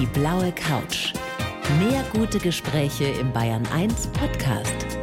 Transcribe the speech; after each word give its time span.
Die 0.00 0.06
blaue 0.06 0.50
Couch. 0.50 1.12
Mehr 1.78 2.04
gute 2.12 2.40
Gespräche 2.40 3.04
im 3.04 3.32
Bayern 3.32 3.64
1 3.72 4.08
Podcast. 4.08 4.98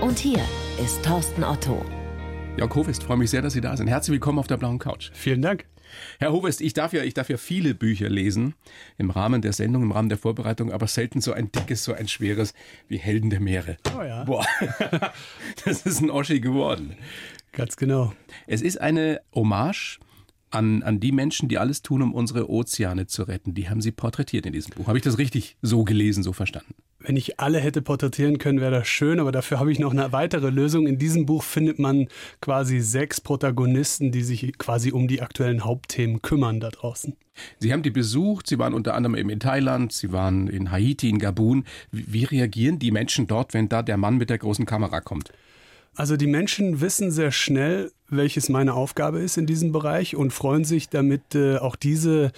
Und 0.00 0.20
hier 0.20 0.38
ist 0.80 1.04
Thorsten 1.04 1.42
Otto. 1.42 1.84
Jörg 2.56 2.72
Hovest, 2.76 3.02
freue 3.02 3.16
mich 3.16 3.30
sehr, 3.30 3.42
dass 3.42 3.54
Sie 3.54 3.60
da 3.60 3.76
sind. 3.76 3.88
Herzlich 3.88 4.12
willkommen 4.12 4.38
auf 4.38 4.46
der 4.46 4.56
blauen 4.56 4.78
Couch. 4.78 5.10
Vielen 5.14 5.42
Dank. 5.42 5.66
Herr 6.20 6.30
Hovest, 6.30 6.60
ich 6.60 6.74
darf 6.74 6.92
ja, 6.92 7.02
ich 7.02 7.14
darf 7.14 7.28
ja 7.28 7.36
viele 7.36 7.74
Bücher 7.74 8.08
lesen 8.08 8.54
im 8.98 9.10
Rahmen 9.10 9.42
der 9.42 9.52
Sendung, 9.52 9.82
im 9.82 9.90
Rahmen 9.90 10.08
der 10.08 10.18
Vorbereitung, 10.18 10.70
aber 10.70 10.86
selten 10.86 11.20
so 11.20 11.32
ein 11.32 11.50
dickes, 11.50 11.82
so 11.82 11.92
ein 11.92 12.06
schweres 12.06 12.54
wie 12.86 12.98
Helden 12.98 13.30
der 13.30 13.40
Meere. 13.40 13.78
Oh 13.98 14.02
ja. 14.02 14.22
Boah, 14.22 14.46
das 15.64 15.86
ist 15.86 16.00
ein 16.00 16.10
Oschi 16.10 16.38
geworden. 16.38 16.94
Ganz 17.50 17.76
genau. 17.76 18.12
Es 18.46 18.62
ist 18.62 18.80
eine 18.80 19.22
Hommage 19.34 19.98
an, 20.54 20.82
an 20.82 21.00
die 21.00 21.12
Menschen, 21.12 21.48
die 21.48 21.58
alles 21.58 21.82
tun, 21.82 22.02
um 22.02 22.14
unsere 22.14 22.50
Ozeane 22.50 23.06
zu 23.06 23.24
retten. 23.24 23.54
Die 23.54 23.68
haben 23.68 23.80
Sie 23.80 23.92
porträtiert 23.92 24.46
in 24.46 24.52
diesem 24.52 24.74
Buch. 24.74 24.86
Habe 24.86 24.98
ich 24.98 25.04
das 25.04 25.18
richtig 25.18 25.56
so 25.62 25.84
gelesen, 25.84 26.22
so 26.22 26.32
verstanden? 26.32 26.74
Wenn 27.00 27.16
ich 27.16 27.38
alle 27.38 27.60
hätte 27.60 27.82
porträtieren 27.82 28.38
können, 28.38 28.60
wäre 28.60 28.70
das 28.70 28.88
schön, 28.88 29.20
aber 29.20 29.30
dafür 29.30 29.60
habe 29.60 29.70
ich 29.70 29.78
noch 29.78 29.92
eine 29.92 30.12
weitere 30.12 30.48
Lösung. 30.48 30.86
In 30.86 30.98
diesem 30.98 31.26
Buch 31.26 31.42
findet 31.42 31.78
man 31.78 32.08
quasi 32.40 32.80
sechs 32.80 33.20
Protagonisten, 33.20 34.10
die 34.10 34.22
sich 34.22 34.56
quasi 34.56 34.90
um 34.90 35.06
die 35.06 35.20
aktuellen 35.20 35.64
Hauptthemen 35.64 36.22
kümmern 36.22 36.60
da 36.60 36.70
draußen. 36.70 37.14
Sie 37.58 37.72
haben 37.72 37.82
die 37.82 37.90
besucht, 37.90 38.46
Sie 38.46 38.58
waren 38.58 38.72
unter 38.72 38.94
anderem 38.94 39.16
eben 39.16 39.28
in 39.28 39.40
Thailand, 39.40 39.92
Sie 39.92 40.12
waren 40.12 40.48
in 40.48 40.70
Haiti, 40.70 41.10
in 41.10 41.18
Gabun. 41.18 41.64
Wie, 41.90 42.04
wie 42.10 42.24
reagieren 42.24 42.78
die 42.78 42.90
Menschen 42.90 43.26
dort, 43.26 43.52
wenn 43.52 43.68
da 43.68 43.82
der 43.82 43.98
Mann 43.98 44.16
mit 44.16 44.30
der 44.30 44.38
großen 44.38 44.64
Kamera 44.64 45.00
kommt? 45.00 45.30
Also 45.96 46.16
die 46.16 46.26
Menschen 46.26 46.80
wissen 46.80 47.10
sehr 47.10 47.30
schnell, 47.30 47.92
welches 48.08 48.48
meine 48.48 48.74
Aufgabe 48.74 49.20
ist 49.20 49.36
in 49.36 49.46
diesem 49.46 49.72
Bereich 49.72 50.16
und 50.16 50.32
freuen 50.32 50.64
sich 50.64 50.88
damit 50.88 51.34
äh, 51.34 51.56
auch 51.56 51.76
diese, 51.76 52.32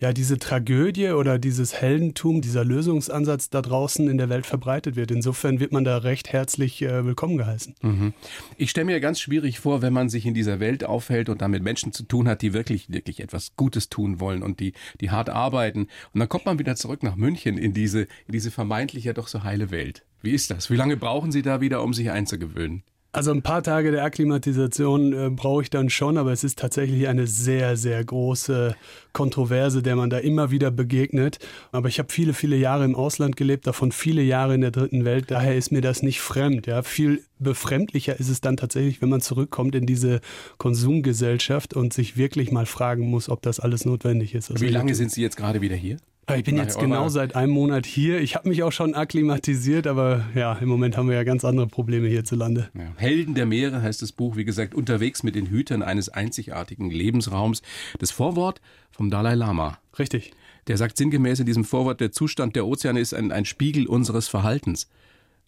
ja, 0.00 0.12
diese 0.12 0.38
Tragödie 0.38 1.10
oder 1.10 1.38
dieses 1.38 1.74
Heldentum, 1.74 2.40
dieser 2.40 2.64
Lösungsansatz 2.64 3.50
da 3.50 3.62
draußen 3.62 4.08
in 4.08 4.18
der 4.18 4.28
Welt 4.28 4.46
verbreitet 4.46 4.96
wird. 4.96 5.10
Insofern 5.10 5.60
wird 5.60 5.72
man 5.72 5.84
da 5.84 5.98
recht 5.98 6.32
herzlich 6.32 6.82
äh, 6.82 7.04
willkommen 7.04 7.36
geheißen. 7.36 7.74
Mhm. 7.82 8.14
Ich 8.56 8.70
stelle 8.70 8.86
mir 8.86 9.00
ganz 9.00 9.20
schwierig 9.20 9.60
vor, 9.60 9.82
wenn 9.82 9.92
man 9.92 10.08
sich 10.08 10.26
in 10.26 10.34
dieser 10.34 10.58
Welt 10.58 10.84
aufhält 10.84 11.28
und 11.28 11.42
damit 11.42 11.62
Menschen 11.62 11.92
zu 11.92 12.04
tun 12.04 12.28
hat, 12.28 12.42
die 12.42 12.52
wirklich, 12.52 12.90
wirklich 12.90 13.20
etwas 13.20 13.56
Gutes 13.56 13.88
tun 13.88 14.20
wollen 14.20 14.42
und 14.42 14.58
die, 14.58 14.72
die 15.00 15.10
hart 15.10 15.28
arbeiten. 15.28 15.88
Und 16.12 16.20
dann 16.20 16.28
kommt 16.28 16.46
man 16.46 16.58
wieder 16.58 16.76
zurück 16.76 17.02
nach 17.02 17.16
München 17.16 17.58
in 17.58 17.74
diese, 17.74 18.02
in 18.26 18.32
diese 18.32 18.50
vermeintlich 18.50 19.04
ja 19.04 19.12
doch 19.12 19.28
so 19.28 19.44
heile 19.44 19.70
Welt. 19.70 20.04
Wie 20.22 20.32
ist 20.32 20.50
das? 20.50 20.70
Wie 20.70 20.76
lange 20.76 20.96
brauchen 20.96 21.32
Sie 21.32 21.42
da 21.42 21.60
wieder, 21.60 21.82
um 21.82 21.94
sich 21.94 22.10
einzugewöhnen? 22.10 22.82
Also 23.14 23.30
ein 23.30 23.42
paar 23.42 23.62
Tage 23.62 23.90
der 23.90 24.04
Akklimatisation 24.04 25.12
äh, 25.12 25.28
brauche 25.28 25.60
ich 25.60 25.68
dann 25.68 25.90
schon, 25.90 26.16
aber 26.16 26.32
es 26.32 26.44
ist 26.44 26.58
tatsächlich 26.58 27.08
eine 27.08 27.26
sehr, 27.26 27.76
sehr 27.76 28.02
große 28.02 28.74
Kontroverse, 29.12 29.82
der 29.82 29.96
man 29.96 30.08
da 30.08 30.16
immer 30.16 30.50
wieder 30.50 30.70
begegnet. 30.70 31.38
Aber 31.72 31.88
ich 31.88 31.98
habe 31.98 32.10
viele, 32.10 32.32
viele 32.32 32.56
Jahre 32.56 32.86
im 32.86 32.96
Ausland 32.96 33.36
gelebt, 33.36 33.66
davon 33.66 33.92
viele 33.92 34.22
Jahre 34.22 34.54
in 34.54 34.62
der 34.62 34.70
dritten 34.70 35.04
Welt. 35.04 35.30
Daher 35.30 35.54
ist 35.56 35.72
mir 35.72 35.82
das 35.82 36.02
nicht 36.02 36.22
fremd. 36.22 36.66
Ja, 36.66 36.82
viel 36.82 37.22
befremdlicher 37.38 38.18
ist 38.18 38.30
es 38.30 38.40
dann 38.40 38.56
tatsächlich, 38.56 39.02
wenn 39.02 39.10
man 39.10 39.20
zurückkommt 39.20 39.74
in 39.74 39.84
diese 39.84 40.22
Konsumgesellschaft 40.56 41.74
und 41.74 41.92
sich 41.92 42.16
wirklich 42.16 42.50
mal 42.50 42.64
fragen 42.64 43.10
muss, 43.10 43.28
ob 43.28 43.42
das 43.42 43.60
alles 43.60 43.84
notwendig 43.84 44.34
ist. 44.34 44.50
Also 44.50 44.64
Wie 44.64 44.70
lange 44.70 44.94
sind 44.94 45.10
Sie 45.10 45.20
jetzt 45.20 45.36
gerade 45.36 45.60
wieder 45.60 45.76
hier? 45.76 45.98
Ich 46.36 46.44
bin 46.44 46.56
jetzt 46.56 46.78
genau 46.78 47.08
seit 47.08 47.34
einem 47.34 47.52
Monat 47.52 47.84
hier. 47.84 48.20
Ich 48.20 48.36
habe 48.36 48.48
mich 48.48 48.62
auch 48.62 48.70
schon 48.70 48.94
akklimatisiert, 48.94 49.88
aber 49.88 50.24
ja, 50.34 50.54
im 50.54 50.68
Moment 50.68 50.96
haben 50.96 51.08
wir 51.08 51.16
ja 51.16 51.24
ganz 51.24 51.44
andere 51.44 51.66
Probleme 51.66 52.06
hierzulande. 52.06 52.70
Ja. 52.74 52.92
Helden 52.96 53.34
der 53.34 53.44
Meere 53.44 53.82
heißt 53.82 54.02
das 54.02 54.12
Buch, 54.12 54.36
wie 54.36 54.44
gesagt, 54.44 54.74
unterwegs 54.74 55.24
mit 55.24 55.34
den 55.34 55.48
Hütern 55.48 55.82
eines 55.82 56.08
einzigartigen 56.08 56.90
Lebensraums. 56.90 57.62
Das 57.98 58.12
Vorwort 58.12 58.60
vom 58.92 59.10
Dalai 59.10 59.34
Lama. 59.34 59.78
Richtig. 59.98 60.32
Der 60.68 60.76
sagt 60.76 60.96
sinngemäß 60.96 61.40
in 61.40 61.46
diesem 61.46 61.64
Vorwort, 61.64 62.00
der 62.00 62.12
Zustand 62.12 62.54
der 62.54 62.66
Ozeane 62.66 63.00
ist 63.00 63.14
ein, 63.14 63.32
ein 63.32 63.44
Spiegel 63.44 63.86
unseres 63.88 64.28
Verhaltens. 64.28 64.88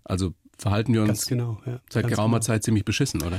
Also 0.02 0.34
verhalten 0.58 0.92
wir 0.92 1.02
uns 1.02 1.26
genau, 1.26 1.60
ja, 1.66 1.80
seit 1.88 2.08
geraumer 2.08 2.38
genau. 2.38 2.46
Zeit 2.46 2.64
ziemlich 2.64 2.84
beschissen, 2.84 3.22
oder? 3.22 3.38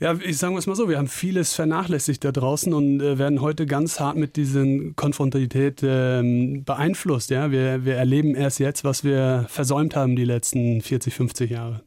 Ja, 0.00 0.14
ich 0.14 0.38
sage 0.38 0.56
es 0.56 0.66
mal 0.66 0.74
so, 0.74 0.88
wir 0.88 0.98
haben 0.98 1.06
vieles 1.06 1.54
vernachlässigt 1.54 2.24
da 2.24 2.32
draußen 2.32 2.74
und 2.74 3.00
äh, 3.00 3.16
werden 3.16 3.40
heute 3.40 3.64
ganz 3.64 4.00
hart 4.00 4.16
mit 4.16 4.36
diesen 4.36 4.96
Konfrontalität 4.96 5.82
äh, 5.84 6.20
beeinflusst. 6.64 7.30
Ja? 7.30 7.52
Wir, 7.52 7.84
wir 7.84 7.94
erleben 7.94 8.34
erst 8.34 8.58
jetzt, 8.58 8.82
was 8.82 9.04
wir 9.04 9.46
versäumt 9.48 9.94
haben 9.94 10.16
die 10.16 10.24
letzten 10.24 10.80
40, 10.80 11.14
50 11.14 11.50
Jahre. 11.50 11.82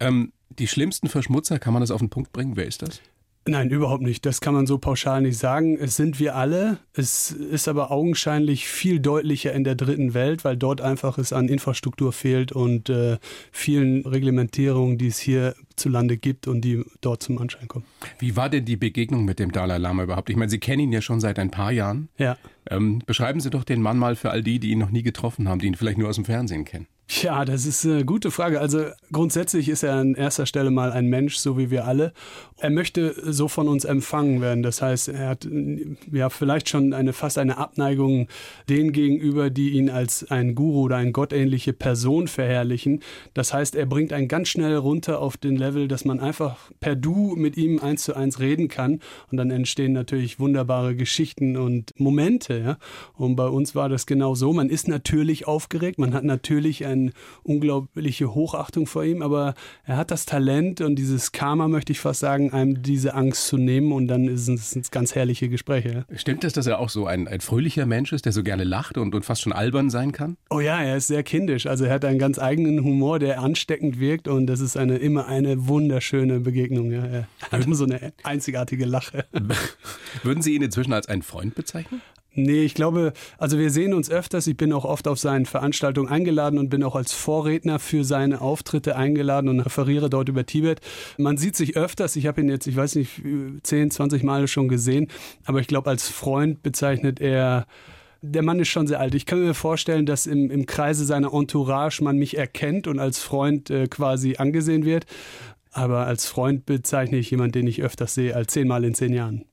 Ähm, 0.00 0.32
die 0.48 0.66
schlimmsten 0.66 1.08
Verschmutzer, 1.08 1.58
kann 1.58 1.74
man 1.74 1.82
das 1.82 1.90
auf 1.90 2.00
den 2.00 2.08
Punkt 2.08 2.32
bringen? 2.32 2.56
Wer 2.56 2.66
ist 2.66 2.80
das? 2.80 3.02
Nein, 3.48 3.70
überhaupt 3.70 4.02
nicht. 4.02 4.26
Das 4.26 4.40
kann 4.40 4.54
man 4.54 4.66
so 4.66 4.78
pauschal 4.78 5.22
nicht 5.22 5.38
sagen. 5.38 5.78
Es 5.78 5.94
sind 5.94 6.18
wir 6.18 6.34
alle. 6.34 6.78
Es 6.94 7.30
ist 7.30 7.68
aber 7.68 7.92
augenscheinlich 7.92 8.66
viel 8.66 8.98
deutlicher 8.98 9.52
in 9.52 9.62
der 9.62 9.76
dritten 9.76 10.14
Welt, 10.14 10.44
weil 10.44 10.56
dort 10.56 10.80
einfach 10.80 11.16
es 11.16 11.32
an 11.32 11.48
Infrastruktur 11.48 12.12
fehlt 12.12 12.50
und 12.50 12.88
äh, 12.88 13.18
vielen 13.52 14.04
Reglementierungen, 14.04 14.98
die 14.98 15.06
es 15.06 15.18
hier 15.18 15.54
zu 15.76 15.88
Lande 15.88 16.16
gibt 16.16 16.48
und 16.48 16.62
die 16.62 16.84
dort 17.00 17.22
zum 17.22 17.38
Anschein 17.38 17.68
kommen. 17.68 17.84
Wie 18.18 18.34
war 18.34 18.50
denn 18.50 18.64
die 18.64 18.76
Begegnung 18.76 19.24
mit 19.24 19.38
dem 19.38 19.52
Dalai 19.52 19.78
Lama 19.78 20.02
überhaupt? 20.02 20.28
Ich 20.28 20.36
meine, 20.36 20.50
Sie 20.50 20.58
kennen 20.58 20.80
ihn 20.80 20.92
ja 20.92 21.00
schon 21.00 21.20
seit 21.20 21.38
ein 21.38 21.52
paar 21.52 21.70
Jahren. 21.70 22.08
Ja. 22.18 22.36
Ähm, 22.68 23.00
beschreiben 23.06 23.38
Sie 23.38 23.50
doch 23.50 23.62
den 23.62 23.80
Mann 23.80 23.96
mal 23.96 24.16
für 24.16 24.30
all 24.30 24.42
die, 24.42 24.58
die 24.58 24.70
ihn 24.70 24.78
noch 24.80 24.90
nie 24.90 25.02
getroffen 25.02 25.48
haben, 25.48 25.60
die 25.60 25.68
ihn 25.68 25.76
vielleicht 25.76 25.98
nur 25.98 26.08
aus 26.08 26.16
dem 26.16 26.24
Fernsehen 26.24 26.64
kennen. 26.64 26.88
Ja, 27.08 27.44
das 27.44 27.66
ist 27.66 27.86
eine 27.86 28.04
gute 28.04 28.32
Frage. 28.32 28.60
Also 28.60 28.86
grundsätzlich 29.12 29.68
ist 29.68 29.84
er 29.84 29.94
an 29.94 30.16
erster 30.16 30.44
Stelle 30.44 30.72
mal 30.72 30.90
ein 30.90 31.06
Mensch, 31.06 31.36
so 31.36 31.56
wie 31.56 31.70
wir 31.70 31.84
alle. 31.86 32.12
Er 32.56 32.70
möchte 32.70 33.14
so 33.32 33.46
von 33.46 33.68
uns 33.68 33.84
empfangen 33.84 34.40
werden. 34.40 34.64
Das 34.64 34.82
heißt, 34.82 35.10
er 35.10 35.28
hat 35.28 35.48
ja 36.10 36.30
vielleicht 36.30 36.68
schon 36.68 36.92
eine 36.92 37.12
fast 37.12 37.38
eine 37.38 37.58
Abneigung 37.58 38.26
denen 38.68 38.90
gegenüber, 38.90 39.50
die 39.50 39.70
ihn 39.70 39.88
als 39.88 40.28
ein 40.30 40.56
Guru 40.56 40.82
oder 40.82 40.96
eine 40.96 41.12
gottähnliche 41.12 41.72
Person 41.72 42.26
verherrlichen. 42.26 43.02
Das 43.34 43.54
heißt, 43.54 43.76
er 43.76 43.86
bringt 43.86 44.12
einen 44.12 44.26
ganz 44.26 44.48
schnell 44.48 44.74
runter 44.74 45.20
auf 45.20 45.36
den 45.36 45.54
Level, 45.54 45.86
dass 45.86 46.04
man 46.04 46.18
einfach 46.18 46.72
per 46.80 46.96
Du 46.96 47.36
mit 47.36 47.56
ihm 47.56 47.78
eins 47.78 48.02
zu 48.02 48.14
eins 48.14 48.40
reden 48.40 48.66
kann. 48.66 48.98
Und 49.30 49.36
dann 49.36 49.52
entstehen 49.52 49.92
natürlich 49.92 50.40
wunderbare 50.40 50.96
Geschichten 50.96 51.56
und 51.56 51.92
Momente. 52.00 52.58
Ja? 52.58 52.78
Und 53.14 53.36
bei 53.36 53.46
uns 53.46 53.76
war 53.76 53.88
das 53.88 54.06
genau 54.06 54.34
so. 54.34 54.52
Man 54.52 54.70
ist 54.70 54.88
natürlich 54.88 55.46
aufgeregt, 55.46 56.00
man 56.00 56.12
hat 56.12 56.24
natürlich 56.24 56.84
ein 56.84 56.95
eine 56.96 57.12
unglaubliche 57.42 58.34
Hochachtung 58.34 58.86
vor 58.86 59.04
ihm, 59.04 59.22
aber 59.22 59.54
er 59.84 59.96
hat 59.96 60.10
das 60.10 60.26
Talent 60.26 60.80
und 60.80 60.96
dieses 60.96 61.32
Karma, 61.32 61.68
möchte 61.68 61.92
ich 61.92 62.00
fast 62.00 62.20
sagen, 62.20 62.52
einem 62.52 62.82
diese 62.82 63.14
Angst 63.14 63.46
zu 63.46 63.56
nehmen 63.56 63.92
und 63.92 64.08
dann 64.08 64.36
sind 64.36 64.58
es 64.58 64.90
ganz 64.90 65.14
herrliche 65.14 65.48
Gespräche. 65.48 66.04
Stimmt 66.14 66.44
es, 66.44 66.52
dass 66.52 66.66
er 66.66 66.78
auch 66.78 66.88
so 66.88 67.06
ein, 67.06 67.28
ein 67.28 67.40
fröhlicher 67.40 67.86
Mensch 67.86 68.12
ist, 68.12 68.24
der 68.24 68.32
so 68.32 68.42
gerne 68.42 68.64
lacht 68.64 68.98
und, 68.98 69.14
und 69.14 69.24
fast 69.24 69.42
schon 69.42 69.52
albern 69.52 69.90
sein 69.90 70.12
kann? 70.12 70.36
Oh 70.50 70.60
ja, 70.60 70.82
er 70.82 70.96
ist 70.96 71.08
sehr 71.08 71.22
kindisch. 71.22 71.66
Also 71.66 71.84
er 71.84 71.94
hat 71.94 72.04
einen 72.04 72.18
ganz 72.18 72.38
eigenen 72.38 72.82
Humor, 72.82 73.18
der 73.18 73.40
ansteckend 73.40 73.98
wirkt 74.00 74.28
und 74.28 74.46
das 74.46 74.60
ist 74.60 74.76
eine, 74.76 74.96
immer 74.96 75.26
eine 75.26 75.68
wunderschöne 75.68 76.40
Begegnung. 76.40 76.92
Ja. 76.92 77.04
Er 77.04 77.28
hat 77.50 77.64
immer 77.64 77.74
so 77.74 77.84
eine 77.84 78.12
einzigartige 78.22 78.84
Lache. 78.84 79.26
Würden 80.22 80.42
Sie 80.42 80.54
ihn 80.54 80.62
inzwischen 80.62 80.92
als 80.92 81.08
einen 81.08 81.22
Freund 81.22 81.54
bezeichnen? 81.54 82.00
Nee, 82.36 82.62
ich 82.62 82.74
glaube, 82.74 83.14
also 83.38 83.58
wir 83.58 83.70
sehen 83.70 83.94
uns 83.94 84.10
öfters. 84.10 84.46
Ich 84.46 84.56
bin 84.58 84.72
auch 84.74 84.84
oft 84.84 85.08
auf 85.08 85.18
seinen 85.18 85.46
Veranstaltungen 85.46 86.08
eingeladen 86.08 86.58
und 86.58 86.68
bin 86.68 86.82
auch 86.82 86.94
als 86.94 87.12
Vorredner 87.12 87.78
für 87.78 88.04
seine 88.04 88.42
Auftritte 88.42 88.94
eingeladen 88.94 89.48
und 89.48 89.60
referiere 89.60 90.10
dort 90.10 90.28
über 90.28 90.44
Tibet. 90.44 90.80
Man 91.16 91.38
sieht 91.38 91.56
sich 91.56 91.76
öfters. 91.76 92.14
Ich 92.14 92.26
habe 92.26 92.42
ihn 92.42 92.50
jetzt, 92.50 92.66
ich 92.66 92.76
weiß 92.76 92.96
nicht, 92.96 93.22
10, 93.62 93.90
20 93.90 94.22
Mal 94.22 94.48
schon 94.48 94.68
gesehen. 94.68 95.08
Aber 95.46 95.60
ich 95.60 95.66
glaube, 95.66 95.88
als 95.88 96.08
Freund 96.08 96.62
bezeichnet 96.62 97.20
er 97.20 97.66
der 98.22 98.42
Mann 98.42 98.58
ist 98.58 98.68
schon 98.68 98.86
sehr 98.86 98.98
alt. 98.98 99.14
Ich 99.14 99.26
kann 99.26 99.40
mir 99.40 99.54
vorstellen, 99.54 100.06
dass 100.06 100.26
im, 100.26 100.50
im 100.50 100.66
Kreise 100.66 101.04
seiner 101.04 101.32
Entourage 101.32 102.02
man 102.02 102.16
mich 102.16 102.36
erkennt 102.36 102.86
und 102.86 102.98
als 102.98 103.18
Freund 103.18 103.70
äh, 103.70 103.86
quasi 103.86 104.36
angesehen 104.36 104.84
wird. 104.84 105.06
Aber 105.76 106.06
als 106.06 106.24
Freund 106.24 106.64
bezeichne 106.64 107.18
ich 107.18 107.30
jemanden, 107.30 107.52
den 107.52 107.66
ich 107.66 107.82
öfters 107.82 108.14
sehe, 108.14 108.34
als 108.34 108.54
zehnmal 108.54 108.82
in 108.82 108.94
zehn 108.94 109.12
Jahren. 109.12 109.44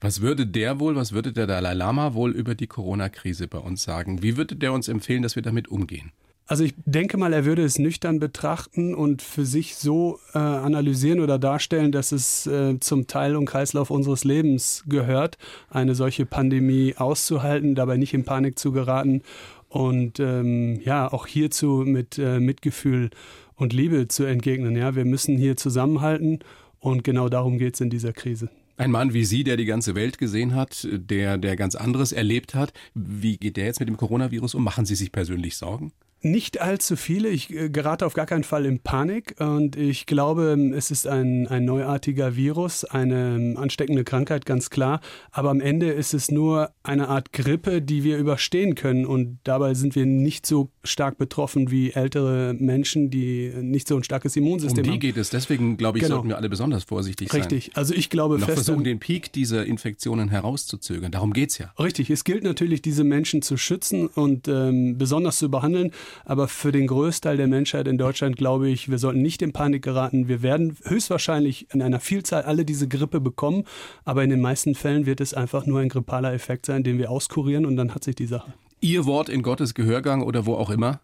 Was 0.00 0.20
würde 0.20 0.46
der 0.46 0.78
wohl, 0.78 0.94
was 0.94 1.10
würde 1.10 1.32
der 1.32 1.48
Dalai 1.48 1.74
Lama 1.74 2.14
wohl 2.14 2.30
über 2.30 2.54
die 2.54 2.68
Corona-Krise 2.68 3.48
bei 3.48 3.58
uns 3.58 3.82
sagen? 3.82 4.22
Wie 4.22 4.36
würde 4.36 4.54
der 4.54 4.72
uns 4.72 4.86
empfehlen, 4.86 5.24
dass 5.24 5.34
wir 5.34 5.42
damit 5.42 5.66
umgehen? 5.66 6.12
Also 6.46 6.62
ich 6.62 6.74
denke 6.84 7.16
mal, 7.16 7.32
er 7.32 7.44
würde 7.44 7.64
es 7.64 7.80
nüchtern 7.80 8.20
betrachten 8.20 8.94
und 8.94 9.22
für 9.22 9.44
sich 9.44 9.74
so 9.74 10.20
äh, 10.34 10.38
analysieren 10.38 11.18
oder 11.18 11.40
darstellen, 11.40 11.90
dass 11.90 12.12
es 12.12 12.46
äh, 12.46 12.78
zum 12.78 13.08
Teil 13.08 13.34
und 13.34 13.46
Kreislauf 13.46 13.90
unseres 13.90 14.22
Lebens 14.22 14.84
gehört, 14.86 15.36
eine 15.68 15.96
solche 15.96 16.26
Pandemie 16.26 16.94
auszuhalten, 16.96 17.74
dabei 17.74 17.96
nicht 17.96 18.14
in 18.14 18.24
Panik 18.24 18.56
zu 18.56 18.70
geraten 18.70 19.22
und 19.68 20.20
ähm, 20.20 20.80
ja, 20.84 21.10
auch 21.10 21.26
hierzu 21.26 21.82
mit 21.86 22.18
äh, 22.18 22.38
Mitgefühl 22.38 23.10
und 23.56 23.72
Liebe 23.72 24.08
zu 24.08 24.24
entgegnen. 24.24 24.76
Ja, 24.76 24.94
wir 24.94 25.04
müssen 25.04 25.36
hier 25.36 25.56
zusammenhalten 25.56 26.40
und 26.78 27.04
genau 27.04 27.28
darum 27.28 27.58
geht 27.58 27.74
es 27.74 27.80
in 27.80 27.90
dieser 27.90 28.12
Krise. 28.12 28.50
Ein 28.76 28.90
Mann 28.90 29.12
wie 29.12 29.24
Sie, 29.24 29.44
der 29.44 29.56
die 29.56 29.66
ganze 29.66 29.94
Welt 29.94 30.18
gesehen 30.18 30.54
hat, 30.54 30.88
der, 30.90 31.38
der 31.38 31.56
ganz 31.56 31.74
anderes 31.74 32.12
erlebt 32.12 32.54
hat. 32.54 32.72
Wie 32.94 33.36
geht 33.36 33.56
der 33.56 33.66
jetzt 33.66 33.80
mit 33.80 33.88
dem 33.88 33.96
Coronavirus 33.96 34.54
um? 34.54 34.64
Machen 34.64 34.86
Sie 34.86 34.94
sich 34.94 35.12
persönlich 35.12 35.56
Sorgen? 35.56 35.92
Nicht 36.22 36.60
allzu 36.60 36.96
viele. 36.96 37.28
Ich 37.28 37.52
äh, 37.52 37.68
gerate 37.68 38.06
auf 38.06 38.14
gar 38.14 38.26
keinen 38.26 38.44
Fall 38.44 38.64
in 38.64 38.78
Panik 38.78 39.34
und 39.38 39.76
ich 39.76 40.06
glaube, 40.06 40.56
es 40.74 40.90
ist 40.90 41.06
ein, 41.06 41.48
ein 41.48 41.64
neuartiger 41.64 42.36
Virus, 42.36 42.84
eine 42.84 43.34
ähm, 43.34 43.56
ansteckende 43.56 44.04
Krankheit, 44.04 44.46
ganz 44.46 44.70
klar. 44.70 45.00
Aber 45.32 45.50
am 45.50 45.60
Ende 45.60 45.90
ist 45.90 46.14
es 46.14 46.30
nur 46.30 46.70
eine 46.84 47.08
Art 47.08 47.32
Grippe, 47.32 47.82
die 47.82 48.04
wir 48.04 48.18
überstehen 48.18 48.74
können 48.76 49.04
und 49.04 49.40
dabei 49.44 49.74
sind 49.74 49.96
wir 49.96 50.06
nicht 50.06 50.46
so 50.46 50.70
stark 50.84 51.18
betroffen 51.18 51.70
wie 51.70 51.90
ältere 51.90 52.54
Menschen, 52.58 53.10
die 53.10 53.52
nicht 53.60 53.88
so 53.88 53.96
ein 53.96 54.04
starkes 54.04 54.36
Immunsystem 54.36 54.84
haben. 54.84 54.94
Um 54.94 55.00
die 55.00 55.06
geht 55.06 55.16
es. 55.16 55.30
Deswegen, 55.30 55.76
glaube 55.76 55.98
ich, 55.98 56.04
genau. 56.04 56.16
sollten 56.16 56.28
wir 56.28 56.36
alle 56.36 56.48
besonders 56.48 56.84
vorsichtig 56.84 57.30
sein. 57.30 57.40
Richtig. 57.40 57.76
Also 57.76 57.94
ich 57.94 58.10
glaube 58.10 58.38
Noch 58.38 58.46
fest... 58.46 58.64
versuchen, 58.64 58.84
den 58.84 59.00
Peak 59.00 59.32
dieser 59.32 59.66
Infektionen 59.66 60.28
herauszuzögern. 60.28 61.10
Darum 61.10 61.32
geht 61.32 61.50
es 61.50 61.58
ja. 61.58 61.72
Richtig. 61.78 62.10
Es 62.10 62.24
gilt 62.24 62.44
natürlich, 62.44 62.80
diese 62.80 63.04
Menschen 63.04 63.42
zu 63.42 63.56
schützen 63.56 64.06
und 64.06 64.46
ähm, 64.48 64.98
besonders 64.98 65.38
zu 65.38 65.50
behandeln. 65.50 65.90
Aber 66.24 66.48
für 66.48 66.72
den 66.72 66.86
Großteil 66.86 67.36
der 67.36 67.46
Menschheit 67.46 67.88
in 67.88 67.98
Deutschland 67.98 68.36
glaube 68.36 68.68
ich, 68.68 68.90
wir 68.90 68.98
sollten 68.98 69.22
nicht 69.22 69.42
in 69.42 69.52
Panik 69.52 69.82
geraten. 69.82 70.28
Wir 70.28 70.42
werden 70.42 70.76
höchstwahrscheinlich 70.84 71.72
in 71.72 71.82
einer 71.82 72.00
Vielzahl 72.00 72.42
alle 72.42 72.64
diese 72.64 72.88
Grippe 72.88 73.20
bekommen, 73.20 73.64
aber 74.04 74.24
in 74.24 74.30
den 74.30 74.40
meisten 74.40 74.74
Fällen 74.74 75.06
wird 75.06 75.20
es 75.20 75.34
einfach 75.34 75.66
nur 75.66 75.80
ein 75.80 75.88
grippaler 75.88 76.32
Effekt 76.32 76.66
sein, 76.66 76.82
den 76.82 76.98
wir 76.98 77.10
auskurieren 77.10 77.66
und 77.66 77.76
dann 77.76 77.94
hat 77.94 78.04
sich 78.04 78.14
die 78.14 78.26
Sache. 78.26 78.52
Ihr 78.80 79.06
Wort 79.06 79.28
in 79.28 79.42
Gottes 79.42 79.74
Gehörgang 79.74 80.22
oder 80.22 80.46
wo 80.46 80.54
auch 80.54 80.70
immer? 80.70 81.00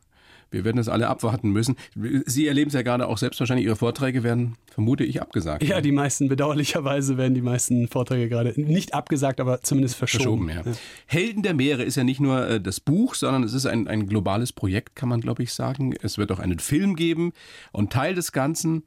Wir 0.50 0.64
werden 0.64 0.78
es 0.78 0.88
alle 0.88 1.08
abwarten 1.08 1.50
müssen. 1.50 1.76
Sie 2.26 2.46
erleben 2.46 2.68
es 2.68 2.74
ja 2.74 2.82
gerade 2.82 3.06
auch 3.06 3.18
selbst 3.18 3.38
wahrscheinlich. 3.40 3.66
Ihre 3.66 3.76
Vorträge 3.76 4.22
werden, 4.22 4.56
vermute 4.72 5.04
ich, 5.04 5.20
abgesagt. 5.20 5.62
Ja, 5.62 5.80
die 5.80 5.92
meisten, 5.92 6.28
bedauerlicherweise 6.28 7.16
werden 7.16 7.34
die 7.34 7.42
meisten 7.42 7.88
Vorträge 7.88 8.28
gerade 8.28 8.58
nicht 8.60 8.94
abgesagt, 8.94 9.40
aber 9.40 9.62
zumindest 9.62 9.96
verschoben. 9.96 10.48
verschoben 10.48 10.66
ja. 10.66 10.72
Ja. 10.72 10.78
Helden 11.06 11.42
der 11.42 11.54
Meere 11.54 11.82
ist 11.82 11.96
ja 11.96 12.04
nicht 12.04 12.20
nur 12.20 12.48
äh, 12.48 12.60
das 12.60 12.80
Buch, 12.80 13.14
sondern 13.14 13.42
es 13.42 13.52
ist 13.52 13.66
ein, 13.66 13.88
ein 13.88 14.06
globales 14.06 14.52
Projekt, 14.52 14.96
kann 14.96 15.08
man 15.08 15.20
glaube 15.20 15.42
ich 15.42 15.52
sagen. 15.52 15.94
Es 16.02 16.18
wird 16.18 16.32
auch 16.32 16.38
einen 16.38 16.58
Film 16.58 16.96
geben 16.96 17.32
und 17.72 17.92
Teil 17.92 18.14
des 18.14 18.32
Ganzen 18.32 18.84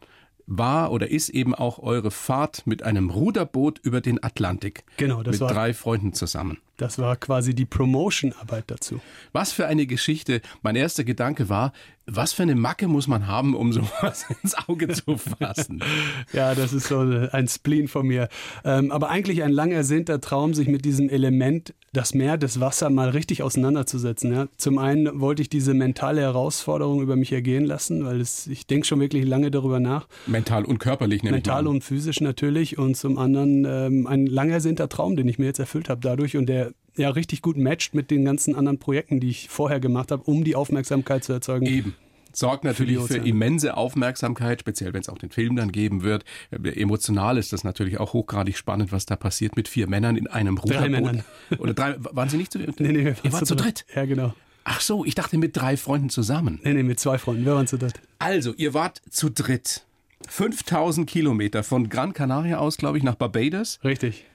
war 0.48 0.92
oder 0.92 1.10
ist 1.10 1.30
eben 1.30 1.56
auch 1.56 1.80
eure 1.80 2.12
Fahrt 2.12 2.66
mit 2.66 2.84
einem 2.84 3.10
Ruderboot 3.10 3.80
über 3.80 4.02
den 4.02 4.24
Atlantik. 4.24 4.84
Genau, 4.98 5.24
das 5.24 5.34
mit 5.34 5.42
war 5.42 5.54
drei 5.54 5.74
Freunden 5.74 6.14
zusammen. 6.14 6.58
Das 6.82 6.98
war 6.98 7.16
quasi 7.16 7.54
die 7.54 7.66
Promotion-Arbeit 7.66 8.64
dazu. 8.66 9.02
Was 9.34 9.52
für 9.52 9.68
eine 9.68 9.86
Geschichte. 9.86 10.42
Mein 10.64 10.76
erster 10.76 11.04
Gedanke 11.04 11.48
war, 11.48 11.74
was 12.08 12.34
für 12.34 12.42
eine 12.42 12.56
Macke 12.56 12.88
muss 12.88 13.08
man 13.08 13.28
haben, 13.28 13.56
um 13.56 13.72
sowas 13.74 14.26
ins 14.42 14.56
Auge 14.68 14.88
zu 14.88 15.18
fassen? 15.18 15.84
ja, 16.34 16.56
das 16.56 16.74
ist 16.74 16.88
so 16.88 17.00
ein 17.00 17.48
Spleen 17.48 17.88
von 17.88 18.08
mir. 18.08 18.30
Ähm, 18.66 18.92
aber 18.92 19.10
eigentlich 19.10 19.44
ein 19.44 19.52
lang 19.52 19.72
ersehnter 19.72 20.20
Traum, 20.22 20.56
sich 20.56 20.68
mit 20.68 20.84
diesem 20.84 21.08
Element, 21.08 21.76
das 21.94 22.16
Meer, 22.16 22.38
das 22.38 22.60
Wasser, 22.60 22.90
mal 22.90 23.10
richtig 23.10 23.44
auseinanderzusetzen. 23.44 24.50
Zum 24.58 24.80
einen 24.80 25.22
wollte 25.22 25.44
ich 25.44 25.50
diese 25.50 25.76
mentale 25.76 26.22
Herausforderung 26.22 27.02
über 27.02 27.16
mich 27.16 27.32
ergehen 27.32 27.66
lassen, 27.66 28.06
weil 28.06 28.20
es, 28.20 28.48
ich 28.48 28.66
denke 28.66 28.88
schon 28.88 29.00
wirklich 29.00 29.26
lange 29.26 29.52
darüber 29.52 29.80
nach. 29.80 30.08
Mental 30.26 30.66
und 30.66 30.80
körperlich, 30.80 31.22
nämlich. 31.22 31.46
Mental 31.46 31.68
und 31.68 31.84
physisch 31.84 32.22
natürlich. 32.22 32.80
Und 32.80 32.98
zum 32.98 33.20
anderen 33.20 33.66
ähm, 33.66 34.08
ein 34.08 34.26
lang 34.26 34.50
ersehnter 34.50 34.90
Traum, 34.90 35.16
den 35.16 35.28
ich 35.28 35.38
mir 35.38 35.46
jetzt 35.46 35.60
erfüllt 35.60 35.90
habe 35.90 36.02
dadurch 36.02 36.38
und 36.38 36.48
der 36.48 36.71
ja 36.96 37.10
richtig 37.10 37.42
gut 37.42 37.58
matcht 37.58 37.94
mit 37.94 38.12
den 38.12 38.26
ganzen 38.26 38.56
anderen 38.56 38.78
Projekten, 38.78 39.20
die 39.20 39.30
ich 39.30 39.50
vorher 39.50 39.80
gemacht 39.80 40.12
habe, 40.12 40.24
um 40.24 40.44
die 40.44 40.56
Aufmerksamkeit 40.56 41.24
zu 41.24 41.34
erzeugen. 41.34 41.66
Eben 41.66 41.96
sorgt 42.34 42.64
natürlich 42.64 43.00
für, 43.00 43.18
immense 43.18 43.76
Aufmerksamkeit, 43.78 44.62
speziell 44.62 44.94
wenn 44.94 45.02
es 45.02 45.10
auch 45.10 45.18
den 45.18 45.30
Film 45.30 45.56
dann 45.56 45.72
geben 45.72 46.04
wird. 46.04 46.24
Emotional 46.52 47.38
ist 47.38 47.54
das 47.54 47.64
natürlich 47.64 48.00
auch 48.00 48.14
hochgradig 48.14 48.58
spannend, 48.58 48.92
was 48.92 49.06
da 49.06 49.16
passiert 49.16 49.56
mit 49.56 49.68
vier 49.68 49.88
Männern 49.88 50.16
in 50.16 50.28
einem 50.28 50.58
Ruderboot. 50.58 50.84
Drei 50.84 50.90
Männern. 50.90 51.24
Oder 51.58 51.74
drei, 51.74 51.96
waren 52.00 52.30
Sie 52.30 52.38
nicht 52.38 52.52
zu 52.52 52.60
Nee, 52.60 52.74
nee, 52.78 53.16
wir 53.22 53.34
wart 53.34 53.46
zu 53.46 53.56
dritt. 53.56 53.86
Ja, 53.96 54.06
genau. 54.06 54.34
Ach 54.64 54.80
so, 54.80 55.06
ich 55.06 55.16
dachte 55.16 55.38
mit 55.38 55.58
drei 55.58 55.76
Freunden 55.76 56.10
zusammen. 56.10 56.60
Nee, 56.64 56.74
nee, 56.74 56.84
mit 56.84 57.00
zwei 57.00 57.18
Freunden. 57.18 57.46
Wir 57.46 57.56
waren 57.56 57.68
zu 57.68 57.78
dritt. 57.78 57.94
Also, 58.20 58.54
ihr 58.54 58.74
wart 58.74 59.02
zu 59.10 59.30
dritt. 59.30 59.86
5000 60.28 61.10
Kilometer 61.10 61.64
von 61.64 61.90
Gran 61.90 62.14
Canaria 62.14 62.60
aus, 62.60 62.78
glaube 62.78 62.98
ich, 62.98 63.04
nach 63.04 63.16
Barbados. 63.16 63.80
Richtig. 63.84 64.26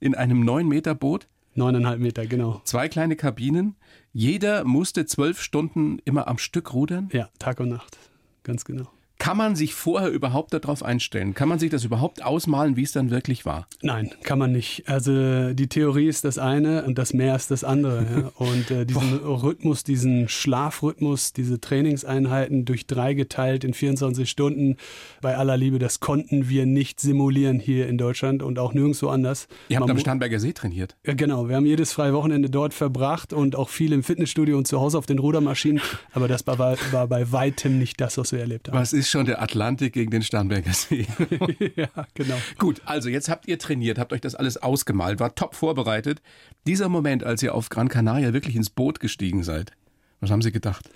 In 0.00 0.16
einem 0.16 0.44
9 0.44 0.66
Meter 0.66 0.94
Boot. 0.96 1.28
Neuneinhalb 1.58 1.98
Meter, 1.98 2.24
genau. 2.24 2.60
Zwei 2.64 2.88
kleine 2.88 3.16
Kabinen. 3.16 3.74
Jeder 4.12 4.62
musste 4.62 5.06
zwölf 5.06 5.42
Stunden 5.42 5.98
immer 6.04 6.28
am 6.28 6.38
Stück 6.38 6.72
rudern? 6.72 7.08
Ja, 7.12 7.30
Tag 7.40 7.58
und 7.58 7.68
Nacht. 7.68 7.98
Ganz 8.44 8.64
genau. 8.64 8.88
Kann 9.18 9.36
man 9.36 9.56
sich 9.56 9.74
vorher 9.74 10.10
überhaupt 10.10 10.54
darauf 10.54 10.84
einstellen? 10.84 11.34
Kann 11.34 11.48
man 11.48 11.58
sich 11.58 11.70
das 11.70 11.84
überhaupt 11.84 12.22
ausmalen, 12.22 12.76
wie 12.76 12.84
es 12.84 12.92
dann 12.92 13.10
wirklich 13.10 13.44
war? 13.44 13.66
Nein, 13.82 14.10
kann 14.22 14.38
man 14.38 14.52
nicht. 14.52 14.88
Also 14.88 15.52
die 15.54 15.68
Theorie 15.68 16.06
ist 16.06 16.24
das 16.24 16.38
eine 16.38 16.84
und 16.84 16.98
das 16.98 17.12
Meer 17.12 17.34
ist 17.34 17.50
das 17.50 17.64
andere. 17.64 18.06
Ja. 18.08 18.28
Und 18.38 18.70
äh, 18.70 18.86
diesen 18.86 19.14
Rhythmus, 19.18 19.82
diesen 19.82 20.28
Schlafrhythmus, 20.28 21.32
diese 21.32 21.60
Trainingseinheiten 21.60 22.64
durch 22.64 22.86
drei 22.86 23.14
geteilt 23.14 23.64
in 23.64 23.74
24 23.74 24.30
Stunden, 24.30 24.76
bei 25.20 25.36
aller 25.36 25.56
Liebe, 25.56 25.78
das 25.78 26.00
konnten 26.00 26.48
wir 26.48 26.66
nicht 26.66 27.00
simulieren 27.00 27.58
hier 27.58 27.88
in 27.88 27.98
Deutschland 27.98 28.42
und 28.42 28.58
auch 28.58 28.72
nirgendwo 28.74 29.08
anders. 29.08 29.48
Ihr 29.68 29.76
habt 29.76 29.88
man 29.88 29.96
am 29.96 30.00
Starnberger 30.00 30.38
See 30.38 30.52
trainiert? 30.52 30.96
Ja, 31.04 31.14
genau. 31.14 31.48
Wir 31.48 31.56
haben 31.56 31.66
jedes 31.66 31.92
freie 31.92 32.14
Wochenende 32.14 32.48
dort 32.48 32.74
verbracht 32.74 33.32
und 33.32 33.56
auch 33.56 33.68
viel 33.68 33.92
im 33.92 34.02
Fitnessstudio 34.02 34.56
und 34.56 34.66
zu 34.66 34.80
Hause 34.80 34.96
auf 34.98 35.06
den 35.06 35.18
Rudermaschinen. 35.18 35.80
Aber 36.12 36.28
das 36.28 36.46
war, 36.46 36.58
war 36.58 37.06
bei 37.06 37.32
weitem 37.32 37.78
nicht 37.78 38.00
das, 38.00 38.18
was 38.18 38.32
wir 38.32 38.40
erlebt 38.40 38.68
haben. 38.68 38.78
Was 38.78 38.92
ist 38.92 39.07
schon 39.10 39.26
der 39.26 39.42
Atlantik 39.42 39.92
gegen 39.92 40.10
den 40.10 40.22
Starnberger 40.22 40.72
See. 40.72 41.06
ja, 41.76 41.88
genau. 42.14 42.36
Gut, 42.58 42.82
also 42.84 43.08
jetzt 43.08 43.28
habt 43.28 43.48
ihr 43.48 43.58
trainiert, 43.58 43.98
habt 43.98 44.12
euch 44.12 44.20
das 44.20 44.34
alles 44.34 44.56
ausgemalt, 44.56 45.20
war 45.20 45.34
top 45.34 45.54
vorbereitet. 45.54 46.20
Dieser 46.66 46.88
Moment, 46.88 47.24
als 47.24 47.42
ihr 47.42 47.54
auf 47.54 47.68
Gran 47.68 47.88
Canaria 47.88 48.32
wirklich 48.32 48.56
ins 48.56 48.70
Boot 48.70 49.00
gestiegen 49.00 49.42
seid, 49.42 49.72
was 50.20 50.30
haben 50.30 50.42
Sie 50.42 50.52
gedacht? 50.52 50.88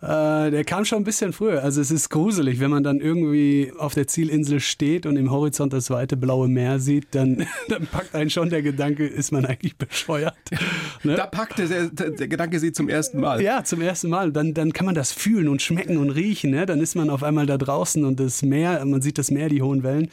Äh, 0.00 0.52
der 0.52 0.64
kam 0.64 0.84
schon 0.84 0.98
ein 0.98 1.04
bisschen 1.04 1.32
früher. 1.32 1.64
Also 1.64 1.80
es 1.80 1.90
ist 1.90 2.08
gruselig, 2.08 2.60
wenn 2.60 2.70
man 2.70 2.84
dann 2.84 3.00
irgendwie 3.00 3.72
auf 3.78 3.94
der 3.94 4.06
Zielinsel 4.06 4.60
steht 4.60 5.06
und 5.06 5.16
im 5.16 5.30
Horizont 5.30 5.72
das 5.72 5.90
weite 5.90 6.16
blaue 6.16 6.46
Meer 6.46 6.78
sieht, 6.78 7.08
dann, 7.16 7.46
dann 7.68 7.86
packt 7.86 8.14
einen 8.14 8.30
schon 8.30 8.48
der 8.48 8.62
Gedanke, 8.62 9.06
ist 9.06 9.32
man 9.32 9.44
eigentlich 9.44 9.76
bescheuert? 9.76 10.34
Ne? 11.04 11.14
Da 11.14 11.26
packte 11.26 11.68
der, 11.68 12.10
der, 12.10 12.26
Gedanke 12.26 12.58
sie 12.58 12.72
zum 12.72 12.88
ersten 12.88 13.20
Mal. 13.20 13.40
Ja, 13.40 13.62
zum 13.62 13.80
ersten 13.80 14.08
Mal. 14.08 14.32
Dann, 14.32 14.52
dann 14.52 14.72
kann 14.72 14.84
man 14.84 14.96
das 14.96 15.12
fühlen 15.12 15.48
und 15.48 15.62
schmecken 15.62 15.96
und 15.96 16.10
riechen. 16.10 16.50
Ne? 16.50 16.66
Dann 16.66 16.80
ist 16.80 16.96
man 16.96 17.08
auf 17.08 17.22
einmal 17.22 17.46
da 17.46 17.56
draußen 17.56 18.04
und 18.04 18.18
das 18.18 18.42
Meer, 18.42 18.84
man 18.84 19.00
sieht 19.00 19.16
das 19.16 19.30
Meer, 19.30 19.48
die 19.48 19.62
hohen 19.62 19.84
Wellen. 19.84 20.08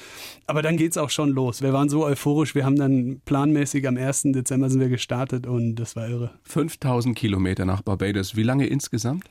Aber 0.45 0.61
dann 0.61 0.77
geht 0.77 0.91
es 0.91 0.97
auch 0.97 1.09
schon 1.09 1.29
los. 1.31 1.63
Wir 1.63 1.73
waren 1.73 1.89
so 1.89 2.05
euphorisch, 2.05 2.53
wir 2.53 2.65
haben 2.65 2.75
dann 2.75 3.19
planmäßig 3.25 3.87
am 3.87 3.97
1. 3.97 4.23
Dezember 4.25 4.69
sind 4.69 4.79
wir 4.79 4.89
gestartet 4.89 5.47
und 5.47 5.75
das 5.75 5.95
war 5.95 6.07
irre. 6.07 6.29
5000 6.43 7.17
Kilometer 7.17 7.65
nach 7.65 7.81
Barbados. 7.81 8.35
Wie 8.35 8.43
lange 8.43 8.67
insgesamt? 8.67 9.23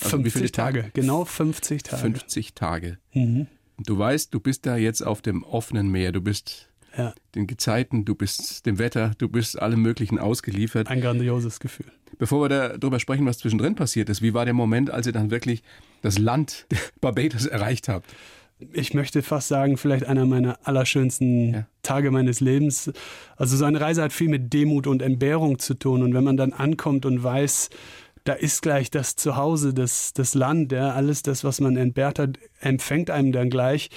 Also 0.00 0.16
50 0.16 0.24
wie 0.24 0.38
viele 0.38 0.50
Tage? 0.50 0.80
Tage? 0.80 0.92
Genau 0.94 1.24
50 1.24 1.82
Tage. 1.82 2.02
50 2.02 2.54
Tage. 2.54 2.98
Mhm. 3.12 3.46
Du 3.78 3.98
weißt, 3.98 4.34
du 4.34 4.40
bist 4.40 4.66
da 4.66 4.76
jetzt 4.76 5.02
auf 5.02 5.22
dem 5.22 5.44
offenen 5.44 5.88
Meer. 5.88 6.12
Du 6.12 6.20
bist 6.20 6.68
ja. 6.96 7.14
den 7.34 7.46
Gezeiten, 7.46 8.04
du 8.04 8.14
bist 8.14 8.66
dem 8.66 8.78
Wetter, 8.78 9.12
du 9.18 9.28
bist 9.28 9.60
allem 9.60 9.82
Möglichen 9.82 10.18
ausgeliefert. 10.18 10.88
Ein 10.88 11.00
grandioses 11.00 11.60
Gefühl. 11.60 11.86
Bevor 12.18 12.48
wir 12.48 12.78
darüber 12.78 12.98
sprechen, 12.98 13.26
was 13.26 13.38
zwischendrin 13.38 13.76
passiert 13.76 14.08
ist, 14.08 14.22
wie 14.22 14.34
war 14.34 14.44
der 14.44 14.54
Moment, 14.54 14.90
als 14.90 15.06
ihr 15.06 15.12
dann 15.12 15.30
wirklich 15.30 15.62
das 16.02 16.18
Land 16.18 16.66
Barbados 17.00 17.46
erreicht 17.46 17.88
habt? 17.88 18.12
Ich 18.72 18.92
möchte 18.92 19.22
fast 19.22 19.46
sagen, 19.46 19.76
vielleicht 19.76 20.06
einer 20.06 20.26
meiner 20.26 20.58
allerschönsten 20.64 21.54
ja. 21.54 21.66
Tage 21.82 22.10
meines 22.10 22.40
Lebens. 22.40 22.90
Also 23.36 23.56
so 23.56 23.64
eine 23.64 23.80
Reise 23.80 24.02
hat 24.02 24.12
viel 24.12 24.28
mit 24.28 24.52
Demut 24.52 24.88
und 24.88 25.00
Entbehrung 25.00 25.60
zu 25.60 25.74
tun. 25.74 26.02
Und 26.02 26.12
wenn 26.12 26.24
man 26.24 26.36
dann 26.36 26.52
ankommt 26.52 27.06
und 27.06 27.22
weiß, 27.22 27.70
da 28.28 28.34
ist 28.34 28.60
gleich 28.60 28.90
das 28.90 29.16
Zuhause, 29.16 29.72
das, 29.72 30.12
das 30.12 30.34
Land, 30.34 30.70
ja, 30.70 30.92
alles 30.92 31.22
das, 31.22 31.44
was 31.44 31.60
man 31.60 31.76
entbehrt 31.76 32.18
hat, 32.18 32.38
empfängt 32.60 33.10
einem 33.10 33.32
dann 33.32 33.48
gleich 33.48 33.88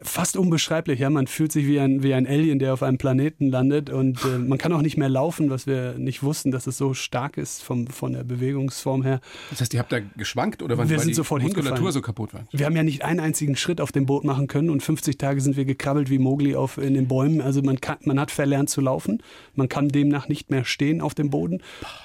fast 0.00 0.36
unbeschreiblich. 0.36 1.00
Ja, 1.00 1.10
man 1.10 1.26
fühlt 1.26 1.52
sich 1.52 1.66
wie 1.66 1.78
ein, 1.78 2.02
wie 2.02 2.14
ein 2.14 2.26
Alien, 2.26 2.58
der 2.58 2.72
auf 2.72 2.82
einem 2.82 2.98
Planeten 2.98 3.50
landet 3.50 3.90
und 3.90 4.24
äh, 4.24 4.38
man 4.38 4.58
kann 4.58 4.72
auch 4.72 4.80
nicht 4.80 4.96
mehr 4.96 5.08
laufen, 5.08 5.50
was 5.50 5.66
wir 5.66 5.94
nicht 5.98 6.22
wussten, 6.22 6.50
dass 6.50 6.66
es 6.66 6.78
so 6.78 6.94
stark 6.94 7.36
ist 7.36 7.62
vom, 7.62 7.86
von 7.86 8.12
der 8.12 8.24
Bewegungsform 8.24 9.02
her. 9.02 9.20
Das 9.50 9.60
heißt, 9.60 9.74
ihr 9.74 9.80
habt 9.80 9.92
da 9.92 9.98
geschwankt 10.00 10.62
oder 10.62 10.78
weil, 10.78 10.88
wir 10.88 10.98
sind 10.98 11.08
die 11.08 11.14
sofort 11.14 11.42
Muskulatur 11.42 11.92
so 11.92 12.00
kaputt 12.00 12.32
war? 12.32 12.46
Wir 12.52 12.66
haben 12.66 12.76
ja 12.76 12.82
nicht 12.82 13.04
einen 13.04 13.20
einzigen 13.20 13.56
Schritt 13.56 13.80
auf 13.80 13.92
dem 13.92 14.06
Boot 14.06 14.24
machen 14.24 14.46
können 14.46 14.70
und 14.70 14.82
50 14.82 15.18
Tage 15.18 15.40
sind 15.40 15.56
wir 15.56 15.64
gekrabbelt 15.64 16.08
wie 16.08 16.18
Mogli 16.18 16.56
auf, 16.56 16.78
in 16.78 16.94
den 16.94 17.06
Bäumen. 17.06 17.40
Also 17.40 17.62
man, 17.62 17.80
kann, 17.80 17.98
man 18.04 18.18
hat 18.18 18.30
verlernt 18.30 18.70
zu 18.70 18.80
laufen. 18.80 19.22
Man 19.54 19.68
kann 19.68 19.88
demnach 19.88 20.28
nicht 20.28 20.50
mehr 20.50 20.64
stehen 20.64 21.00
auf 21.00 21.14
dem 21.14 21.30
Boden 21.30 21.62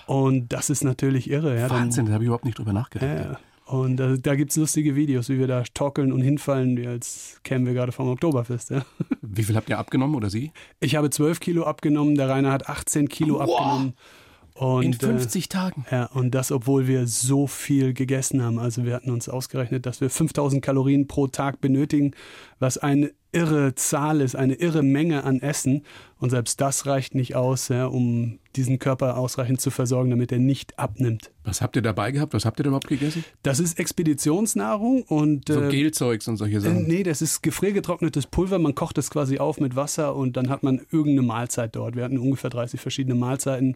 und 0.08 0.52
das 0.52 0.70
ist 0.70 0.84
natürlich 0.84 1.30
irre. 1.30 1.58
Ja, 1.58 1.70
Wahnsinn, 1.70 2.06
da 2.06 2.14
habe 2.14 2.24
ich 2.24 2.28
überhaupt 2.28 2.46
nicht 2.46 2.58
drüber 2.58 2.74
nachgedacht. 2.74 3.26
Ja, 3.32 3.40
und 3.72 3.96
da, 3.96 4.18
da 4.18 4.36
gibt 4.36 4.52
es 4.52 4.58
lustige 4.58 4.98
Videos, 4.98 5.30
wie 5.30 5.40
wir 5.40 5.48
da 5.48 5.64
torkeln 5.74 6.12
und 6.12 6.20
hinfallen, 6.20 6.76
wie 6.76 6.88
als 6.88 7.40
kämen 7.44 7.66
wir 7.66 7.74
gerade 7.74 7.94
vom 7.94 8.10
Oktoberfest. 8.10 8.72
Ja. 8.72 8.86
Wie 9.22 9.44
viel 9.44 9.56
habt 9.56 9.70
ihr 9.70 9.80
abgenommen 9.80 10.14
oder 10.14 10.30
Sie? 10.30 10.52
Ich 10.82 10.98
habe 10.98 11.10
12 11.10 11.40
Kilo 11.40 11.64
abgenommen, 11.64 12.16
der 12.16 12.28
Rainer 12.28 12.52
hat 12.52 12.68
18 12.68 13.08
Kilo 13.08 13.36
wow. 13.36 13.44
abgenommen. 13.44 13.94
Und, 14.56 14.84
In 14.84 14.94
50 14.94 15.46
äh, 15.46 15.48
Tagen? 15.48 15.86
Ja, 15.90 16.08
und 16.08 16.36
das, 16.36 16.52
obwohl 16.52 16.88
wir 16.88 17.08
so 17.08 17.48
viel 17.48 17.94
gegessen 17.94 18.44
haben. 18.44 18.60
Also 18.60 18.84
wir 18.84 18.94
hatten 18.94 19.10
uns 19.10 19.30
ausgerechnet, 19.30 19.86
dass 19.86 20.02
wir 20.02 20.10
5000 20.10 20.62
Kalorien 20.62 21.08
pro 21.08 21.28
Tag 21.28 21.62
benötigen, 21.62 22.12
was 22.60 22.78
ein 22.78 23.12
irre 23.32 23.76
Zahl 23.76 24.22
ist, 24.22 24.36
eine 24.36 24.56
irre 24.56 24.84
Menge 24.84 25.24
an 25.24 25.42
Essen. 25.42 25.84
Und 26.20 26.30
selbst 26.30 26.62
das 26.62 26.86
reicht 26.86 27.16
nicht 27.16 27.36
aus, 27.36 27.70
ja, 27.70 27.86
um 27.88 28.40
diesen 28.56 28.78
Körper 28.78 29.18
ausreichend 29.18 29.62
zu 29.62 29.72
versorgen, 29.72 30.12
damit 30.12 30.32
er 30.32 30.40
nicht 30.40 30.78
abnimmt. 30.78 31.32
Was 31.44 31.62
habt 31.62 31.76
ihr 31.76 31.82
dabei 31.82 32.12
gehabt? 32.12 32.34
Was 32.34 32.46
habt 32.46 32.60
ihr 32.60 32.66
überhaupt 32.66 32.88
gegessen? 32.88 33.24
Das 33.42 33.60
ist 33.60 33.80
Expeditionsnahrung 33.80 35.04
und. 35.04 35.48
So 35.48 35.62
äh, 35.64 35.70
Gelzeugs 35.70 36.28
und 36.28 36.38
solche 36.38 36.62
Sachen? 36.62 36.86
Äh, 36.86 36.88
nee, 36.88 37.04
das 37.04 37.22
ist 37.22 37.42
gefriergetrocknetes 37.42 38.28
Pulver. 38.28 38.60
Man 38.60 38.76
kocht 38.76 38.98
es 38.98 39.10
quasi 39.10 39.40
auf 39.40 39.60
mit 39.60 39.76
Wasser 39.76 40.16
und 40.16 40.38
dann 40.38 40.50
hat 40.50 40.64
man 40.64 40.82
irgendeine 40.92 41.24
Mahlzeit 41.24 41.76
dort. 41.76 41.96
Wir 41.96 42.04
hatten 42.04 42.20
ungefähr 42.20 42.50
30 42.50 42.80
verschiedene 42.80 43.16
Mahlzeiten 43.16 43.76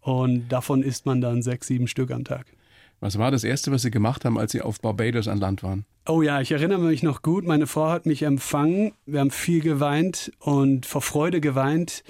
und 0.00 0.48
davon 0.48 0.82
isst 0.82 1.06
man 1.06 1.20
dann 1.20 1.42
sechs, 1.42 1.66
sieben 1.66 1.88
Stück 1.88 2.10
am 2.10 2.24
Tag. 2.24 2.46
Was 3.06 3.18
war 3.18 3.30
das 3.30 3.44
Erste, 3.44 3.70
was 3.70 3.82
Sie 3.82 3.92
gemacht 3.92 4.24
haben, 4.24 4.36
als 4.36 4.50
Sie 4.50 4.62
auf 4.62 4.80
Barbados 4.80 5.28
an 5.28 5.38
Land 5.38 5.62
waren? 5.62 5.84
Oh 6.08 6.22
ja, 6.22 6.40
ich 6.40 6.50
erinnere 6.50 6.80
mich 6.80 7.04
noch 7.04 7.22
gut. 7.22 7.46
Meine 7.46 7.68
Frau 7.68 7.88
hat 7.88 8.04
mich 8.04 8.24
empfangen. 8.24 8.94
Wir 9.06 9.20
haben 9.20 9.30
viel 9.30 9.60
geweint 9.60 10.32
und 10.40 10.86
vor 10.86 11.02
Freude 11.02 11.40
geweint. 11.40 12.02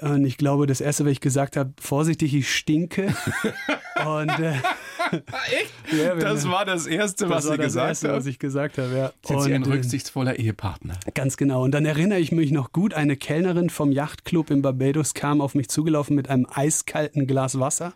Und 0.00 0.24
ich 0.24 0.36
glaube, 0.36 0.68
das 0.68 0.80
Erste, 0.80 1.04
was 1.04 1.10
ich 1.10 1.20
gesagt 1.20 1.56
habe, 1.56 1.72
vorsichtig, 1.80 2.32
ich 2.32 2.54
stinke. 2.54 3.12
und, 4.06 4.28
äh, 4.38 4.52
Echt? 4.52 5.72
Ja, 5.98 6.14
das 6.14 6.48
war 6.48 6.64
das 6.64 6.86
Erste, 6.86 7.28
was 7.28 7.42
das 7.42 7.50
Sie 7.50 7.56
das 7.56 7.66
gesagt 7.66 7.88
Erste, 7.88 8.08
haben? 8.08 8.16
was 8.16 8.26
ich 8.26 8.38
gesagt 8.38 8.78
habe, 8.78 8.96
ja. 8.96 9.12
Sind 9.26 9.36
und, 9.36 9.42
Sie 9.42 9.52
ein 9.52 9.64
äh, 9.64 9.68
rücksichtsvoller 9.68 10.38
Ehepartner? 10.38 10.94
Ganz 11.14 11.38
genau. 11.38 11.64
Und 11.64 11.72
dann 11.72 11.84
erinnere 11.84 12.20
ich 12.20 12.30
mich 12.30 12.52
noch 12.52 12.70
gut, 12.70 12.94
eine 12.94 13.16
Kellnerin 13.16 13.68
vom 13.68 13.90
Yachtclub 13.90 14.52
in 14.52 14.62
Barbados 14.62 15.12
kam 15.12 15.40
auf 15.40 15.56
mich 15.56 15.68
zugelaufen 15.68 16.14
mit 16.14 16.30
einem 16.30 16.46
eiskalten 16.48 17.26
Glas 17.26 17.58
Wasser, 17.58 17.94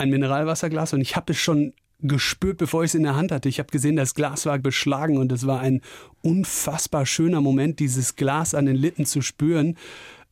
ein 0.00 0.10
Mineralwasserglas 0.10 0.92
und 0.92 1.00
ich 1.00 1.16
habe 1.16 1.32
es 1.32 1.38
schon 1.38 1.72
gespürt, 2.02 2.58
bevor 2.58 2.82
ich 2.82 2.90
es 2.90 2.94
in 2.94 3.02
der 3.02 3.16
Hand 3.16 3.30
hatte. 3.30 3.48
Ich 3.48 3.58
habe 3.58 3.70
gesehen, 3.70 3.96
das 3.96 4.14
Glas 4.14 4.46
war 4.46 4.58
beschlagen 4.58 5.18
und 5.18 5.30
es 5.32 5.46
war 5.46 5.60
ein 5.60 5.82
unfassbar 6.22 7.04
schöner 7.06 7.40
Moment, 7.40 7.78
dieses 7.78 8.16
Glas 8.16 8.54
an 8.54 8.66
den 8.66 8.76
Lippen 8.76 9.04
zu 9.04 9.20
spüren. 9.20 9.76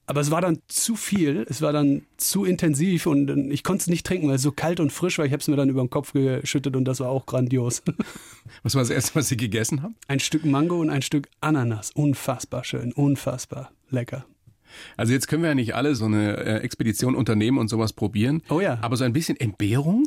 Aber 0.07 0.23
es 0.23 0.31
war 0.31 0.41
dann 0.41 0.61
zu 0.69 0.97
viel, 0.97 1.45
es 1.51 1.61
war 1.61 1.75
dann 1.75 2.07
zu 2.17 2.47
intensiv 2.47 3.05
und 3.05 3.29
ich 3.51 3.63
konnte 3.63 3.83
es 3.83 3.87
nicht 3.89 4.07
trinken, 4.07 4.29
weil 4.29 4.37
es 4.37 4.43
so 4.43 4.53
kalt 4.53 4.81
und 4.81 4.91
frisch 4.91 5.19
war. 5.19 5.27
Ich 5.27 5.33
habe 5.33 5.43
es 5.43 5.49
mir 5.49 5.57
dann 5.57 5.69
über 5.69 5.83
den 5.83 5.91
Kopf 5.91 6.15
geschüttet 6.15 6.77
und 6.77 6.87
das 6.87 7.01
war 7.01 7.11
auch 7.11 7.27
grandios. 7.27 7.83
Was 8.63 8.75
war 8.75 8.81
das 8.81 8.89
Erste, 8.89 9.15
was 9.17 9.29
Sie 9.29 9.37
gegessen 9.37 9.83
haben? 9.83 9.97
Ein 10.07 10.21
Stück 10.21 10.47
Mango 10.47 10.81
und 10.81 10.89
ein 10.89 11.03
Stück 11.03 11.29
Ananas. 11.43 11.91
Unfassbar 11.91 12.65
schön, 12.65 12.95
unfassbar 12.95 13.71
lecker. 13.91 14.25
Also 14.97 15.13
jetzt 15.13 15.29
können 15.29 15.43
wir 15.43 15.51
ja 15.51 15.55
nicht 15.55 15.75
alle 15.75 15.95
so 15.95 16.05
eine 16.07 16.37
äh, 16.37 16.57
Expedition 16.59 17.15
unternehmen 17.15 17.59
und 17.59 17.69
sowas 17.69 17.93
probieren. 17.93 18.43
Oh 18.51 18.61
ja. 18.61 18.79
Aber 18.81 18.97
so 18.97 19.05
ein 19.05 19.13
bisschen 19.13 19.39
Entbehrung? 19.39 20.05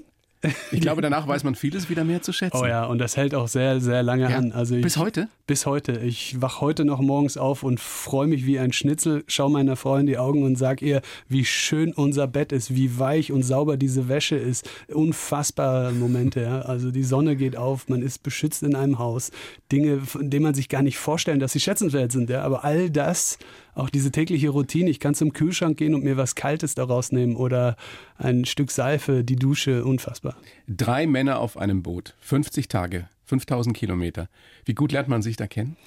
Ich 0.72 0.82
glaube, 0.82 1.04
danach 1.04 1.28
weiß 1.28 1.44
man 1.44 1.54
vieles 1.54 1.88
wieder 1.92 2.04
mehr 2.04 2.24
zu 2.24 2.34
schätzen. 2.34 2.58
Oh 2.60 2.66
ja, 2.66 2.86
und 2.86 2.98
das 2.98 3.16
hält 3.16 3.36
auch 3.36 3.48
sehr, 3.48 3.80
sehr 3.80 4.02
lange 4.02 4.24
Ja. 4.30 4.38
an. 4.38 4.52
Also 4.54 4.74
ich, 4.76 4.82
Bis 4.82 4.98
heute? 4.98 5.28
Bis 5.46 5.68
heute. 5.68 6.00
Ich 6.00 6.42
wach 6.42 6.62
heute 6.62 6.84
noch 6.84 7.00
morgens 7.00 7.38
auf 7.38 7.62
und 7.62 7.80
freue 7.80 8.26
mich 8.26 8.48
wie 8.48 8.58
ein 8.58 8.74
Schnitzel, 8.74 9.24
schaue 9.28 9.52
meiner 9.52 9.76
Frau 9.76 9.98
in 9.98 10.08
die 10.08 10.18
Augen 10.18 10.42
und 10.44 10.56
sag 10.58 10.82
ihr, 10.82 11.04
wie 11.28 11.46
schön 11.46 11.94
unser 11.94 12.26
Bett 12.26 12.54
ist, 12.54 12.74
wie 12.74 12.98
weich 12.98 13.32
und 13.32 13.44
sauber 13.44 13.78
diese 13.78 14.08
Wäsche 14.10 14.36
ist. 14.36 14.68
Unfassbare 14.88 15.92
Momente. 15.92 16.42
Ja. 16.42 16.62
Also 16.62 16.90
die 16.90 17.04
Sonne 17.04 17.36
geht 17.36 17.56
auf, 17.58 17.88
man 17.90 18.02
ist 18.02 18.24
beschützt 18.24 18.64
in 18.64 18.76
einem 18.76 18.98
Haus. 18.98 19.30
Dinge, 19.72 20.00
von 20.00 20.30
denen 20.32 20.44
man 20.44 20.54
sich 20.56 20.70
gar 20.70 20.82
nicht 20.82 20.98
vorstellen, 20.98 21.40
dass 21.40 21.52
sie 21.52 21.60
schätzenswert 21.60 22.12
sind. 22.12 22.30
Ja. 22.32 22.42
Aber 22.42 22.64
all 22.64 22.90
das, 22.90 23.38
auch 23.74 23.90
diese 23.90 24.12
tägliche 24.12 24.50
Routine, 24.50 24.90
ich 24.90 25.00
kann 25.00 25.16
zum 25.16 25.34
Kühlschrank 25.34 25.78
gehen 25.78 25.96
und 25.96 26.04
mir 26.04 26.18
was 26.18 26.36
Kaltes 26.36 26.76
daraus 26.76 27.12
nehmen 27.12 27.36
oder 27.36 27.76
ein 28.18 28.46
Stück 28.46 28.72
Seife, 28.72 29.24
die 29.24 29.36
Dusche, 29.36 29.86
unfassbar. 29.86 30.36
Drei 30.68 31.08
Männer 31.08 31.40
auf 31.40 31.58
einem 31.58 31.84
Boot, 31.84 32.16
50 32.20 32.68
Tage, 32.68 33.10
5000 33.26 33.76
Kilometer. 33.76 34.28
Wie 34.66 34.74
gut 34.74 34.92
lernt 34.92 35.08
man 35.08 35.22
sich 35.22 35.38
da 35.38 35.48
kennen? 35.48 35.78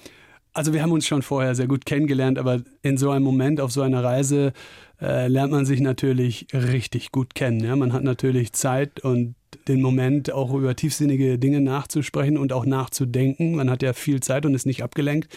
Also 0.53 0.71
wir 0.71 0.81
haben 0.81 0.93
uns 0.93 1.05
schon 1.05 1.21
vorher 1.21 1.53
sehr 1.53 1.67
gut 1.67 1.85
kennengelernt, 1.85 2.39
aber 2.39 2.61
in 2.81 2.97
so 2.97 3.11
einem 3.11 3.25
Moment 3.25 3.59
auf 3.59 3.71
so 3.71 3.81
einer 3.81 4.01
Reise 4.03 4.53
äh, 5.01 5.27
lernt 5.27 5.51
man 5.51 5.65
sich 5.65 5.81
natürlich 5.81 6.47
richtig 6.53 7.11
gut 7.11 7.35
kennen. 7.35 7.59
Ja? 7.59 7.75
Man 7.75 7.91
hat 7.91 8.03
natürlich 8.03 8.53
Zeit 8.53 9.01
und 9.01 9.35
den 9.67 9.81
Moment 9.81 10.31
auch 10.31 10.53
über 10.53 10.73
tiefsinnige 10.75 11.37
Dinge 11.37 11.59
nachzusprechen 11.59 12.37
und 12.37 12.53
auch 12.53 12.65
nachzudenken. 12.65 13.55
Man 13.55 13.69
hat 13.69 13.83
ja 13.83 13.91
viel 13.91 14.21
Zeit 14.21 14.45
und 14.45 14.53
ist 14.53 14.65
nicht 14.65 14.81
abgelenkt. 14.81 15.35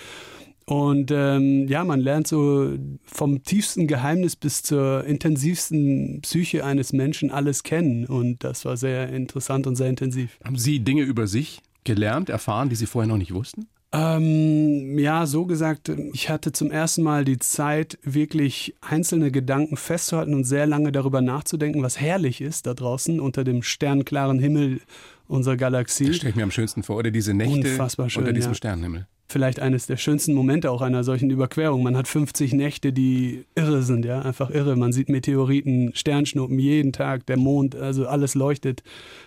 Und 0.68 1.10
ähm, 1.10 1.66
ja, 1.66 1.82
man 1.82 1.98
lernt 1.98 2.26
so 2.26 2.76
vom 3.06 3.42
tiefsten 3.42 3.86
Geheimnis 3.86 4.36
bis 4.36 4.62
zur 4.62 5.02
intensivsten 5.04 6.20
Psyche 6.20 6.62
eines 6.62 6.92
Menschen 6.92 7.30
alles 7.30 7.62
kennen. 7.62 8.04
Und 8.04 8.44
das 8.44 8.66
war 8.66 8.76
sehr 8.76 9.08
interessant 9.08 9.66
und 9.66 9.76
sehr 9.76 9.88
intensiv. 9.88 10.38
Haben 10.44 10.58
Sie 10.58 10.80
Dinge 10.80 11.04
über 11.04 11.26
sich 11.26 11.60
gelernt, 11.84 12.28
erfahren, 12.28 12.68
die 12.68 12.76
Sie 12.76 12.84
vorher 12.84 13.08
noch 13.08 13.16
nicht 13.16 13.32
wussten? 13.32 13.66
Ähm, 13.92 14.98
ja, 14.98 15.24
so 15.24 15.46
gesagt, 15.46 15.90
ich 16.12 16.28
hatte 16.28 16.52
zum 16.52 16.70
ersten 16.70 17.02
Mal 17.02 17.24
die 17.24 17.38
Zeit, 17.38 17.98
wirklich 18.02 18.74
einzelne 18.82 19.30
Gedanken 19.30 19.78
festzuhalten 19.78 20.34
und 20.34 20.44
sehr 20.44 20.66
lange 20.66 20.92
darüber 20.92 21.22
nachzudenken, 21.22 21.82
was 21.82 21.98
herrlich 21.98 22.42
ist 22.42 22.66
da 22.66 22.74
draußen 22.74 23.20
unter 23.20 23.42
dem 23.42 23.62
sternklaren 23.62 24.38
Himmel 24.38 24.82
unserer 25.28 25.56
Galaxie. 25.56 26.08
Das 26.08 26.16
stelle 26.16 26.28
ich 26.30 26.36
mir 26.36 26.42
am 26.42 26.50
schönsten 26.50 26.82
vor. 26.82 26.96
Oder 26.96 27.10
diese 27.10 27.32
Nächte 27.32 27.70
Unfassbar 27.70 28.10
schön, 28.10 28.24
unter 28.24 28.34
diesem 28.34 28.50
ja. 28.50 28.56
Sternenhimmel. 28.56 29.06
Vielleicht 29.30 29.60
eines 29.60 29.86
der 29.86 29.98
schönsten 29.98 30.32
Momente 30.32 30.70
auch 30.70 30.80
einer 30.80 31.04
solchen 31.04 31.28
Überquerung. 31.28 31.82
Man 31.82 31.98
hat 31.98 32.08
50 32.08 32.54
Nächte, 32.54 32.94
die 32.94 33.44
irre 33.54 33.82
sind, 33.82 34.06
ja, 34.06 34.22
einfach 34.22 34.48
irre. 34.50 34.74
Man 34.74 34.92
sieht 34.92 35.10
Meteoriten, 35.10 35.90
Sternschnuppen 35.94 36.58
jeden 36.58 36.92
Tag, 36.92 37.26
der 37.26 37.36
Mond, 37.36 37.76
also 37.76 38.06
alles 38.06 38.34
leuchtet. 38.34 38.82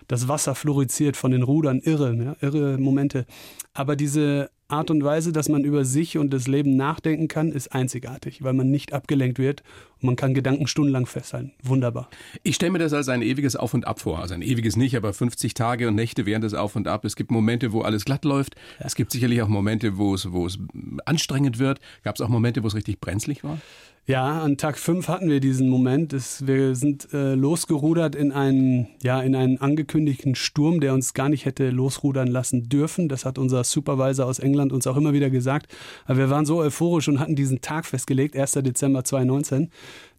Das 0.07 0.27
Wasser 0.27 0.55
fluoresziert 0.55 1.17
von 1.17 1.29
den 1.29 1.43
Rudern, 1.43 1.79
irre, 1.79 2.15
ja, 2.15 2.35
irre 2.41 2.79
Momente. 2.79 3.27
Aber 3.75 3.95
diese 3.95 4.49
Art 4.71 4.89
und 4.89 5.03
Weise, 5.03 5.31
dass 5.31 5.49
man 5.49 5.63
über 5.63 5.85
sich 5.85 6.17
und 6.17 6.31
das 6.31 6.47
Leben 6.47 6.75
nachdenken 6.75 7.27
kann, 7.27 7.51
ist 7.51 7.73
einzigartig, 7.73 8.43
weil 8.43 8.53
man 8.53 8.71
nicht 8.71 8.93
abgelenkt 8.93 9.37
wird 9.37 9.63
und 9.99 10.07
man 10.07 10.15
kann 10.15 10.33
Gedanken 10.33 10.67
stundenlang 10.67 11.05
festhalten. 11.05 11.51
Wunderbar. 11.63 12.09
Ich 12.43 12.55
stelle 12.55 12.71
mir 12.71 12.79
das 12.79 12.93
als 12.93 13.09
ein 13.09 13.21
ewiges 13.21 13.55
Auf 13.55 13.73
und 13.73 13.85
Ab 13.85 13.99
vor. 13.99 14.19
Also 14.19 14.33
ein 14.33 14.41
ewiges 14.41 14.75
nicht, 14.75 14.95
aber 14.95 15.13
50 15.13 15.53
Tage 15.53 15.87
und 15.87 15.95
Nächte 15.95 16.25
während 16.25 16.43
des 16.43 16.53
Auf 16.53 16.75
und 16.75 16.87
Ab. 16.87 17.05
Es 17.05 17.15
gibt 17.15 17.31
Momente, 17.31 17.71
wo 17.71 17.81
alles 17.81 18.05
glatt 18.05 18.25
läuft. 18.25 18.55
Es 18.79 18.95
gibt 18.95 19.11
sicherlich 19.11 19.41
auch 19.41 19.47
Momente, 19.47 19.97
wo 19.97 20.13
es, 20.13 20.31
wo 20.31 20.45
es 20.45 20.57
anstrengend 21.05 21.59
wird. 21.59 21.79
Gab 22.03 22.15
es 22.15 22.21
auch 22.21 22.29
Momente, 22.29 22.63
wo 22.63 22.67
es 22.67 22.75
richtig 22.75 22.99
brenzlig 22.99 23.43
war? 23.43 23.59
Ja, 24.07 24.41
an 24.41 24.57
Tag 24.57 24.79
5 24.79 25.07
hatten 25.07 25.29
wir 25.29 25.39
diesen 25.39 25.69
Moment. 25.69 26.11
Es, 26.11 26.47
wir 26.47 26.75
sind 26.75 27.13
äh, 27.13 27.35
losgerudert 27.35 28.15
in 28.15 28.31
einen, 28.31 28.87
ja, 29.03 29.21
in 29.21 29.35
einen 29.35 29.61
angekündigten 29.61 30.33
Sturm, 30.33 30.81
der 30.81 30.95
uns 30.95 31.13
gar 31.13 31.29
nicht 31.29 31.45
hätte 31.45 31.69
losrudern 31.69 32.27
lassen 32.27 32.67
dürfen. 32.67 33.09
Das 33.09 33.25
hat 33.25 33.37
unser 33.37 33.63
Supervisor 33.63 34.25
aus 34.25 34.39
England 34.39 34.73
uns 34.73 34.87
auch 34.87 34.97
immer 34.97 35.13
wieder 35.13 35.29
gesagt. 35.29 35.71
Aber 36.05 36.17
wir 36.17 36.29
waren 36.31 36.47
so 36.47 36.57
euphorisch 36.57 37.09
und 37.09 37.19
hatten 37.19 37.35
diesen 37.35 37.61
Tag 37.61 37.85
festgelegt, 37.85 38.35
1. 38.35 38.53
Dezember 38.53 39.03
2019, 39.03 39.69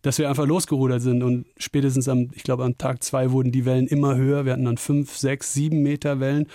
dass 0.02 0.16
wir 0.18 0.28
einfach 0.28 0.46
losgerudert 0.46 1.02
sind. 1.02 1.24
Und 1.24 1.46
spätestens 1.56 2.08
am, 2.08 2.30
ich 2.34 2.44
glaube, 2.44 2.64
am 2.64 2.78
Tag 2.78 3.02
2 3.02 3.32
wurden 3.32 3.50
die 3.50 3.64
Wellen 3.64 3.88
immer 3.88 4.14
höher. 4.14 4.44
Wir 4.44 4.52
hatten 4.52 4.64
dann 4.64 4.78
5, 4.78 5.16
6, 5.16 5.54
7 5.54 5.82
Meter 5.82 6.20
Wellen. 6.20 6.46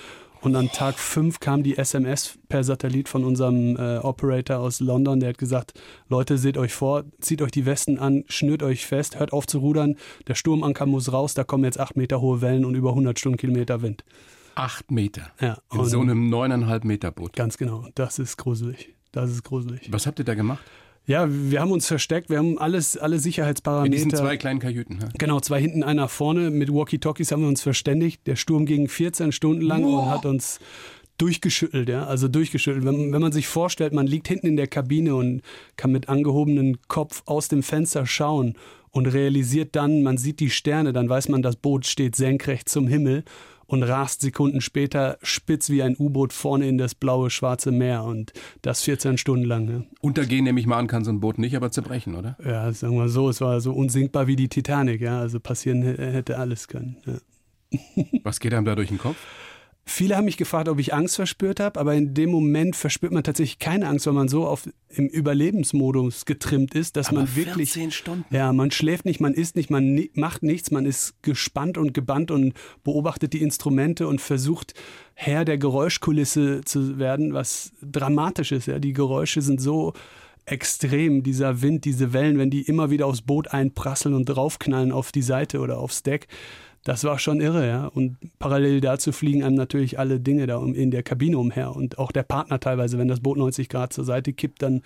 Und 0.47 0.55
an 0.55 0.71
Tag 0.71 0.97
5 0.97 1.41
kam 1.41 1.61
die 1.61 1.77
SMS 1.77 2.39
per 2.47 2.63
Satellit 2.63 3.09
von 3.09 3.25
unserem 3.25 3.75
äh, 3.75 3.97
Operator 3.97 4.59
aus 4.59 4.79
London. 4.79 5.19
Der 5.19 5.27
hat 5.31 5.37
gesagt, 5.37 5.73
Leute, 6.07 6.37
seht 6.37 6.57
euch 6.57 6.73
vor, 6.73 7.03
zieht 7.19 7.41
euch 7.41 7.51
die 7.51 7.65
Westen 7.65 7.99
an, 7.99 8.23
schnürt 8.29 8.63
euch 8.63 8.85
fest, 8.85 9.19
hört 9.19 9.33
auf 9.33 9.45
zu 9.45 9.59
rudern. 9.59 9.97
Der 10.25 10.35
Sturmanker 10.35 10.85
muss 10.85 11.11
raus, 11.11 11.33
da 11.33 11.43
kommen 11.43 11.65
jetzt 11.65 11.81
8 11.81 11.97
Meter 11.97 12.21
hohe 12.21 12.39
Wellen 12.39 12.63
und 12.63 12.75
über 12.75 12.91
100 12.91 13.19
Stundenkilometer 13.19 13.81
Wind. 13.81 14.05
Acht 14.55 14.89
Meter. 14.89 15.31
Ja, 15.41 15.57
In 15.73 15.83
so 15.83 15.99
einem 15.99 16.29
neuneinhalb 16.29 16.85
Meter 16.85 17.11
Boot. 17.11 17.33
ganz 17.33 17.57
genau, 17.57 17.85
das 17.95 18.17
ist 18.17 18.37
gruselig. 18.37 18.95
Das 19.11 19.29
ist 19.29 19.43
gruselig. 19.43 19.91
Was 19.91 20.07
habt 20.07 20.17
ihr 20.19 20.25
da 20.25 20.33
gemacht? 20.33 20.63
Ja, 21.07 21.25
wir 21.29 21.61
haben 21.61 21.71
uns 21.71 21.87
versteckt, 21.87 22.29
wir 22.29 22.37
haben 22.37 22.57
alles, 22.57 22.97
alle 22.97 23.15
In 23.15 23.21
Sicherheitsparameter. 23.21 23.95
diesen 23.95 24.13
zwei 24.13 24.35
kleinen 24.35 24.59
Kajüten. 24.59 24.99
Ja? 24.99 25.07
Genau, 25.17 25.39
zwei 25.39 25.61
hinten, 25.61 25.81
einer 25.81 26.09
vorne. 26.09 26.51
Mit 26.51 26.71
Walkie-Talkies 26.71 27.31
haben 27.31 27.43
wir 27.43 27.47
uns 27.47 27.61
verständigt. 27.61 28.27
Der 28.27 28.35
Sturm 28.35 28.65
ging 28.65 28.89
14 28.89 29.31
Stunden 29.31 29.61
lang 29.61 29.85
und 29.85 30.05
hat 30.07 30.25
uns 30.25 30.59
durchgeschüttelt, 31.17 31.87
ja, 31.87 32.05
also 32.05 32.27
durchgeschüttelt. 32.27 32.85
Wenn, 32.85 33.13
wenn 33.13 33.21
man 33.21 33.31
sich 33.31 33.47
vorstellt, 33.47 33.93
man 33.93 34.05
liegt 34.05 34.27
hinten 34.27 34.47
in 34.47 34.57
der 34.57 34.67
Kabine 34.67 35.15
und 35.15 35.41
kann 35.77 35.91
mit 35.91 36.09
angehobenem 36.09 36.77
Kopf 36.89 37.23
aus 37.25 37.47
dem 37.47 37.63
Fenster 37.63 38.05
schauen 38.05 38.55
und 38.91 39.07
realisiert 39.07 39.75
dann, 39.77 40.03
man 40.03 40.17
sieht 40.17 40.41
die 40.41 40.49
Sterne, 40.49 40.91
dann 40.91 41.07
weiß 41.07 41.29
man, 41.29 41.41
das 41.41 41.55
Boot 41.55 41.85
steht 41.85 42.17
senkrecht 42.17 42.67
zum 42.67 42.85
Himmel 42.87 43.23
und 43.67 43.83
rast 43.83 44.21
Sekunden 44.21 44.61
später 44.61 45.17
spitz 45.21 45.69
wie 45.69 45.83
ein 45.83 45.95
U-Boot 45.97 46.33
vorne 46.33 46.67
in 46.67 46.77
das 46.77 46.95
blaue, 46.95 47.29
schwarze 47.29 47.71
Meer 47.71 48.03
und 48.03 48.33
das 48.61 48.81
14 48.83 49.17
Stunden 49.17 49.45
lang. 49.45 49.69
Ja. 49.69 49.83
Untergehen, 50.01 50.45
nehme 50.45 50.59
ich 50.59 50.65
mal 50.65 50.77
an, 50.77 50.87
kann 50.87 51.03
so 51.03 51.11
ein 51.11 51.19
Boot 51.19 51.37
nicht, 51.37 51.55
aber 51.55 51.71
zerbrechen, 51.71 52.15
oder? 52.15 52.37
Ja, 52.43 52.71
sagen 52.71 52.97
wir 52.97 53.09
so, 53.09 53.29
es 53.29 53.41
war 53.41 53.61
so 53.61 53.73
unsinkbar 53.73 54.27
wie 54.27 54.35
die 54.35 54.49
Titanic, 54.49 55.01
ja. 55.01 55.19
Also 55.19 55.39
passieren 55.39 55.83
hätte 55.83 56.37
alles 56.39 56.67
können. 56.67 56.97
Ja. 57.05 57.13
Was 58.23 58.39
geht 58.39 58.53
einem 58.53 58.65
da 58.65 58.75
durch 58.75 58.87
den 58.87 58.97
Kopf? 58.97 59.17
Viele 59.89 60.17
haben 60.17 60.25
mich 60.25 60.35
gefragt, 60.35 60.67
ob 60.67 60.79
ich 60.79 60.93
Angst 60.93 61.15
verspürt 61.15 61.61
habe, 61.61 61.79
aber 61.79 61.95
in 61.95 62.13
dem 62.13 62.29
Moment 62.29 62.75
verspürt 62.75 63.13
man 63.13 63.23
tatsächlich 63.23 63.57
keine 63.57 63.87
Angst, 63.87 64.05
weil 64.05 64.13
man 64.13 64.27
so 64.27 64.45
auf, 64.45 64.67
im 64.89 65.07
Überlebensmodus 65.07 66.25
getrimmt 66.25 66.75
ist, 66.75 66.97
dass 66.97 67.07
Aber 67.07 67.19
man 67.19 67.35
wirklich. 67.37 67.71
14 67.71 67.91
Stunden. 67.91 68.25
Ja, 68.29 68.51
man 68.51 68.69
schläft 68.71 69.05
nicht, 69.05 69.21
man 69.21 69.33
isst 69.33 69.55
nicht, 69.55 69.69
man 69.69 69.93
ni 69.93 70.11
macht 70.13 70.43
nichts, 70.43 70.71
man 70.71 70.85
ist 70.85 71.15
gespannt 71.23 71.77
und 71.77 71.93
gebannt 71.93 72.31
und 72.31 72.53
beobachtet 72.83 73.31
die 73.31 73.41
Instrumente 73.41 74.09
und 74.09 74.19
versucht 74.19 74.73
Herr 75.13 75.45
der 75.45 75.57
Geräuschkulisse 75.57 76.61
zu 76.65 76.99
werden, 76.99 77.33
was 77.33 77.71
dramatisch 77.81 78.51
ist. 78.51 78.67
Ja, 78.67 78.79
die 78.79 78.93
Geräusche 78.93 79.41
sind 79.41 79.61
so 79.61 79.93
extrem, 80.45 81.23
dieser 81.23 81.61
Wind, 81.61 81.85
diese 81.85 82.11
Wellen, 82.11 82.37
wenn 82.37 82.49
die 82.49 82.61
immer 82.61 82.89
wieder 82.89 83.05
aufs 83.05 83.21
Boot 83.21 83.53
einprasseln 83.53 84.13
und 84.13 84.25
draufknallen 84.25 84.91
auf 84.91 85.13
die 85.13 85.21
Seite 85.21 85.59
oder 85.59 85.77
aufs 85.77 86.03
Deck 86.03 86.27
das 86.87 87.03
war 87.03 87.19
schon 87.19 87.41
irre, 87.41 87.67
ja. 87.67 87.87
Und 87.87 88.15
parallel 88.39 88.79
dazu 88.79 89.11
fliegen 89.11 89.43
einem 89.43 89.57
natürlich 89.57 89.99
alle 89.99 90.21
Dinge 90.21 90.47
da 90.47 90.63
in 90.63 90.89
der 90.89 91.03
Kabine 91.03 91.37
umher. 91.37 91.75
Und 91.75 91.99
auch 91.99 92.13
der 92.13 92.23
Partner 92.23 92.61
teilweise, 92.61 92.97
wenn 92.97 93.09
das 93.09 93.19
Boot 93.19 93.37
90 93.37 93.67
Grad 93.67 93.91
zur 93.91 94.05
Seite 94.05 94.31
kippt, 94.31 94.61
dann 94.61 94.83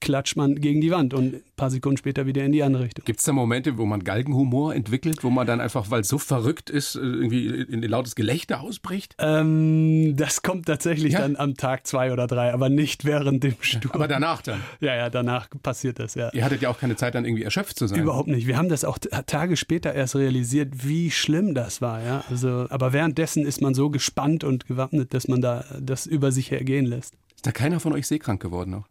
klatscht 0.00 0.36
man 0.36 0.56
gegen 0.56 0.80
die 0.80 0.90
Wand 0.90 1.14
und 1.14 1.34
ein 1.34 1.42
paar 1.56 1.70
Sekunden 1.70 1.96
später 1.96 2.26
wieder 2.26 2.44
in 2.44 2.52
die 2.52 2.62
andere 2.62 2.84
Richtung. 2.84 3.04
Gibt 3.04 3.18
es 3.18 3.24
da 3.24 3.32
Momente, 3.32 3.78
wo 3.78 3.86
man 3.86 4.04
Galgenhumor 4.04 4.74
entwickelt, 4.74 5.24
wo 5.24 5.30
man 5.30 5.46
dann 5.46 5.60
einfach, 5.60 5.90
weil 5.90 6.02
es 6.02 6.08
so 6.08 6.18
verrückt 6.18 6.70
ist, 6.70 6.96
irgendwie 6.96 7.46
in 7.46 7.82
ein 7.82 7.90
lautes 7.90 8.14
Gelächter 8.14 8.60
ausbricht? 8.60 9.14
Ähm, 9.18 10.14
das 10.16 10.42
kommt 10.42 10.66
tatsächlich 10.66 11.14
ja? 11.14 11.20
dann 11.20 11.36
am 11.36 11.56
Tag 11.56 11.86
zwei 11.86 12.12
oder 12.12 12.26
drei, 12.26 12.52
aber 12.52 12.68
nicht 12.68 13.04
während 13.04 13.42
dem 13.42 13.56
Sturm. 13.60 13.94
Aber 13.94 14.08
danach 14.08 14.42
dann? 14.42 14.60
Ja, 14.80 14.94
ja, 14.94 15.10
danach 15.10 15.48
passiert 15.62 15.98
das, 15.98 16.14
ja. 16.14 16.30
Ihr 16.32 16.44
hattet 16.44 16.62
ja 16.62 16.68
auch 16.68 16.78
keine 16.78 16.96
Zeit, 16.96 17.14
dann 17.14 17.24
irgendwie 17.24 17.44
erschöpft 17.44 17.78
zu 17.78 17.86
sein. 17.86 18.00
Überhaupt 18.00 18.28
nicht. 18.28 18.46
Wir 18.46 18.56
haben 18.56 18.68
das 18.68 18.84
auch 18.84 18.98
Tage 18.98 19.56
später 19.56 19.94
erst 19.94 20.14
realisiert, 20.16 20.86
wie 20.86 21.10
schlimm 21.10 21.54
das 21.54 21.80
war, 21.80 22.02
ja. 22.02 22.24
Also, 22.28 22.66
aber 22.68 22.92
währenddessen 22.92 23.46
ist 23.46 23.62
man 23.62 23.74
so 23.74 23.90
gespannt 23.90 24.44
und 24.44 24.66
gewappnet, 24.66 25.14
dass 25.14 25.26
man 25.28 25.40
da 25.40 25.64
das 25.80 26.06
über 26.06 26.32
sich 26.32 26.52
ergehen 26.52 26.86
lässt. 26.86 27.14
Ist 27.34 27.46
da 27.46 27.52
keiner 27.52 27.80
von 27.80 27.92
euch 27.92 28.06
seekrank 28.06 28.40
geworden 28.40 28.70
noch? 28.70 28.88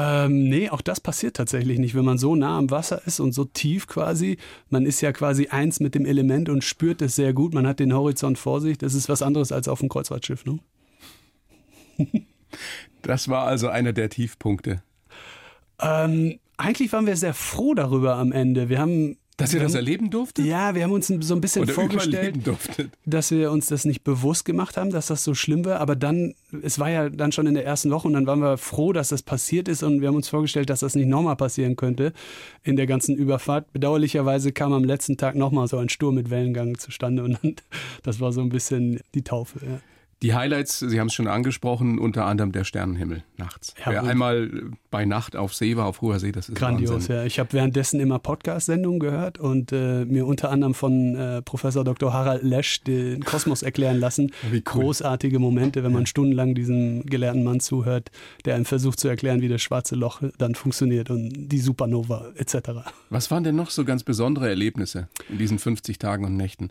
Ähm, 0.00 0.48
nee, 0.48 0.70
auch 0.70 0.80
das 0.80 1.00
passiert 1.00 1.34
tatsächlich 1.36 1.80
nicht, 1.80 1.96
wenn 1.96 2.04
man 2.04 2.18
so 2.18 2.36
nah 2.36 2.56
am 2.56 2.70
Wasser 2.70 3.04
ist 3.04 3.18
und 3.18 3.32
so 3.32 3.44
tief 3.44 3.88
quasi. 3.88 4.36
Man 4.70 4.86
ist 4.86 5.00
ja 5.00 5.10
quasi 5.10 5.48
eins 5.48 5.80
mit 5.80 5.96
dem 5.96 6.06
Element 6.06 6.48
und 6.48 6.62
spürt 6.62 7.02
es 7.02 7.16
sehr 7.16 7.32
gut. 7.32 7.52
Man 7.52 7.66
hat 7.66 7.80
den 7.80 7.92
Horizont 7.92 8.38
vor 8.38 8.60
sich. 8.60 8.78
Das 8.78 8.94
ist 8.94 9.08
was 9.08 9.22
anderes 9.22 9.50
als 9.50 9.66
auf 9.66 9.80
einem 9.80 9.88
Kreuzfahrtschiff, 9.88 10.44
ne? 10.44 10.60
das 13.02 13.28
war 13.28 13.48
also 13.48 13.68
einer 13.68 13.92
der 13.92 14.08
Tiefpunkte. 14.08 14.84
Ähm, 15.80 16.38
eigentlich 16.56 16.92
waren 16.92 17.06
wir 17.06 17.16
sehr 17.16 17.34
froh 17.34 17.74
darüber 17.74 18.16
am 18.16 18.30
Ende. 18.30 18.68
Wir 18.68 18.78
haben 18.78 19.16
dass 19.38 19.54
ihr 19.54 19.60
das 19.60 19.74
erleben 19.74 20.10
durftet? 20.10 20.44
Ja, 20.44 20.74
wir 20.74 20.82
haben 20.82 20.90
uns 20.90 21.06
so 21.06 21.34
ein 21.34 21.40
bisschen 21.40 21.62
Oder 21.62 21.72
vorgestellt, 21.72 22.36
dass 23.06 23.30
wir 23.30 23.52
uns 23.52 23.66
das 23.66 23.84
nicht 23.84 24.02
bewusst 24.02 24.44
gemacht 24.44 24.76
haben, 24.76 24.90
dass 24.90 25.06
das 25.06 25.22
so 25.22 25.32
schlimm 25.32 25.64
war. 25.64 25.80
Aber 25.80 25.94
dann, 25.94 26.34
es 26.62 26.80
war 26.80 26.90
ja 26.90 27.08
dann 27.08 27.30
schon 27.30 27.46
in 27.46 27.54
der 27.54 27.64
ersten 27.64 27.90
Woche 27.92 28.08
und 28.08 28.14
dann 28.14 28.26
waren 28.26 28.40
wir 28.40 28.58
froh, 28.58 28.92
dass 28.92 29.08
das 29.08 29.22
passiert 29.22 29.68
ist 29.68 29.84
und 29.84 30.00
wir 30.00 30.08
haben 30.08 30.16
uns 30.16 30.28
vorgestellt, 30.28 30.70
dass 30.70 30.80
das 30.80 30.96
nicht 30.96 31.06
nochmal 31.06 31.36
passieren 31.36 31.76
könnte 31.76 32.12
in 32.64 32.74
der 32.74 32.88
ganzen 32.88 33.14
Überfahrt. 33.14 33.72
Bedauerlicherweise 33.72 34.52
kam 34.52 34.72
am 34.72 34.82
letzten 34.82 35.16
Tag 35.16 35.36
nochmal 35.36 35.68
so 35.68 35.78
ein 35.78 35.88
Sturm 35.88 36.16
mit 36.16 36.30
Wellengang 36.30 36.76
zustande 36.76 37.22
und 37.22 37.38
dann, 37.40 37.54
das 38.02 38.18
war 38.18 38.32
so 38.32 38.40
ein 38.40 38.48
bisschen 38.48 39.00
die 39.14 39.22
Taufe. 39.22 39.60
Ja. 39.64 39.80
Die 40.20 40.34
Highlights, 40.34 40.80
Sie 40.80 40.98
haben 40.98 41.06
es 41.06 41.14
schon 41.14 41.28
angesprochen, 41.28 42.00
unter 42.00 42.24
anderem 42.26 42.50
der 42.50 42.64
Sternenhimmel 42.64 43.22
nachts. 43.36 43.74
Ja, 43.78 43.92
Wer 43.92 44.02
einmal 44.04 44.50
bei 44.90 45.04
Nacht 45.04 45.36
auf 45.36 45.54
See 45.54 45.76
war, 45.76 45.86
auf 45.86 46.00
hoher 46.00 46.18
See, 46.18 46.32
das 46.32 46.48
ist 46.48 46.56
Grandios, 46.56 46.90
Wahnsinn. 46.90 47.16
ja. 47.16 47.24
Ich 47.24 47.38
habe 47.38 47.52
währenddessen 47.52 48.00
immer 48.00 48.18
Podcast-Sendungen 48.18 48.98
gehört 48.98 49.38
und 49.38 49.70
äh, 49.70 50.04
mir 50.06 50.26
unter 50.26 50.50
anderem 50.50 50.74
von 50.74 51.14
äh, 51.14 51.40
Professor 51.42 51.84
Dr. 51.84 52.12
Harald 52.12 52.42
Lesch 52.42 52.80
den 52.82 53.22
Kosmos 53.24 53.62
erklären 53.62 54.00
lassen. 54.00 54.32
Wie 54.50 54.56
cool. 54.56 54.82
Großartige 54.82 55.38
Momente, 55.38 55.84
wenn 55.84 55.92
man 55.92 56.06
stundenlang 56.06 56.56
diesem 56.56 57.06
gelehrten 57.06 57.44
Mann 57.44 57.60
zuhört, 57.60 58.10
der 58.44 58.56
einem 58.56 58.64
versucht 58.64 58.98
zu 58.98 59.06
erklären, 59.06 59.40
wie 59.40 59.48
das 59.48 59.62
schwarze 59.62 59.94
Loch 59.94 60.20
dann 60.38 60.56
funktioniert 60.56 61.10
und 61.10 61.30
die 61.48 61.58
Supernova 61.60 62.32
etc. 62.34 62.70
Was 63.10 63.30
waren 63.30 63.44
denn 63.44 63.54
noch 63.54 63.70
so 63.70 63.84
ganz 63.84 64.02
besondere 64.02 64.48
Erlebnisse 64.48 65.06
in 65.28 65.38
diesen 65.38 65.60
50 65.60 65.98
Tagen 66.00 66.24
und 66.24 66.36
Nächten? 66.36 66.70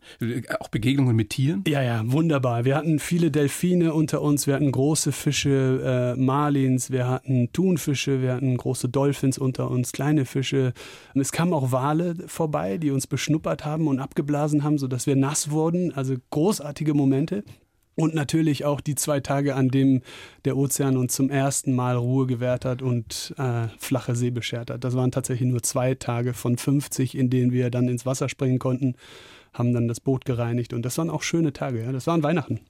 Auch 0.59 0.67
Begegnungen 0.67 1.15
mit 1.15 1.29
Tieren? 1.29 1.63
Ja, 1.65 1.81
ja, 1.81 2.01
wunderbar. 2.11 2.65
Wir 2.65 2.75
hatten 2.75 2.99
viele 2.99 3.31
Delfine 3.37 3.93
unter 3.93 4.23
uns, 4.23 4.47
wir 4.47 4.55
hatten 4.55 4.71
große 4.71 5.11
Fische, 5.11 6.15
äh, 6.17 6.19
Marlins, 6.19 6.89
wir 6.89 7.07
hatten 7.07 7.53
Thunfische, 7.53 8.23
wir 8.23 8.33
hatten 8.33 8.57
große 8.57 8.89
Dolphins 8.89 9.37
unter 9.37 9.69
uns, 9.69 9.91
kleine 9.91 10.25
Fische. 10.25 10.73
Es 11.13 11.31
kamen 11.31 11.53
auch 11.53 11.71
Wale 11.71 12.15
vorbei, 12.25 12.79
die 12.79 12.89
uns 12.89 13.05
beschnuppert 13.05 13.63
haben 13.63 13.87
und 13.87 13.99
abgeblasen 13.99 14.63
haben, 14.63 14.79
sodass 14.79 15.05
wir 15.05 15.15
nass 15.15 15.51
wurden. 15.51 15.93
Also 15.93 16.15
großartige 16.31 16.95
Momente. 16.95 17.43
Und 17.93 18.15
natürlich 18.15 18.65
auch 18.65 18.81
die 18.81 18.95
zwei 18.95 19.19
Tage, 19.19 19.53
an 19.53 19.69
denen 19.69 20.01
der 20.45 20.57
Ozean 20.57 20.97
uns 20.97 21.13
zum 21.13 21.29
ersten 21.29 21.75
Mal 21.75 21.95
Ruhe 21.95 22.25
gewährt 22.25 22.65
hat 22.65 22.81
und 22.81 23.35
äh, 23.37 23.67
flache 23.77 24.15
See 24.15 24.31
beschert 24.31 24.71
hat. 24.71 24.83
Das 24.83 24.95
waren 24.95 25.11
tatsächlich 25.11 25.47
nur 25.47 25.61
zwei 25.61 25.93
Tage 25.93 26.33
von 26.33 26.57
50, 26.57 27.15
in 27.15 27.29
denen 27.29 27.51
wir 27.51 27.69
dann 27.69 27.87
ins 27.87 28.03
Wasser 28.03 28.29
springen 28.29 28.57
konnten 28.57 28.95
haben 29.53 29.73
dann 29.73 29.87
das 29.87 29.99
Boot 29.99 30.25
gereinigt 30.25 30.73
und 30.73 30.83
das 30.83 30.97
waren 30.97 31.09
auch 31.09 31.23
schöne 31.23 31.53
Tage. 31.53 31.83
Ja. 31.83 31.91
Das 31.91 32.07
waren 32.07 32.23
Weihnachten. 32.23 32.61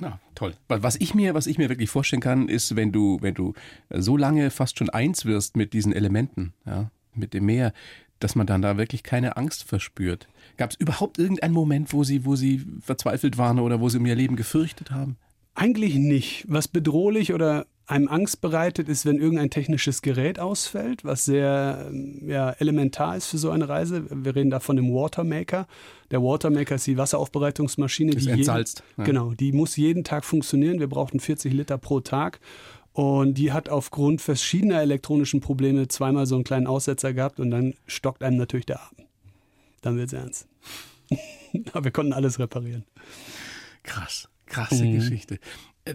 Na, 0.00 0.20
toll. 0.34 0.54
Was 0.68 0.96
ich 0.96 1.14
mir, 1.14 1.34
was 1.34 1.46
ich 1.46 1.58
mir 1.58 1.68
wirklich 1.68 1.90
vorstellen 1.90 2.22
kann, 2.22 2.48
ist, 2.48 2.76
wenn 2.76 2.92
du, 2.92 3.18
wenn 3.20 3.34
du 3.34 3.54
so 3.90 4.16
lange 4.16 4.50
fast 4.50 4.78
schon 4.78 4.90
eins 4.90 5.24
wirst 5.24 5.56
mit 5.56 5.72
diesen 5.72 5.92
Elementen, 5.92 6.52
ja, 6.66 6.90
mit 7.14 7.34
dem 7.34 7.46
Meer, 7.46 7.72
dass 8.20 8.34
man 8.34 8.46
dann 8.46 8.62
da 8.62 8.76
wirklich 8.76 9.02
keine 9.02 9.36
Angst 9.36 9.64
verspürt. 9.64 10.28
Gab 10.56 10.70
es 10.70 10.76
überhaupt 10.76 11.18
irgendeinen 11.18 11.54
Moment, 11.54 11.92
wo 11.92 12.04
sie, 12.04 12.24
wo 12.24 12.36
sie 12.36 12.64
verzweifelt 12.80 13.38
waren 13.38 13.60
oder 13.60 13.80
wo 13.80 13.88
sie 13.88 13.98
um 13.98 14.06
ihr 14.06 14.16
Leben 14.16 14.36
gefürchtet 14.36 14.90
haben? 14.90 15.16
Eigentlich 15.54 15.96
nicht. 15.96 16.44
Was 16.48 16.68
bedrohlich 16.68 17.32
oder 17.32 17.66
einem 17.88 18.08
Angst 18.08 18.42
bereitet, 18.42 18.88
ist, 18.88 19.06
wenn 19.06 19.18
irgendein 19.18 19.50
technisches 19.50 20.02
Gerät 20.02 20.38
ausfällt, 20.38 21.04
was 21.04 21.24
sehr 21.24 21.86
ähm, 21.88 22.28
ja, 22.28 22.50
elementar 22.50 23.16
ist 23.16 23.28
für 23.28 23.38
so 23.38 23.50
eine 23.50 23.68
Reise. 23.68 24.04
Wir 24.10 24.36
reden 24.36 24.50
da 24.50 24.60
von 24.60 24.76
dem 24.76 24.92
Watermaker. 24.92 25.66
Der 26.10 26.22
Watermaker 26.22 26.74
ist 26.74 26.86
die 26.86 26.98
Wasseraufbereitungsmaschine. 26.98 28.12
Ist 28.12 28.26
die 28.26 28.30
entsalzt. 28.30 28.82
Jeden, 28.86 29.00
ja. 29.00 29.04
Genau, 29.04 29.32
die 29.32 29.52
muss 29.52 29.76
jeden 29.76 30.04
Tag 30.04 30.26
funktionieren. 30.26 30.80
Wir 30.80 30.88
brauchten 30.88 31.18
40 31.18 31.52
Liter 31.52 31.78
pro 31.78 32.00
Tag. 32.00 32.40
Und 32.92 33.34
die 33.34 33.52
hat 33.52 33.68
aufgrund 33.68 34.20
verschiedener 34.20 34.82
elektronischen 34.82 35.40
Probleme 35.40 35.88
zweimal 35.88 36.26
so 36.26 36.34
einen 36.34 36.44
kleinen 36.44 36.66
Aussetzer 36.66 37.14
gehabt 37.14 37.40
und 37.40 37.50
dann 37.50 37.74
stockt 37.86 38.22
einem 38.22 38.36
natürlich 38.36 38.66
der 38.66 38.82
Atem. 38.82 39.06
Dann 39.80 39.96
wird 39.96 40.08
es 40.08 40.12
ernst. 40.12 40.48
Aber 41.72 41.84
wir 41.84 41.90
konnten 41.92 42.12
alles 42.12 42.38
reparieren. 42.38 42.84
Krass, 43.82 44.28
krasse 44.46 44.84
mhm. 44.84 44.96
Geschichte. 44.96 45.38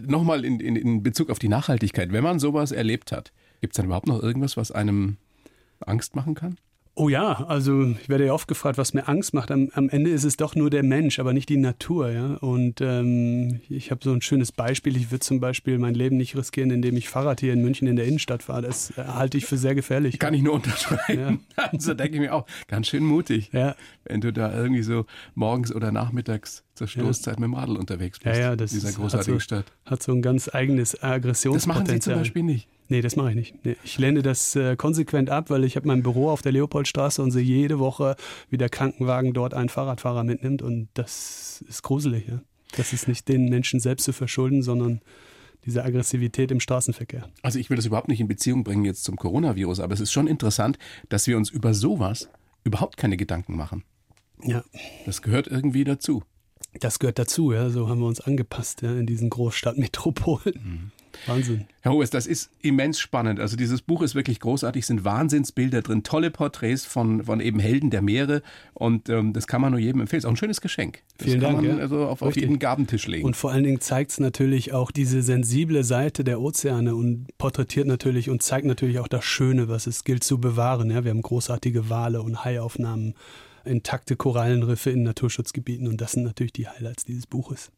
Nochmal 0.02 0.44
in, 0.44 0.60
in, 0.60 0.76
in 0.76 1.02
Bezug 1.02 1.30
auf 1.30 1.38
die 1.38 1.48
Nachhaltigkeit. 1.48 2.12
Wenn 2.12 2.24
man 2.24 2.38
sowas 2.38 2.72
erlebt 2.72 3.12
hat, 3.12 3.32
gibt 3.60 3.74
es 3.74 3.76
dann 3.76 3.86
überhaupt 3.86 4.06
noch 4.06 4.22
irgendwas, 4.22 4.56
was 4.56 4.70
einem 4.70 5.16
Angst 5.80 6.16
machen 6.16 6.34
kann? 6.34 6.56
Oh 6.96 7.08
ja, 7.08 7.44
also 7.48 7.82
ich 8.00 8.08
werde 8.08 8.26
ja 8.26 8.32
oft 8.32 8.46
gefragt, 8.46 8.78
was 8.78 8.94
mir 8.94 9.08
Angst 9.08 9.34
macht. 9.34 9.50
Am, 9.50 9.68
am 9.74 9.88
Ende 9.88 10.10
ist 10.10 10.22
es 10.22 10.36
doch 10.36 10.54
nur 10.54 10.70
der 10.70 10.84
Mensch, 10.84 11.18
aber 11.18 11.32
nicht 11.32 11.48
die 11.48 11.56
Natur. 11.56 12.10
Ja? 12.10 12.34
Und 12.36 12.80
ähm, 12.80 13.60
ich 13.68 13.90
habe 13.90 14.00
so 14.04 14.12
ein 14.12 14.22
schönes 14.22 14.52
Beispiel. 14.52 14.96
Ich 14.96 15.10
würde 15.10 15.18
zum 15.18 15.40
Beispiel 15.40 15.78
mein 15.78 15.94
Leben 15.94 16.16
nicht 16.16 16.36
riskieren, 16.36 16.70
indem 16.70 16.96
ich 16.96 17.08
Fahrrad 17.08 17.40
hier 17.40 17.52
in 17.52 17.62
München 17.62 17.88
in 17.88 17.96
der 17.96 18.04
Innenstadt 18.04 18.44
fahre. 18.44 18.62
Das 18.62 18.96
äh, 18.96 19.04
halte 19.04 19.38
ich 19.38 19.46
für 19.46 19.56
sehr 19.56 19.74
gefährlich. 19.74 20.20
Kann 20.20 20.34
ich 20.34 20.42
nur 20.42 20.54
unterschreiben. 20.54 21.40
Ja. 21.56 21.64
Also 21.74 21.94
denke 21.94 22.14
ich 22.14 22.20
mir 22.20 22.34
auch, 22.34 22.46
ganz 22.68 22.88
schön 22.88 23.04
mutig, 23.04 23.50
ja. 23.52 23.74
wenn 24.04 24.20
du 24.20 24.32
da 24.32 24.54
irgendwie 24.54 24.82
so 24.82 25.06
morgens 25.34 25.74
oder 25.74 25.90
nachmittags 25.90 26.62
zur 26.74 26.86
Stoßzeit 26.86 27.34
ja. 27.34 27.40
mit 27.40 27.48
dem 27.48 27.54
Radl 27.54 27.76
unterwegs 27.76 28.18
bist. 28.18 28.36
Ja, 28.36 28.50
ja, 28.50 28.56
das 28.56 28.70
dieser 28.70 28.92
großartigen 28.92 29.34
hat 29.34 29.40
so, 29.40 29.44
Stadt. 29.44 29.64
Hat 29.86 30.02
so 30.02 30.12
ein 30.12 30.22
ganz 30.22 30.52
eigenes 30.52 31.02
Aggressionspotenzial. 31.02 31.54
Das 31.54 31.66
machen 31.66 31.86
Sie 31.86 32.00
zum 32.00 32.14
Beispiel 32.14 32.42
nicht. 32.42 32.68
Nee, 32.88 33.00
das 33.00 33.16
mache 33.16 33.30
ich 33.30 33.36
nicht. 33.36 33.64
Nee, 33.64 33.76
ich 33.82 33.98
lehne 33.98 34.22
das 34.22 34.56
äh, 34.56 34.76
konsequent 34.76 35.30
ab, 35.30 35.50
weil 35.50 35.64
ich 35.64 35.76
habe 35.76 35.86
mein 35.86 36.02
Büro 36.02 36.28
auf 36.28 36.42
der 36.42 36.52
Leopoldstraße 36.52 37.22
und 37.22 37.30
sehe 37.30 37.42
jede 37.42 37.78
Woche, 37.78 38.16
wie 38.50 38.58
der 38.58 38.68
Krankenwagen 38.68 39.32
dort 39.32 39.54
einen 39.54 39.68
Fahrradfahrer 39.70 40.24
mitnimmt 40.24 40.62
und 40.62 40.88
das 40.94 41.64
ist 41.66 41.82
gruselig. 41.82 42.28
Ja? 42.28 42.42
Das 42.76 42.92
ist 42.92 43.08
nicht 43.08 43.28
den 43.28 43.48
Menschen 43.48 43.80
selbst 43.80 44.04
zu 44.04 44.12
verschulden, 44.12 44.62
sondern 44.62 45.00
diese 45.64 45.82
Aggressivität 45.82 46.50
im 46.50 46.60
Straßenverkehr. 46.60 47.30
Also 47.42 47.58
ich 47.58 47.70
will 47.70 47.76
das 47.76 47.86
überhaupt 47.86 48.08
nicht 48.08 48.20
in 48.20 48.28
Beziehung 48.28 48.64
bringen 48.64 48.84
jetzt 48.84 49.04
zum 49.04 49.16
Coronavirus, 49.16 49.80
aber 49.80 49.94
es 49.94 50.00
ist 50.00 50.12
schon 50.12 50.26
interessant, 50.26 50.78
dass 51.08 51.26
wir 51.26 51.38
uns 51.38 51.50
über 51.50 51.72
sowas 51.72 52.28
überhaupt 52.64 52.98
keine 52.98 53.16
Gedanken 53.16 53.56
machen. 53.56 53.82
Ja. 54.42 54.62
Das 55.06 55.22
gehört 55.22 55.46
irgendwie 55.46 55.84
dazu. 55.84 56.22
Das 56.80 56.98
gehört 56.98 57.18
dazu, 57.18 57.52
ja. 57.52 57.70
So 57.70 57.88
haben 57.88 58.00
wir 58.00 58.06
uns 58.06 58.20
angepasst 58.20 58.82
ja, 58.82 58.92
in 58.94 59.06
diesen 59.06 59.30
Großstadtmetropolen. 59.30 60.60
Mhm. 60.62 60.92
Wahnsinn. 61.26 61.66
Herr 61.80 61.92
Hohes, 61.92 62.10
das 62.10 62.26
ist 62.26 62.50
immens 62.62 62.98
spannend. 62.98 63.40
Also 63.40 63.56
dieses 63.56 63.82
Buch 63.82 64.02
ist 64.02 64.14
wirklich 64.14 64.40
großartig, 64.40 64.86
sind 64.86 65.04
Wahnsinnsbilder 65.04 65.82
drin, 65.82 66.02
tolle 66.02 66.30
Porträts 66.30 66.84
von, 66.84 67.24
von 67.24 67.40
eben 67.40 67.58
Helden 67.58 67.90
der 67.90 68.02
Meere 68.02 68.42
und 68.72 69.08
ähm, 69.08 69.32
das 69.32 69.46
kann 69.46 69.60
man 69.60 69.72
nur 69.72 69.80
jedem 69.80 70.00
empfehlen. 70.00 70.18
Ist 70.18 70.24
auch 70.24 70.30
ein 70.30 70.36
schönes 70.36 70.60
Geschenk. 70.60 71.02
Das 71.18 71.26
Vielen 71.26 71.40
kann 71.40 71.54
Dank. 71.56 71.66
man 71.66 71.76
ja. 71.76 71.82
also 71.82 72.06
auf, 72.06 72.22
auf 72.22 72.36
jeden 72.36 72.58
Gabentisch 72.58 73.06
legen. 73.06 73.26
Und 73.26 73.36
vor 73.36 73.52
allen 73.52 73.64
Dingen 73.64 73.80
zeigt 73.80 74.12
es 74.12 74.20
natürlich 74.20 74.72
auch 74.72 74.90
diese 74.90 75.22
sensible 75.22 75.84
Seite 75.84 76.24
der 76.24 76.40
Ozeane 76.40 76.94
und 76.94 77.26
porträtiert 77.38 77.86
natürlich 77.86 78.30
und 78.30 78.42
zeigt 78.42 78.66
natürlich 78.66 78.98
auch 78.98 79.08
das 79.08 79.24
Schöne, 79.24 79.68
was 79.68 79.86
es 79.86 80.04
gilt 80.04 80.24
zu 80.24 80.40
bewahren. 80.40 80.90
Ja, 80.90 81.04
wir 81.04 81.10
haben 81.10 81.22
großartige 81.22 81.90
Wale 81.90 82.22
und 82.22 82.44
Haiaufnahmen, 82.44 83.14
intakte 83.64 84.16
Korallenriffe 84.16 84.90
in 84.90 85.02
Naturschutzgebieten 85.02 85.86
und 85.88 86.00
das 86.00 86.12
sind 86.12 86.24
natürlich 86.24 86.52
die 86.52 86.68
Highlights 86.68 87.04
dieses 87.04 87.26
Buches. 87.26 87.70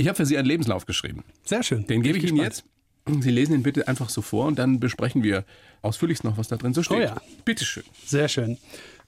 Ich 0.00 0.08
habe 0.08 0.16
für 0.16 0.24
Sie 0.24 0.38
einen 0.38 0.46
Lebenslauf 0.46 0.86
geschrieben. 0.86 1.24
Sehr 1.44 1.62
schön. 1.62 1.86
Den 1.86 2.02
gebe 2.02 2.16
ich 2.16 2.24
Ihnen 2.24 2.38
jetzt. 2.38 2.64
Sie 3.06 3.30
lesen 3.30 3.54
ihn 3.54 3.62
bitte 3.62 3.86
einfach 3.86 4.08
so 4.08 4.22
vor 4.22 4.46
und 4.46 4.58
dann 4.58 4.80
besprechen 4.80 5.22
wir 5.22 5.44
ausführlichst 5.82 6.24
noch, 6.24 6.38
was 6.38 6.48
da 6.48 6.56
drin 6.56 6.72
so 6.72 6.82
steht. 6.82 6.96
Oh 6.96 7.00
ja. 7.00 7.20
Bitte 7.44 7.66
schön. 7.66 7.82
Sehr 8.06 8.28
schön. 8.28 8.56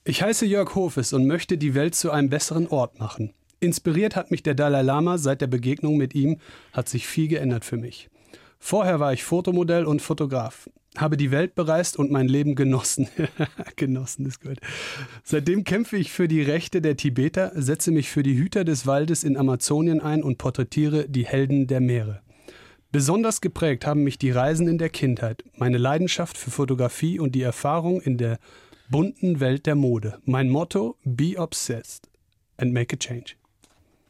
Ich 0.05 0.23
heiße 0.23 0.45
Jörg 0.45 0.75
Hofes 0.75 1.15
und 1.15 1.27
möchte 1.27 1.57
die 1.57 1.75
Welt 1.75 1.95
zu 1.95 2.11
einem 2.11 2.29
besseren 2.29 2.67
Ort 2.67 2.99
machen. 2.99 3.33
Inspiriert 3.59 4.17
hat 4.17 4.31
mich 4.31 4.43
der 4.43 4.55
Dalai 4.55 4.83
Lama. 4.83 5.17
Seit 5.17 5.41
der 5.41 5.47
Begegnung 5.47 5.97
mit 5.97 6.15
ihm 6.15 6.41
hat 6.75 6.91
sich 6.91 7.07
viel 7.07 7.29
geändert 7.29 7.65
für 7.65 7.79
mich. 7.79 8.11
Vorher 8.59 9.01
war 9.01 9.15
ich 9.15 9.25
Fotomodell 9.25 9.87
und 9.87 10.03
Fotograf, 10.03 10.69
habe 10.97 11.17
die 11.17 11.31
Welt 11.31 11.55
bereist 11.55 11.97
und 11.97 12.11
mein 12.11 12.29
Leben 12.29 12.55
genossen. 12.55 13.09
genossen 13.77 14.27
ist 14.27 14.41
gut. 14.41 14.59
Seitdem 15.25 15.65
kämpfe 15.65 15.97
ich 15.97 16.13
für 16.13 16.29
die 16.29 16.43
Rechte 16.43 16.83
der 16.83 16.97
Tibeter, 16.97 17.53
setze 17.55 17.91
mich 17.91 18.11
für 18.11 18.23
die 18.23 18.37
Hüter 18.37 18.65
des 18.65 18.87
Waldes 18.87 19.25
in 19.25 19.37
Amazonien 19.37 20.01
ein 20.01 20.23
und 20.23 20.39
porträtiere 20.39 21.09
die 21.09 21.27
Helden 21.27 21.67
der 21.67 21.81
Meere. 21.81 22.21
Besonders 22.91 23.41
geprägt 23.41 23.87
haben 23.87 24.05
mich 24.05 24.19
die 24.19 24.31
Reisen 24.31 24.69
in 24.69 24.77
der 24.77 24.91
Kindheit, 24.91 25.45
meine 25.57 25.79
Leidenschaft 25.79 26.37
für 26.37 26.51
Fotografie 26.51 27.19
und 27.19 27.35
die 27.35 27.41
Erfahrung 27.41 28.03
in 28.03 28.19
der 28.19 28.39
bunten 28.91 29.41
Welt 29.41 29.65
der 29.65 29.77
Mode. 29.77 30.19
Mein 30.27 30.51
Motto: 30.51 30.99
Be 31.03 31.39
obsessed 31.39 32.11
and 32.59 32.75
make 32.75 32.95
a 32.95 32.99
change. 32.99 33.37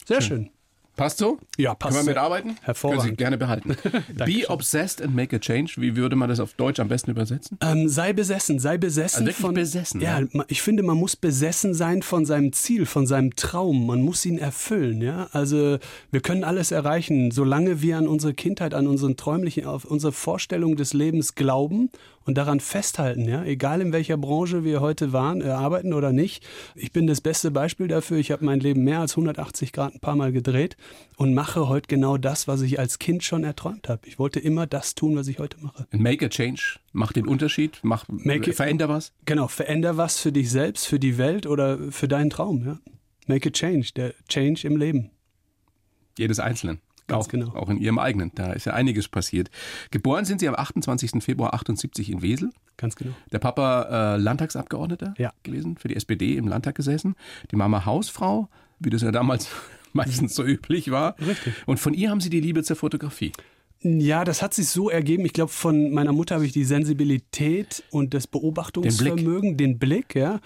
Sehr 0.05 0.21
schön. 0.21 0.51
Passt 0.94 1.16
so? 1.18 1.38
Ja, 1.57 1.74
passt 1.74 1.94
Können 1.96 2.07
wir 2.07 2.11
mitarbeiten? 2.11 2.57
Hervorragend. 2.62 3.02
Können 3.02 3.12
Sie 3.12 3.16
gerne 3.16 3.38
behalten. 3.38 3.76
Be 4.26 4.44
obsessed 4.48 5.00
and 5.00 5.14
make 5.14 5.35
a 5.35 5.38
change. 5.38 5.72
Wie 5.78 5.96
würde 5.96 6.16
man 6.16 6.28
das 6.28 6.38
auf 6.38 6.52
Deutsch 6.52 6.81
am 6.81 6.88
besten 6.88 7.11
übersetzen? 7.11 7.57
Ähm, 7.62 7.88
sei 7.88 8.12
besessen, 8.12 8.59
sei 8.59 8.76
besessen 8.76 9.20
Also 9.20 9.26
wirklich 9.26 9.37
von. 9.37 9.55
besessen, 9.55 10.00
Ja, 10.02 10.20
ja. 10.20 10.44
ich 10.48 10.61
finde, 10.61 10.83
man 10.83 10.98
muss 10.98 11.16
besessen 11.16 11.72
sein 11.72 12.02
von 12.02 12.26
seinem 12.26 12.52
Ziel, 12.52 12.85
von 12.85 13.07
seinem 13.07 13.35
Traum. 13.37 13.87
Man 13.87 14.02
muss 14.02 14.26
ihn 14.26 14.37
erfüllen. 14.37 15.00
Ja, 15.00 15.28
also 15.33 15.78
wir 16.11 16.20
können 16.20 16.44
alles 16.44 16.70
erreichen, 16.72 17.31
solange 17.31 17.81
wir 17.81 17.96
an 17.96 18.07
unsere 18.07 18.35
Kindheit, 18.35 18.74
an 18.74 18.87
unseren 18.87 19.16
träumlichen, 19.16 19.64
auf 19.64 19.87
unsere 19.87 20.12
Vorstellung 20.12 20.76
des 20.76 20.92
Lebens 20.92 21.35
glauben 21.35 21.90
und 22.24 22.37
daran 22.38 22.61
festhalten. 22.61 23.26
Ja, 23.28 23.44
egal 23.44 23.81
in 23.81 23.92
welcher 23.92 24.16
Branche 24.18 24.62
wir 24.62 24.81
heute 24.81 25.12
waren, 25.12 25.40
äh, 25.40 25.48
arbeiten 25.48 25.92
oder 25.94 26.12
nicht. 26.12 26.46
Ich 26.76 26.92
bin 26.92 27.07
das 27.07 27.20
beste 27.22 27.50
Beispiel 27.50 27.88
dafür. 27.88 28.18
Ich 28.18 28.31
habe 28.31 28.44
mein 28.44 28.61
Leben 28.61 28.85
mehr 28.85 29.00
als 29.00 29.12
180 29.16 29.72
Grad 29.72 29.94
ein 29.94 30.00
paar 30.00 30.16
Mal 30.16 30.31
gedreht 30.33 30.76
und 31.16 31.35
mache 31.35 31.68
heute 31.68 31.87
genau 31.88 32.16
das, 32.16 32.49
was 32.49 32.62
ich 32.62 32.79
als 32.79 32.99
Kind 32.99 33.23
schon 33.23 33.45
erträumt 33.45 33.88
habe. 33.88 34.07
Ich 34.07 34.18
wollte 34.18 34.40
immer 34.40 34.66
das 34.66 34.95
tun, 34.95 35.16
was 35.16 35.29
ich 35.29 35.38
heute 35.38 35.59
mache. 35.61 35.87
And 35.92 36.03
make 36.03 36.25
a 36.25 36.29
change. 36.29 36.79
Mach 36.92 37.12
den 37.12 37.27
Unterschied. 37.27 37.79
Mach, 37.83 38.05
Make 38.09 38.51
it- 38.51 38.57
veränder 38.57 38.88
was. 38.88 39.12
Genau, 39.25 39.49
veränder 39.49 39.97
was 39.97 40.18
für 40.21 40.33
dich 40.33 40.51
selbst, 40.51 40.87
für 40.87 40.99
die 40.99 41.18
Welt 41.18 41.47
oder 41.47 41.79
für 41.90 42.09
deinen 42.09 42.31
Traum. 42.31 42.64
Ja. 42.66 42.79
Make 43.27 43.49
a 43.51 43.53
change, 43.53 43.90
der 43.95 44.14
Change 44.29 44.66
im 44.66 44.77
Leben. 44.77 45.11
Jedes 46.18 46.40
Einzelnen. 46.40 46.81
Ganz 47.09 47.27
auch, 47.27 47.29
genau. 47.29 47.55
auch 47.55 47.68
in 47.68 47.79
Ihrem 47.79 47.99
eigenen. 47.99 48.31
Da 48.35 48.53
ist 48.53 48.64
ja 48.66 48.75
einiges 48.75 49.09
passiert. 49.09 49.51
Geboren 49.90 50.25
sind 50.25 50.40
Sie 50.40 50.49
am 50.49 50.55
28. 50.55 51.23
Februar 51.23 51.53
78 51.55 52.11
in 52.11 52.23
Wesel. 52.23 52.51
Ganz 52.77 52.95
genau. 52.97 53.12
Der 53.33 53.38
Papa 53.38 54.14
äh, 54.14 54.16
Landtagsabgeordneter 54.18 55.14
Ja. 55.18 55.33
gewesen, 55.42 55.77
für 55.77 55.88
die 55.88 55.97
SPD 55.97 56.37
im 56.37 56.47
Landtag 56.49 56.75
gesessen. 56.77 57.16
Die 57.51 57.57
Mama 57.57 57.85
Hausfrau, 57.87 58.49
wie 58.79 58.90
das 58.90 59.03
ja 59.03 59.11
damals 59.11 59.49
meistens 60.05 60.35
so 60.35 60.44
üblich 60.44 60.90
war. 60.90 61.16
Richtig. 61.20 61.55
Und 61.66 61.78
von 61.78 61.94
ihr 61.94 62.11
haben 62.11 62.20
Sie 62.20 62.31
die 62.31 62.40
Liebe 62.40 62.62
zur 62.62 62.76
Fotografie. 62.76 63.33
Ja, 63.83 64.24
das 64.24 64.42
hat 64.42 64.55
sich 64.55 64.68
so 64.68 64.90
ergeben. 64.90 65.24
Ich 65.24 65.33
glaube, 65.33 65.50
von 65.50 65.90
meiner 65.90 66.12
Mutter 66.12 66.37
habe 66.37 66.46
ich 66.46 66.52
die 66.52 66.64
Sensibilität 66.64 67.83
und 67.90 68.14
das 68.14 68.28
Beobachtungsvermögen, 68.28 69.57
den 69.57 69.78
Blick, 69.78 70.14
ja. 70.14 70.40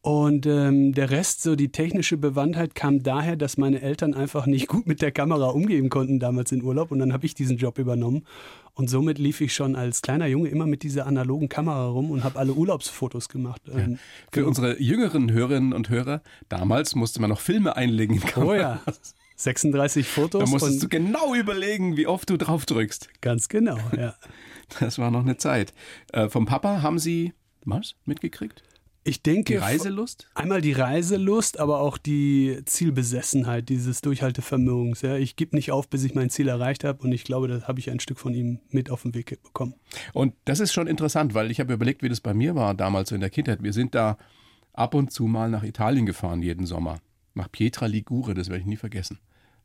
Und 0.00 0.46
ähm, 0.46 0.94
der 0.94 1.10
Rest, 1.10 1.42
so 1.42 1.54
die 1.54 1.70
technische 1.70 2.16
Bewandtheit, 2.16 2.74
kam 2.74 3.02
daher, 3.02 3.36
dass 3.36 3.58
meine 3.58 3.82
Eltern 3.82 4.14
einfach 4.14 4.46
nicht 4.46 4.68
gut 4.68 4.86
mit 4.86 5.02
der 5.02 5.12
Kamera 5.12 5.48
umgehen 5.48 5.90
konnten 5.90 6.18
damals 6.18 6.52
in 6.52 6.62
Urlaub. 6.62 6.92
Und 6.92 7.00
dann 7.00 7.12
habe 7.12 7.26
ich 7.26 7.34
diesen 7.34 7.58
Job 7.58 7.78
übernommen. 7.78 8.24
Und 8.78 8.88
somit 8.88 9.18
lief 9.18 9.40
ich 9.40 9.52
schon 9.54 9.74
als 9.74 10.02
kleiner 10.02 10.26
Junge 10.26 10.50
immer 10.50 10.64
mit 10.66 10.84
dieser 10.84 11.04
analogen 11.06 11.48
Kamera 11.48 11.88
rum 11.88 12.12
und 12.12 12.22
habe 12.22 12.38
alle 12.38 12.52
Urlaubsfotos 12.52 13.28
gemacht. 13.28 13.60
Ähm, 13.74 13.98
Für 14.30 14.46
unsere 14.46 14.80
jüngeren 14.80 15.32
Hörerinnen 15.32 15.72
und 15.72 15.88
Hörer, 15.88 16.22
damals 16.48 16.94
musste 16.94 17.20
man 17.20 17.28
noch 17.28 17.40
Filme 17.40 17.74
einlegen 17.74 18.14
in 18.16 18.22
Oh 18.22 18.26
Kameras. 18.26 18.58
ja, 18.60 18.80
36 19.34 20.06
Da 20.06 20.12
Fotos 20.12 20.48
musstest 20.48 20.80
du 20.84 20.88
genau 20.88 21.34
überlegen, 21.34 21.96
wie 21.96 22.06
oft 22.06 22.30
du 22.30 22.36
drauf 22.36 22.66
drückst. 22.66 23.08
ganz 23.20 23.48
genau, 23.48 23.78
ja. 23.96 24.14
Das 24.78 24.98
war 24.98 25.10
noch 25.10 25.22
eine 25.22 25.36
Zeit. 25.38 25.72
Äh, 26.12 26.28
vom 26.28 26.46
Papa 26.46 26.80
haben 26.80 27.00
Sie 27.00 27.32
was 27.64 27.96
mitgekriegt? 28.04 28.62
Ich 29.08 29.22
denke, 29.22 29.54
Die 29.54 29.58
Reiselust? 29.58 30.28
einmal 30.34 30.60
die 30.60 30.72
Reiselust, 30.72 31.58
aber 31.58 31.80
auch 31.80 31.96
die 31.96 32.60
Zielbesessenheit, 32.66 33.68
dieses 33.70 34.02
Durchhaltevermögens. 34.02 35.00
Ja. 35.00 35.16
Ich 35.16 35.34
gebe 35.36 35.56
nicht 35.56 35.72
auf, 35.72 35.88
bis 35.88 36.04
ich 36.04 36.14
mein 36.14 36.28
Ziel 36.28 36.48
erreicht 36.48 36.84
habe 36.84 37.02
und 37.02 37.12
ich 37.12 37.24
glaube, 37.24 37.48
da 37.48 37.62
habe 37.66 37.80
ich 37.80 37.90
ein 37.90 38.00
Stück 38.00 38.18
von 38.18 38.34
ihm 38.34 38.60
mit 38.70 38.90
auf 38.90 39.02
den 39.02 39.14
Weg 39.14 39.42
bekommen. 39.42 39.74
Und 40.12 40.34
das 40.44 40.60
ist 40.60 40.72
schon 40.74 40.86
interessant, 40.86 41.32
weil 41.32 41.50
ich 41.50 41.58
habe 41.58 41.72
überlegt, 41.72 42.02
wie 42.02 42.10
das 42.10 42.20
bei 42.20 42.34
mir 42.34 42.54
war 42.54 42.74
damals 42.74 43.08
so 43.08 43.14
in 43.14 43.22
der 43.22 43.30
Kindheit. 43.30 43.62
Wir 43.62 43.72
sind 43.72 43.94
da 43.94 44.18
ab 44.74 44.94
und 44.94 45.10
zu 45.10 45.24
mal 45.24 45.48
nach 45.50 45.62
Italien 45.62 46.04
gefahren 46.04 46.42
jeden 46.42 46.66
Sommer. 46.66 46.98
Nach 47.34 47.50
Pietra 47.50 47.86
Ligure, 47.86 48.34
das 48.34 48.48
werde 48.48 48.60
ich 48.60 48.66
nie 48.66 48.76
vergessen. 48.76 49.18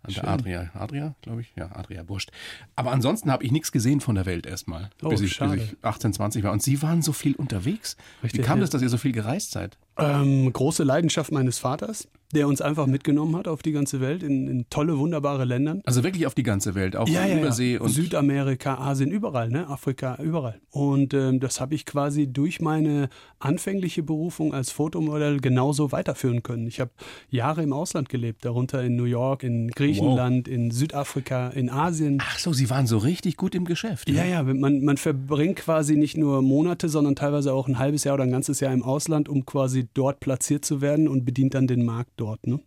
An 0.03 0.13
der 0.13 0.27
Adria. 0.27 0.71
Adria, 0.73 1.15
glaube 1.21 1.41
ich? 1.41 1.53
Ja, 1.55 1.75
Adria, 1.75 2.07
wurscht. 2.09 2.29
Aber 2.75 2.91
ansonsten 2.91 3.31
habe 3.31 3.43
ich 3.43 3.51
nichts 3.51 3.71
gesehen 3.71 4.01
von 4.01 4.15
der 4.15 4.25
Welt 4.25 4.45
erstmal, 4.45 4.89
Oh, 5.01 5.09
bis, 5.09 5.21
ich, 5.21 5.39
bis 5.39 5.53
ich 5.53 5.77
18, 5.81 6.13
20 6.13 6.43
war. 6.43 6.51
Und 6.51 6.61
Sie 6.61 6.81
waren 6.81 7.01
so 7.01 7.13
viel 7.13 7.35
unterwegs. 7.35 7.95
Richtig, 8.21 8.41
wie 8.41 8.45
kam 8.45 8.57
ja. 8.57 8.61
das, 8.61 8.69
dass 8.69 8.81
ihr 8.81 8.89
so 8.89 8.97
viel 8.97 9.13
gereist 9.13 9.51
seid? 9.51 9.77
Ähm, 9.97 10.51
große 10.51 10.83
Leidenschaft 10.83 11.31
meines 11.31 11.59
Vaters, 11.59 12.07
der 12.33 12.47
uns 12.47 12.61
einfach 12.61 12.87
mitgenommen 12.87 13.35
hat 13.35 13.47
auf 13.47 13.61
die 13.61 13.71
ganze 13.71 14.01
Welt, 14.01 14.23
in, 14.23 14.47
in 14.47 14.65
tolle, 14.69 14.97
wunderbare 14.97 15.45
Ländern. 15.45 15.81
Also 15.85 16.03
wirklich 16.03 16.25
auf 16.25 16.33
die 16.33 16.43
ganze 16.43 16.73
Welt, 16.73 16.95
auch 16.95 17.07
ja, 17.07 17.25
ja, 17.25 17.37
Übersee 17.37 17.75
ja. 17.75 17.81
und 17.81 17.89
Südamerika, 17.89 18.75
Asien, 18.79 19.11
überall, 19.11 19.49
ne? 19.49 19.67
Afrika, 19.67 20.17
überall. 20.21 20.59
Und 20.71 21.13
ähm, 21.13 21.39
das 21.39 21.61
habe 21.61 21.75
ich 21.75 21.85
quasi 21.85 22.27
durch 22.27 22.59
meine 22.59 23.09
anfängliche 23.39 24.01
Berufung 24.01 24.53
als 24.53 24.71
Fotomodell 24.71 25.39
genauso 25.39 25.91
weiterführen 25.91 26.41
können. 26.41 26.65
Ich 26.65 26.79
habe 26.79 26.91
Jahre 27.29 27.61
im 27.61 27.71
Ausland 27.71 28.09
gelebt, 28.09 28.45
darunter 28.45 28.83
in 28.83 28.95
New 28.95 29.03
York, 29.03 29.43
in 29.43 29.69
Griechenland, 29.69 30.47
in 30.47 30.71
Südafrika, 30.71 31.49
in 31.49 31.69
Asien. 31.69 32.17
Ach 32.21 32.39
so, 32.39 32.51
Sie 32.51 32.69
waren 32.69 32.87
so 32.87 32.97
richtig 32.97 33.37
gut 33.37 33.53
im 33.53 33.65
Geschäft. 33.65 34.09
Ja, 34.09 34.25
ja, 34.25 34.41
man, 34.41 34.83
man 34.83 34.97
verbringt 34.97 35.57
quasi 35.57 35.95
nicht 35.95 36.17
nur 36.17 36.41
Monate, 36.41 36.89
sondern 36.89 37.15
teilweise 37.15 37.53
auch 37.53 37.67
ein 37.67 37.77
halbes 37.77 38.03
Jahr 38.05 38.15
oder 38.15 38.23
ein 38.23 38.31
ganzes 38.31 38.59
Jahr 38.59 38.73
im 38.73 38.81
Ausland, 38.81 39.29
um 39.29 39.45
quasi 39.45 39.82
dort 39.93 40.19
platziert 40.19 40.65
zu 40.65 40.81
werden 40.81 41.07
und 41.07 41.25
bedient 41.25 41.53
dann 41.53 41.67
den 41.67 41.85
Markt 41.85 42.11
dort. 42.17 42.45
Ne? 42.47 42.59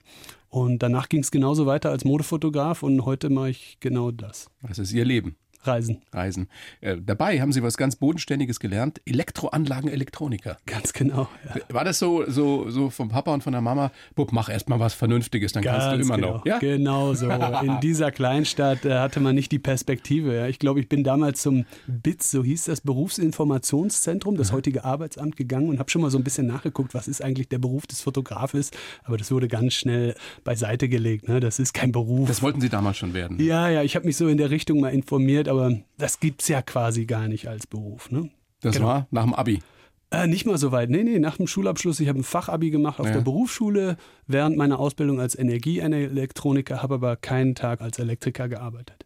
Und 0.49 0.83
danach 0.83 1.09
ging 1.09 1.21
es 1.21 1.31
genauso 1.31 1.67
weiter 1.67 1.91
als 1.91 2.05
Modefotograf 2.05 2.83
und 2.83 3.05
heute 3.05 3.31
mache 3.31 3.51
ich 3.51 3.79
genau 3.81 4.11
das. 4.11 4.51
Das 4.63 4.79
ist 4.79 4.93
Ihr 4.93 5.05
Leben. 5.05 5.37
Reisen. 5.63 6.03
Reisen. 6.13 6.49
Äh, 6.81 6.97
dabei 7.05 7.41
haben 7.41 7.53
Sie 7.53 7.63
was 7.63 7.77
ganz 7.77 7.97
Bodenständiges 7.97 8.61
gelernt. 8.61 9.01
Elektroanlagen, 9.05 9.91
Elektroniker. 9.91 10.57
Ganz 10.67 10.93
genau. 10.93 11.29
Ja. 11.55 11.61
War 11.75 11.85
das 11.85 11.99
so, 11.99 12.25
so, 12.29 12.71
so 12.71 12.91
vom 12.91 13.09
Papa 13.09 13.33
und 13.35 13.43
von 13.43 13.53
der 13.53 13.63
Mama? 13.63 13.91
Bub, 14.15 14.33
mach 14.33 14.49
erst 14.49 14.69
mal 14.69 14.81
was 14.81 14.95
Vernünftiges, 14.95 15.53
dann 15.53 15.65
kannst 15.65 15.87
du 15.87 15.91
Ganz 15.91 16.07
immer 16.07 16.17
genau. 16.17 16.35
noch. 16.35 16.47
Ja? 16.47 16.59
Genau 16.59 17.15
so. 17.15 17.29
In 17.31 17.81
dieser 17.83 18.11
Kleinstadt 18.11 18.85
äh, 18.85 18.95
hatte 18.99 19.21
man 19.21 19.35
nicht 19.35 19.53
die 19.53 19.59
Perspektive. 19.59 20.35
Ja. 20.35 20.47
Ich 20.47 20.59
glaube, 20.59 20.81
ich 20.81 20.89
bin 20.89 21.05
damals 21.05 21.43
zum 21.43 21.65
BITS, 21.87 22.31
so 22.31 22.45
hieß 22.45 22.65
das 22.65 22.81
Berufsinformationszentrum, 22.81 24.37
das 24.37 24.53
heutige 24.53 24.85
Arbeitsamt 24.85 25.37
gegangen 25.37 25.69
und 25.69 25.79
habe 25.79 25.91
schon 25.91 26.03
mal 26.03 26.11
so 26.11 26.19
ein 26.19 26.25
bisschen 26.25 26.47
nachgeguckt, 26.47 26.95
was 26.95 27.09
ist 27.09 27.23
eigentlich 27.23 27.49
der 27.49 27.59
Beruf 27.59 27.87
des 27.87 28.01
Fotografes. 28.01 28.71
Aber 29.05 29.17
das 29.17 29.31
wurde 29.31 29.49
ganz 29.49 29.75
schnell 29.75 30.15
beiseite 30.45 30.89
gelegt. 30.89 31.29
Ne. 31.29 31.41
Das 31.41 31.59
ist 31.59 31.75
kein 31.75 31.93
Beruf. 31.93 32.29
Das 32.29 32.43
wollten 32.43 32.61
Sie 32.61 32.69
damals 32.69 32.97
schon 32.97 33.15
werden. 33.15 33.41
ja, 33.41 33.69
ja, 33.69 33.83
ich 33.83 33.97
habe 33.97 34.07
mich 34.07 34.17
so 34.17 34.29
in 34.29 34.39
der 34.39 34.51
Richtung 34.51 34.81
mal 34.81 34.91
informiert, 34.91 35.46
aber 35.49 35.73
das 35.99 36.21
gibt's 36.21 36.49
ja 36.49 36.63
quasi 36.63 37.07
gar 37.07 37.29
nicht 37.29 37.49
als 37.49 37.67
Beruf. 37.67 38.11
Ne? 38.11 38.31
Das 38.61 38.77
Genau. 38.77 38.87
war 38.89 39.07
nach 39.11 39.25
dem 39.25 39.35
Abi. 39.35 39.63
Äh, 40.11 40.29
nicht 40.29 40.47
mal 40.47 40.57
so 40.57 40.71
weit. 40.73 40.89
Nee, 40.89 41.03
nee, 41.03 41.19
nach 41.19 41.37
dem 41.37 41.47
Schulabschluss. 41.49 41.99
Ich 42.01 42.09
habe 42.09 42.21
ein 42.21 42.25
Fachabi 42.25 42.71
gemacht 42.71 43.01
auf 43.01 43.07
Ja. 43.07 43.15
der 43.15 43.21
Berufsschule 43.23 43.97
während 44.29 44.57
meiner 44.57 44.79
Ausbildung 44.79 45.21
als 45.21 45.35
Energieelektroniker, 45.37 46.83
habe 46.83 46.95
aber 46.95 47.17
keinen 47.17 47.55
Tag 47.55 47.81
als 47.81 47.99
Elektriker 47.99 48.49
gearbeitet. 48.49 49.05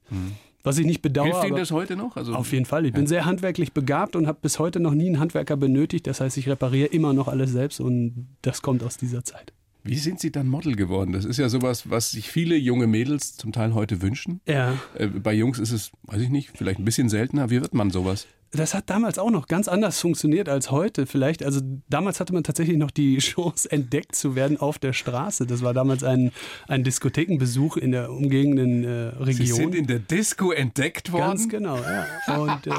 Was 0.63 0.77
ich 0.79 0.85
nicht 0.85 1.01
bedauere. 1.01 1.29
Mhm. 1.29 1.33
Hilft 1.33 1.47
Ihnen 1.49 1.57
das 1.57 1.71
heute 1.71 1.97
noch? 1.97 2.17
Also, 2.17 2.35
auf 2.35 2.53
jeden 2.53 2.67
Fall. 2.67 2.85
Ich 2.85 2.93
bin 2.93 3.07
sehr 3.07 3.25
handwerklich 3.25 3.73
begabt 3.73 4.15
und 4.15 4.27
habe 4.27 4.39
bis 4.43 4.59
heute 4.59 4.79
noch 4.79 4.93
nie 4.93 5.07
einen 5.07 5.19
Handwerker 5.19 5.57
benötigt. 5.57 6.07
Das 6.07 6.21
heißt, 6.21 6.37
ich 6.37 6.49
repariere 6.51 6.89
immer 6.89 7.15
noch 7.15 7.29
alles 7.29 7.51
selbst 7.51 7.81
und 7.81 8.29
das 8.43 8.61
kommt 8.61 8.83
aus 8.83 8.99
dieser 8.99 9.25
Zeit. 9.25 9.55
Wie 9.83 9.97
sind 9.97 10.21
Sie 10.21 10.31
dann 10.31 10.47
Model 10.47 10.77
geworden? 10.77 11.13
Das 11.13 11.25
ist 11.25 11.39
ja 11.39 11.49
sowas, 11.49 11.89
was 11.89 12.11
sich 12.11 12.31
viele 12.31 12.57
junge 12.57 12.87
Mädels 12.87 13.37
zum 13.37 13.53
Teil 13.53 13.75
heute 13.75 14.03
wünschen. 14.03 14.41
Ja. 14.47 14.79
Äh, 14.95 15.07
bei 15.07 15.33
Jungs 15.33 15.59
ist 15.59 15.73
es, 15.73 15.91
weiß 16.03 16.21
ich 16.21 16.29
nicht, 16.29 16.51
vielleicht 16.57 16.79
ein 16.79 16.85
bisschen 16.85 17.09
seltener. 17.09 17.51
Wie 17.51 17.61
wird 17.61 17.75
man 17.75 17.91
sowas? 17.91 18.27
Das 18.53 18.75
hat 18.75 18.91
damals 18.91 19.19
auch 19.19 19.31
noch 19.31 19.47
ganz 19.47 19.69
anders 19.69 20.01
funktioniert 20.01 20.49
als 20.49 20.73
heute 20.73 21.07
vielleicht. 21.07 21.45
Also 21.45 21.61
damals 21.89 22.19
hatte 22.19 22.33
man 22.33 22.43
tatsächlich 22.43 22.77
noch 22.77 22.91
die 22.91 23.19
Chance, 23.21 23.71
entdeckt 23.71 24.17
zu 24.17 24.35
werden 24.35 24.59
auf 24.59 24.79
der 24.79 24.93
Straße. 24.93 25.47
Das 25.47 25.63
war 25.63 25.73
damals 25.73 26.03
ein, 26.03 26.33
ein 26.67 26.83
Diskothekenbesuch 26.83 27.77
in 27.77 27.93
der 27.93 28.11
umgegenden 28.11 28.85
äh, 28.85 28.89
Region. 29.23 29.47
Sie 29.47 29.53
sind 29.53 29.75
in 29.75 29.87
der 29.87 30.01
Disco 30.01 30.51
entdeckt 30.51 31.13
worden? 31.13 31.29
Ganz 31.29 31.49
genau, 31.49 31.77
ja. 31.77 32.37
Und 32.37 32.67
äh, 32.67 32.73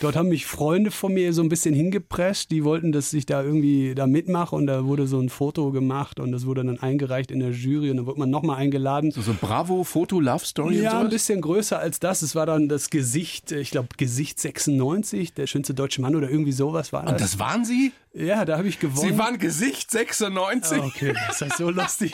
dort 0.00 0.16
haben 0.16 0.30
mich 0.30 0.46
Freunde 0.46 0.90
von 0.90 1.12
mir 1.12 1.34
so 1.34 1.42
ein 1.42 1.50
bisschen 1.50 1.74
hingepresst. 1.74 2.50
Die 2.50 2.64
wollten, 2.64 2.90
dass 2.90 3.12
ich 3.12 3.26
da 3.26 3.42
irgendwie 3.42 3.94
da 3.94 4.06
mitmache 4.06 4.56
und 4.56 4.66
da 4.66 4.86
wurde 4.86 5.06
so 5.06 5.20
ein 5.20 5.28
Foto 5.28 5.70
gemacht 5.70 6.18
und 6.18 6.32
das 6.32 6.46
wurde 6.46 6.64
dann 6.64 6.80
eingereicht 6.80 7.30
in 7.30 7.40
der 7.40 7.50
Jury 7.50 7.90
und 7.90 7.98
dann 7.98 8.06
wurde 8.06 8.20
man 8.20 8.30
nochmal 8.30 8.56
eingeladen. 8.56 9.10
So, 9.10 9.20
so 9.20 9.34
Bravo-Foto-Love-Story? 9.38 10.80
Ja, 10.80 11.00
ein 11.00 11.10
bisschen 11.10 11.42
größer 11.42 11.78
als 11.78 12.00
das. 12.00 12.22
Es 12.22 12.34
war 12.34 12.46
dann 12.46 12.70
das 12.70 12.88
Gesicht, 12.88 13.52
ich 13.52 13.70
glaube 13.70 13.88
Gesicht 13.98 14.40
96 14.40 15.09
96, 15.10 15.34
der 15.34 15.46
schönste 15.46 15.74
deutsche 15.74 16.00
Mann 16.00 16.16
oder 16.16 16.28
irgendwie 16.30 16.52
sowas 16.52 16.92
war 16.92 17.02
das. 17.02 17.12
Und 17.12 17.20
das 17.20 17.38
waren 17.38 17.64
Sie? 17.64 17.92
Ja, 18.12 18.44
da 18.44 18.58
habe 18.58 18.68
ich 18.68 18.78
gewonnen. 18.78 19.08
Sie 19.08 19.18
waren 19.18 19.38
Gesicht 19.38 19.90
96? 19.90 20.78
Okay, 20.78 21.14
das 21.28 21.42
ist 21.42 21.56
so 21.56 21.70
lustig. 21.70 22.12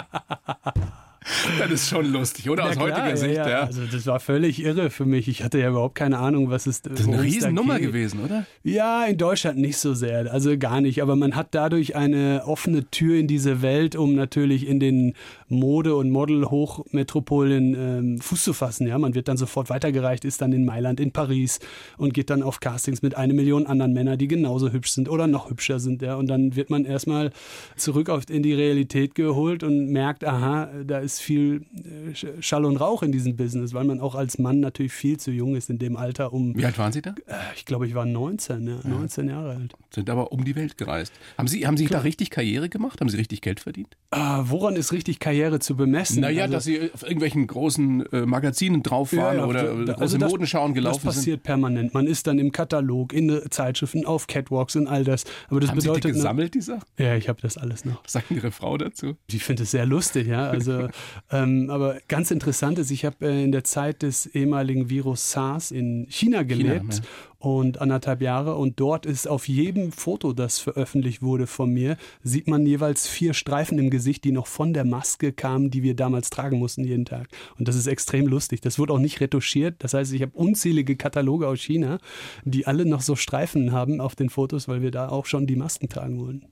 Das 1.58 1.70
ist 1.70 1.88
schon 1.88 2.06
lustig, 2.12 2.48
oder? 2.48 2.64
Ja, 2.64 2.68
Aus 2.70 2.76
klar, 2.76 2.90
heutiger 2.90 3.16
Sicht, 3.16 3.36
ja, 3.36 3.48
ja. 3.48 3.60
Also 3.62 3.82
das 3.90 4.06
war 4.06 4.20
völlig 4.20 4.62
irre 4.62 4.90
für 4.90 5.04
mich. 5.04 5.28
Ich 5.28 5.42
hatte 5.42 5.58
ja 5.58 5.70
überhaupt 5.70 5.94
keine 5.94 6.18
Ahnung, 6.18 6.50
was 6.50 6.66
es 6.66 6.82
Das 6.82 7.00
ist 7.00 7.08
eine 7.08 7.22
Riesennummer 7.22 7.78
gewesen, 7.78 8.20
oder? 8.24 8.46
Ja, 8.62 9.04
in 9.04 9.16
Deutschland 9.16 9.58
nicht 9.58 9.78
so 9.78 9.94
sehr, 9.94 10.32
also 10.32 10.56
gar 10.58 10.80
nicht. 10.80 11.02
Aber 11.02 11.16
man 11.16 11.34
hat 11.34 11.48
dadurch 11.52 11.96
eine 11.96 12.42
offene 12.46 12.90
Tür 12.90 13.18
in 13.18 13.26
diese 13.26 13.62
Welt, 13.62 13.96
um 13.96 14.14
natürlich 14.14 14.66
in 14.66 14.80
den 14.80 15.14
Mode- 15.48 15.96
und 15.96 16.10
Model-Hochmetropolen 16.10 17.74
ähm, 17.74 18.20
Fuß 18.20 18.44
zu 18.44 18.52
fassen. 18.52 18.86
Ja, 18.86 18.98
man 18.98 19.14
wird 19.14 19.28
dann 19.28 19.36
sofort 19.36 19.70
weitergereicht, 19.70 20.24
ist 20.24 20.40
dann 20.40 20.52
in 20.52 20.64
Mailand, 20.64 21.00
in 21.00 21.12
Paris 21.12 21.60
und 21.96 22.14
geht 22.14 22.30
dann 22.30 22.42
auf 22.42 22.60
Castings 22.60 23.02
mit 23.02 23.16
einer 23.16 23.34
Million 23.34 23.66
anderen 23.66 23.92
Männern, 23.92 24.18
die 24.18 24.28
genauso 24.28 24.72
hübsch 24.72 24.90
sind 24.90 25.08
oder 25.08 25.26
noch 25.26 25.50
hübscher 25.50 25.78
sind. 25.78 26.02
Ja, 26.02 26.16
und 26.16 26.26
dann 26.28 26.56
wird 26.56 26.70
man 26.70 26.84
erstmal 26.84 27.30
zurück 27.76 28.08
auf, 28.08 28.28
in 28.28 28.42
die 28.42 28.54
Realität 28.54 29.14
geholt 29.14 29.62
und 29.62 29.88
merkt, 29.88 30.24
aha, 30.24 30.70
da 30.86 30.98
ist 30.98 31.17
viel 31.20 31.66
äh, 31.74 32.42
Schall 32.42 32.64
und 32.64 32.76
Rauch 32.76 33.02
in 33.02 33.12
diesem 33.12 33.36
Business, 33.36 33.74
weil 33.74 33.84
man 33.84 34.00
auch 34.00 34.14
als 34.14 34.38
Mann 34.38 34.60
natürlich 34.60 34.92
viel 34.92 35.18
zu 35.18 35.30
jung 35.30 35.56
ist 35.56 35.70
in 35.70 35.78
dem 35.78 35.96
Alter, 35.96 36.32
um. 36.32 36.56
Wie 36.56 36.64
alt 36.64 36.78
waren 36.78 36.92
Sie 36.92 37.02
da? 37.02 37.10
Äh, 37.26 37.34
ich 37.56 37.64
glaube, 37.64 37.86
ich 37.86 37.94
war 37.94 38.04
19, 38.04 38.66
ja, 38.66 38.78
19 38.84 39.28
Jahre 39.28 39.50
alt. 39.50 39.74
Sind 39.94 40.10
aber 40.10 40.32
um 40.32 40.44
die 40.44 40.56
Welt 40.56 40.76
gereist. 40.76 41.12
Haben 41.36 41.48
Sie, 41.48 41.66
haben 41.66 41.76
Sie 41.76 41.86
da 41.86 42.00
richtig 42.00 42.30
Karriere 42.30 42.68
gemacht? 42.68 43.00
Haben 43.00 43.08
Sie 43.08 43.16
richtig 43.16 43.40
Geld 43.40 43.60
verdient? 43.60 43.96
Ah, 44.10 44.44
woran 44.46 44.76
ist 44.76 44.92
richtig 44.92 45.18
Karriere 45.18 45.58
zu 45.60 45.76
bemessen? 45.76 46.20
Naja, 46.20 46.44
also, 46.44 46.54
dass 46.54 46.64
Sie 46.64 46.90
auf 46.92 47.02
irgendwelchen 47.02 47.46
großen 47.46 48.06
äh, 48.12 48.26
Magazinen 48.26 48.82
drauf 48.82 49.12
waren 49.14 49.36
ja, 49.36 49.42
ja, 49.42 49.46
oder 49.46 49.62
da, 49.62 49.92
große 49.92 50.00
also 50.00 50.18
das, 50.18 50.30
Modenschauen 50.30 50.74
gelaufen 50.74 51.00
sind. 51.00 51.08
Das 51.08 51.16
passiert 51.16 51.38
sind. 51.38 51.42
permanent. 51.44 51.94
Man 51.94 52.06
ist 52.06 52.26
dann 52.26 52.38
im 52.38 52.52
Katalog, 52.52 53.12
in 53.12 53.40
Zeitschriften, 53.50 54.06
auf 54.06 54.26
Catwalks 54.26 54.76
und 54.76 54.86
all 54.86 55.04
das. 55.04 55.24
Aber 55.48 55.60
das 55.60 55.70
haben 55.70 55.78
bedeutet, 55.78 56.02
Sie 56.02 56.08
die 56.08 56.14
gesammelt, 56.14 56.54
die 56.54 56.60
Sachen? 56.60 56.84
Ja, 56.98 57.16
ich 57.16 57.28
habe 57.28 57.40
das 57.40 57.56
alles 57.56 57.84
noch. 57.84 58.02
Was 58.04 58.12
sagt 58.12 58.30
Ihre 58.30 58.50
Frau 58.50 58.76
dazu? 58.78 59.16
Die 59.30 59.38
findet 59.38 59.64
es 59.64 59.70
sehr 59.70 59.86
lustig, 59.86 60.26
ja. 60.26 60.48
Also, 60.48 60.88
ähm, 61.30 61.70
aber 61.70 61.98
ganz 62.08 62.30
interessant 62.30 62.78
ist, 62.78 62.90
ich 62.90 63.04
habe 63.04 63.26
äh, 63.26 63.44
in 63.44 63.52
der 63.52 63.64
Zeit 63.64 64.02
des 64.02 64.26
ehemaligen 64.26 64.90
Virus 64.90 65.30
SARS 65.30 65.70
in 65.70 66.06
China 66.08 66.42
gelebt 66.42 66.94
China, 66.94 67.02
ja 67.02 67.02
und 67.38 67.80
anderthalb 67.80 68.20
Jahre. 68.20 68.56
Und 68.56 68.80
dort 68.80 69.06
ist 69.06 69.28
auf 69.28 69.48
jedem 69.48 69.92
Foto, 69.92 70.32
das 70.32 70.58
veröffentlicht 70.58 71.22
wurde 71.22 71.46
von 71.46 71.72
mir, 71.72 71.96
sieht 72.22 72.48
man 72.48 72.66
jeweils 72.66 73.06
vier 73.06 73.34
Streifen 73.34 73.78
im 73.78 73.90
Gesicht, 73.90 74.24
die 74.24 74.32
noch 74.32 74.46
von 74.46 74.72
der 74.72 74.84
Maske 74.84 75.32
kamen, 75.32 75.70
die 75.70 75.82
wir 75.82 75.94
damals 75.94 76.30
tragen 76.30 76.58
mussten 76.58 76.84
jeden 76.84 77.04
Tag. 77.04 77.28
Und 77.58 77.68
das 77.68 77.76
ist 77.76 77.86
extrem 77.86 78.26
lustig. 78.26 78.60
Das 78.60 78.78
wurde 78.78 78.92
auch 78.92 78.98
nicht 78.98 79.20
retuschiert. 79.20 79.76
Das 79.78 79.94
heißt, 79.94 80.12
ich 80.12 80.22
habe 80.22 80.32
unzählige 80.34 80.96
Kataloge 80.96 81.46
aus 81.46 81.60
China, 81.60 81.98
die 82.44 82.66
alle 82.66 82.84
noch 82.84 83.00
so 83.00 83.14
Streifen 83.16 83.72
haben 83.72 84.00
auf 84.00 84.16
den 84.16 84.30
Fotos, 84.30 84.68
weil 84.68 84.82
wir 84.82 84.90
da 84.90 85.08
auch 85.08 85.26
schon 85.26 85.46
die 85.46 85.56
Masken 85.56 85.88
tragen 85.88 86.18
wollen. 86.18 86.44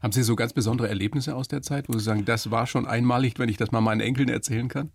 Haben 0.00 0.12
Sie 0.12 0.22
so 0.22 0.36
ganz 0.36 0.52
besondere 0.52 0.88
Erlebnisse 0.88 1.36
aus 1.36 1.48
der 1.48 1.62
Zeit, 1.62 1.88
wo 1.88 1.92
Sie 1.92 2.04
sagen, 2.04 2.24
das 2.24 2.50
war 2.50 2.66
schon 2.66 2.86
einmalig, 2.86 3.38
wenn 3.38 3.48
ich 3.48 3.56
das 3.56 3.72
mal 3.72 3.80
meinen 3.80 4.00
Enkeln 4.00 4.28
erzählen 4.28 4.68
kann? 4.68 4.90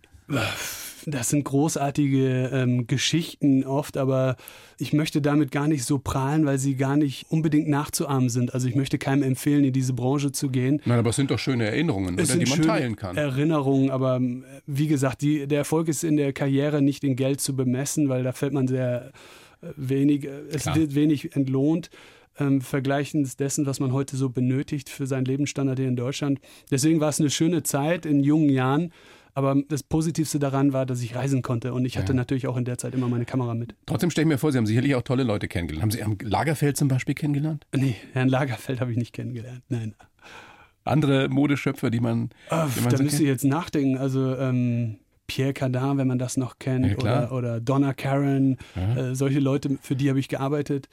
Das 1.08 1.28
sind 1.28 1.44
großartige 1.44 2.50
ähm, 2.52 2.88
Geschichten 2.88 3.64
oft, 3.64 3.96
aber 3.96 4.36
ich 4.76 4.92
möchte 4.92 5.22
damit 5.22 5.52
gar 5.52 5.68
nicht 5.68 5.84
so 5.84 5.98
prahlen, 5.98 6.44
weil 6.46 6.58
sie 6.58 6.74
gar 6.74 6.96
nicht 6.96 7.26
unbedingt 7.30 7.68
nachzuahmen 7.68 8.28
sind. 8.28 8.52
Also 8.54 8.66
ich 8.66 8.74
möchte 8.74 8.98
keinem 8.98 9.22
empfehlen, 9.22 9.64
in 9.64 9.72
diese 9.72 9.92
Branche 9.92 10.32
zu 10.32 10.50
gehen. 10.50 10.82
Nein, 10.84 10.98
aber 10.98 11.10
es 11.10 11.16
sind 11.16 11.30
doch 11.30 11.38
schöne 11.38 11.66
Erinnerungen, 11.66 12.14
oder, 12.14 12.36
die 12.36 12.50
man 12.50 12.62
teilen 12.62 12.96
kann. 12.96 13.16
Erinnerungen, 13.16 13.90
aber 13.90 14.16
ähm, 14.16 14.44
wie 14.66 14.88
gesagt, 14.88 15.22
die, 15.22 15.46
der 15.46 15.58
Erfolg 15.58 15.86
ist 15.86 16.02
in 16.02 16.16
der 16.16 16.32
Karriere 16.32 16.82
nicht 16.82 17.04
in 17.04 17.14
Geld 17.14 17.40
zu 17.40 17.54
bemessen, 17.54 18.08
weil 18.08 18.24
da 18.24 18.32
fällt 18.32 18.52
man 18.52 18.66
sehr 18.66 19.12
äh, 19.62 19.66
wenig, 19.76 20.24
äh, 20.24 20.30
es 20.50 20.62
Klar. 20.62 20.74
wird 20.74 20.96
wenig 20.96 21.36
entlohnt 21.36 21.88
ähm, 22.38 22.60
vergleichens 22.60 23.36
dessen, 23.36 23.66
was 23.66 23.80
man 23.80 23.92
heute 23.92 24.16
so 24.16 24.28
benötigt 24.28 24.88
für 24.88 25.06
seinen 25.06 25.24
Lebensstandard 25.24 25.78
hier 25.78 25.88
in 25.88 25.96
Deutschland. 25.96 26.40
Deswegen 26.70 27.00
war 27.00 27.08
es 27.08 27.20
eine 27.20 27.30
schöne 27.30 27.62
Zeit 27.62 28.06
in 28.06 28.22
jungen 28.22 28.50
Jahren. 28.50 28.92
Aber 29.36 29.54
das 29.68 29.82
Positivste 29.82 30.38
daran 30.38 30.72
war, 30.72 30.86
dass 30.86 31.02
ich 31.02 31.14
reisen 31.14 31.42
konnte 31.42 31.74
und 31.74 31.84
ich 31.84 31.98
hatte 31.98 32.14
ja. 32.14 32.16
natürlich 32.16 32.46
auch 32.46 32.56
in 32.56 32.64
der 32.64 32.78
Zeit 32.78 32.94
immer 32.94 33.06
meine 33.06 33.26
Kamera 33.26 33.52
mit. 33.52 33.74
Trotzdem 33.84 34.08
stelle 34.08 34.22
ich 34.22 34.28
mir 34.28 34.38
vor, 34.38 34.50
Sie 34.50 34.56
haben 34.56 34.64
sicherlich 34.64 34.94
auch 34.94 35.02
tolle 35.02 35.24
Leute 35.24 35.46
kennengelernt. 35.46 35.82
Haben 35.82 35.90
Sie 35.90 35.98
Herrn 35.98 36.16
Lagerfeld 36.22 36.78
zum 36.78 36.88
Beispiel 36.88 37.14
kennengelernt? 37.14 37.66
Nee, 37.76 37.96
Herrn 38.14 38.30
Lagerfeld 38.30 38.80
habe 38.80 38.92
ich 38.92 38.96
nicht 38.96 39.12
kennengelernt, 39.12 39.62
nein. 39.68 39.94
Andere 40.84 41.28
Modeschöpfer, 41.28 41.90
die 41.90 42.00
man. 42.00 42.30
Ach, 42.48 42.72
die 42.72 42.80
man 42.80 42.88
da 42.88 42.96
so 42.96 43.02
müsste 43.02 43.24
ich 43.24 43.28
jetzt 43.28 43.44
nachdenken. 43.44 43.98
Also, 43.98 44.38
ähm, 44.38 45.00
Pierre 45.26 45.52
Cardin, 45.52 45.98
wenn 45.98 46.06
man 46.06 46.18
das 46.18 46.38
noch 46.38 46.58
kennt, 46.58 46.86
ja, 46.86 46.96
oder, 46.96 47.32
oder 47.32 47.60
Donna 47.60 47.92
Karen, 47.92 48.56
äh, 48.74 49.14
solche 49.14 49.40
Leute, 49.40 49.76
für 49.82 49.96
die 49.96 50.08
habe 50.08 50.18
ich 50.18 50.28
gearbeitet. 50.28 50.88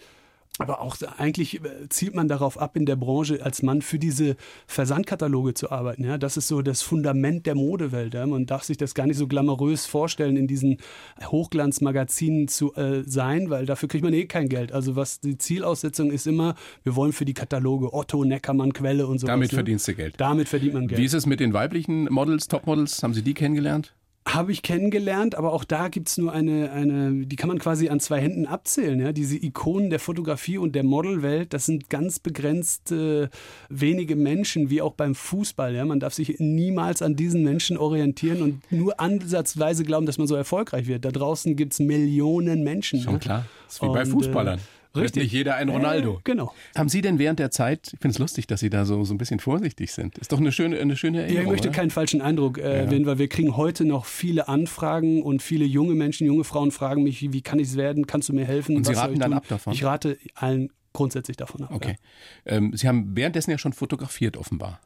Aber 0.59 0.81
auch 0.81 0.95
eigentlich 1.17 1.63
äh, 1.63 1.89
zielt 1.89 2.13
man 2.13 2.27
darauf 2.27 2.59
ab, 2.59 2.77
in 2.77 2.85
der 2.85 2.95
Branche 2.95 3.43
als 3.43 3.63
Mann 3.63 3.81
für 3.81 3.97
diese 3.97 4.35
Versandkataloge 4.67 5.55
zu 5.55 5.71
arbeiten. 5.71 6.03
Ja, 6.03 6.19
das 6.19 6.37
ist 6.37 6.47
so 6.47 6.61
das 6.61 6.83
Fundament 6.83 7.47
der 7.47 7.55
Modewelt. 7.55 8.13
Ja. 8.13 8.27
Man 8.27 8.45
darf 8.45 8.63
sich 8.63 8.77
das 8.77 8.93
gar 8.93 9.07
nicht 9.07 9.17
so 9.17 9.25
glamourös 9.25 9.87
vorstellen, 9.87 10.37
in 10.37 10.45
diesen 10.45 10.77
Hochglanzmagazinen 11.25 12.47
zu 12.47 12.75
äh, 12.75 13.01
sein, 13.03 13.49
weil 13.49 13.65
dafür 13.65 13.89
kriegt 13.89 14.03
man 14.03 14.13
eh 14.13 14.25
kein 14.25 14.47
Geld. 14.47 14.73
Also 14.73 14.95
was 14.95 15.19
die 15.19 15.39
Zielaussetzung 15.39 16.11
ist 16.11 16.27
immer, 16.27 16.53
wir 16.83 16.95
wollen 16.95 17.13
für 17.13 17.25
die 17.25 17.33
Kataloge 17.33 17.91
Otto, 17.91 18.23
Neckermann, 18.23 18.73
Quelle 18.73 19.07
und 19.07 19.17
so. 19.17 19.25
Damit 19.25 19.51
ne? 19.53 19.55
verdienst 19.55 19.87
du 19.87 19.95
Geld. 19.95 20.15
Damit 20.17 20.49
verdient 20.49 20.75
man 20.75 20.87
Geld. 20.87 21.01
Wie 21.01 21.05
ist 21.05 21.13
es 21.13 21.25
mit 21.25 21.39
den 21.39 21.53
weiblichen 21.53 22.05
Models, 22.05 22.47
Topmodels? 22.47 23.01
Haben 23.01 23.15
Sie 23.15 23.23
die 23.23 23.33
kennengelernt? 23.33 23.95
Habe 24.27 24.51
ich 24.51 24.61
kennengelernt, 24.61 25.35
aber 25.35 25.51
auch 25.51 25.63
da 25.63 25.89
gibt 25.89 26.07
es 26.07 26.17
nur 26.17 26.31
eine, 26.31 26.71
eine, 26.71 27.25
die 27.25 27.35
kann 27.35 27.49
man 27.49 27.59
quasi 27.59 27.89
an 27.89 27.99
zwei 27.99 28.21
Händen 28.21 28.45
abzählen. 28.45 28.99
Ja? 28.99 29.11
Diese 29.11 29.35
Ikonen 29.37 29.89
der 29.89 29.99
Fotografie 29.99 30.57
und 30.57 30.75
der 30.75 30.83
Modelwelt, 30.83 31.53
das 31.53 31.65
sind 31.65 31.89
ganz 31.89 32.19
begrenzte 32.19 33.29
wenige 33.69 34.15
Menschen, 34.15 34.69
wie 34.69 34.81
auch 34.81 34.93
beim 34.93 35.13
Fußball. 35.13 35.75
Ja? 35.75 35.83
Man 35.85 35.99
darf 35.99 36.13
sich 36.13 36.39
niemals 36.39 37.01
an 37.01 37.15
diesen 37.15 37.43
Menschen 37.43 37.77
orientieren 37.77 38.41
und 38.41 38.71
nur 38.71 38.99
ansatzweise 38.99 39.83
glauben, 39.83 40.05
dass 40.05 40.17
man 40.17 40.27
so 40.27 40.35
erfolgreich 40.35 40.87
wird. 40.87 41.03
Da 41.03 41.11
draußen 41.11 41.55
gibt 41.55 41.73
es 41.73 41.79
Millionen 41.79 42.63
Menschen. 42.63 43.01
Schon 43.01 43.13
ja? 43.13 43.19
klar. 43.19 43.45
Das 43.65 43.75
ist 43.75 43.81
wie 43.81 43.87
und, 43.87 43.93
bei 43.93 44.05
Fußballern. 44.05 44.59
Äh, 44.59 44.82
Richtig. 44.95 45.23
Nicht 45.23 45.33
jeder 45.33 45.55
ein 45.55 45.69
Ronaldo. 45.69 46.17
Äh, 46.17 46.21
genau. 46.23 46.53
Haben 46.75 46.89
Sie 46.89 47.01
denn 47.01 47.17
während 47.17 47.39
der 47.39 47.49
Zeit, 47.49 47.91
ich 47.93 47.99
finde 47.99 48.09
es 48.09 48.19
lustig, 48.19 48.45
dass 48.45 48.59
Sie 48.59 48.69
da 48.69 48.85
so, 48.85 49.03
so 49.03 49.13
ein 49.13 49.17
bisschen 49.17 49.39
vorsichtig 49.39 49.91
sind. 49.91 50.17
Ist 50.19 50.31
doch 50.31 50.39
eine 50.39 50.51
schöne, 50.51 50.79
eine 50.79 50.95
schöne 50.95 51.21
Erinnerung. 51.21 51.35
Ja, 51.35 51.41
ich 51.43 51.49
möchte 51.49 51.69
oder? 51.69 51.75
keinen 51.75 51.89
falschen 51.89 52.21
Eindruck 52.21 52.59
äh, 52.59 52.85
ja. 52.85 53.05
weil 53.05 53.17
wir 53.17 53.27
kriegen 53.27 53.57
heute 53.57 53.85
noch 53.85 54.05
viele 54.05 54.47
Anfragen 54.47 55.23
und 55.23 55.41
viele 55.41 55.65
junge 55.65 55.95
Menschen, 55.95 56.27
junge 56.27 56.43
Frauen 56.43 56.71
fragen 56.71 57.03
mich, 57.03 57.33
wie 57.33 57.41
kann 57.41 57.59
ich 57.59 57.69
es 57.69 57.75
werden? 57.75 58.05
Kannst 58.05 58.29
du 58.29 58.33
mir 58.33 58.45
helfen? 58.45 58.75
Und 58.75 58.85
Sie 58.85 58.93
raten 58.93 59.19
dann 59.19 59.33
ab 59.33 59.47
davon? 59.47 59.73
Ich 59.73 59.83
rate 59.83 60.17
allen 60.35 60.71
grundsätzlich 60.93 61.37
davon 61.37 61.63
ab. 61.63 61.71
Okay. 61.71 61.95
Ja. 62.45 62.53
Ähm, 62.53 62.73
Sie 62.75 62.87
haben 62.87 63.15
währenddessen 63.15 63.49
ja 63.49 63.57
schon 63.57 63.73
fotografiert, 63.73 64.37
offenbar. 64.37 64.79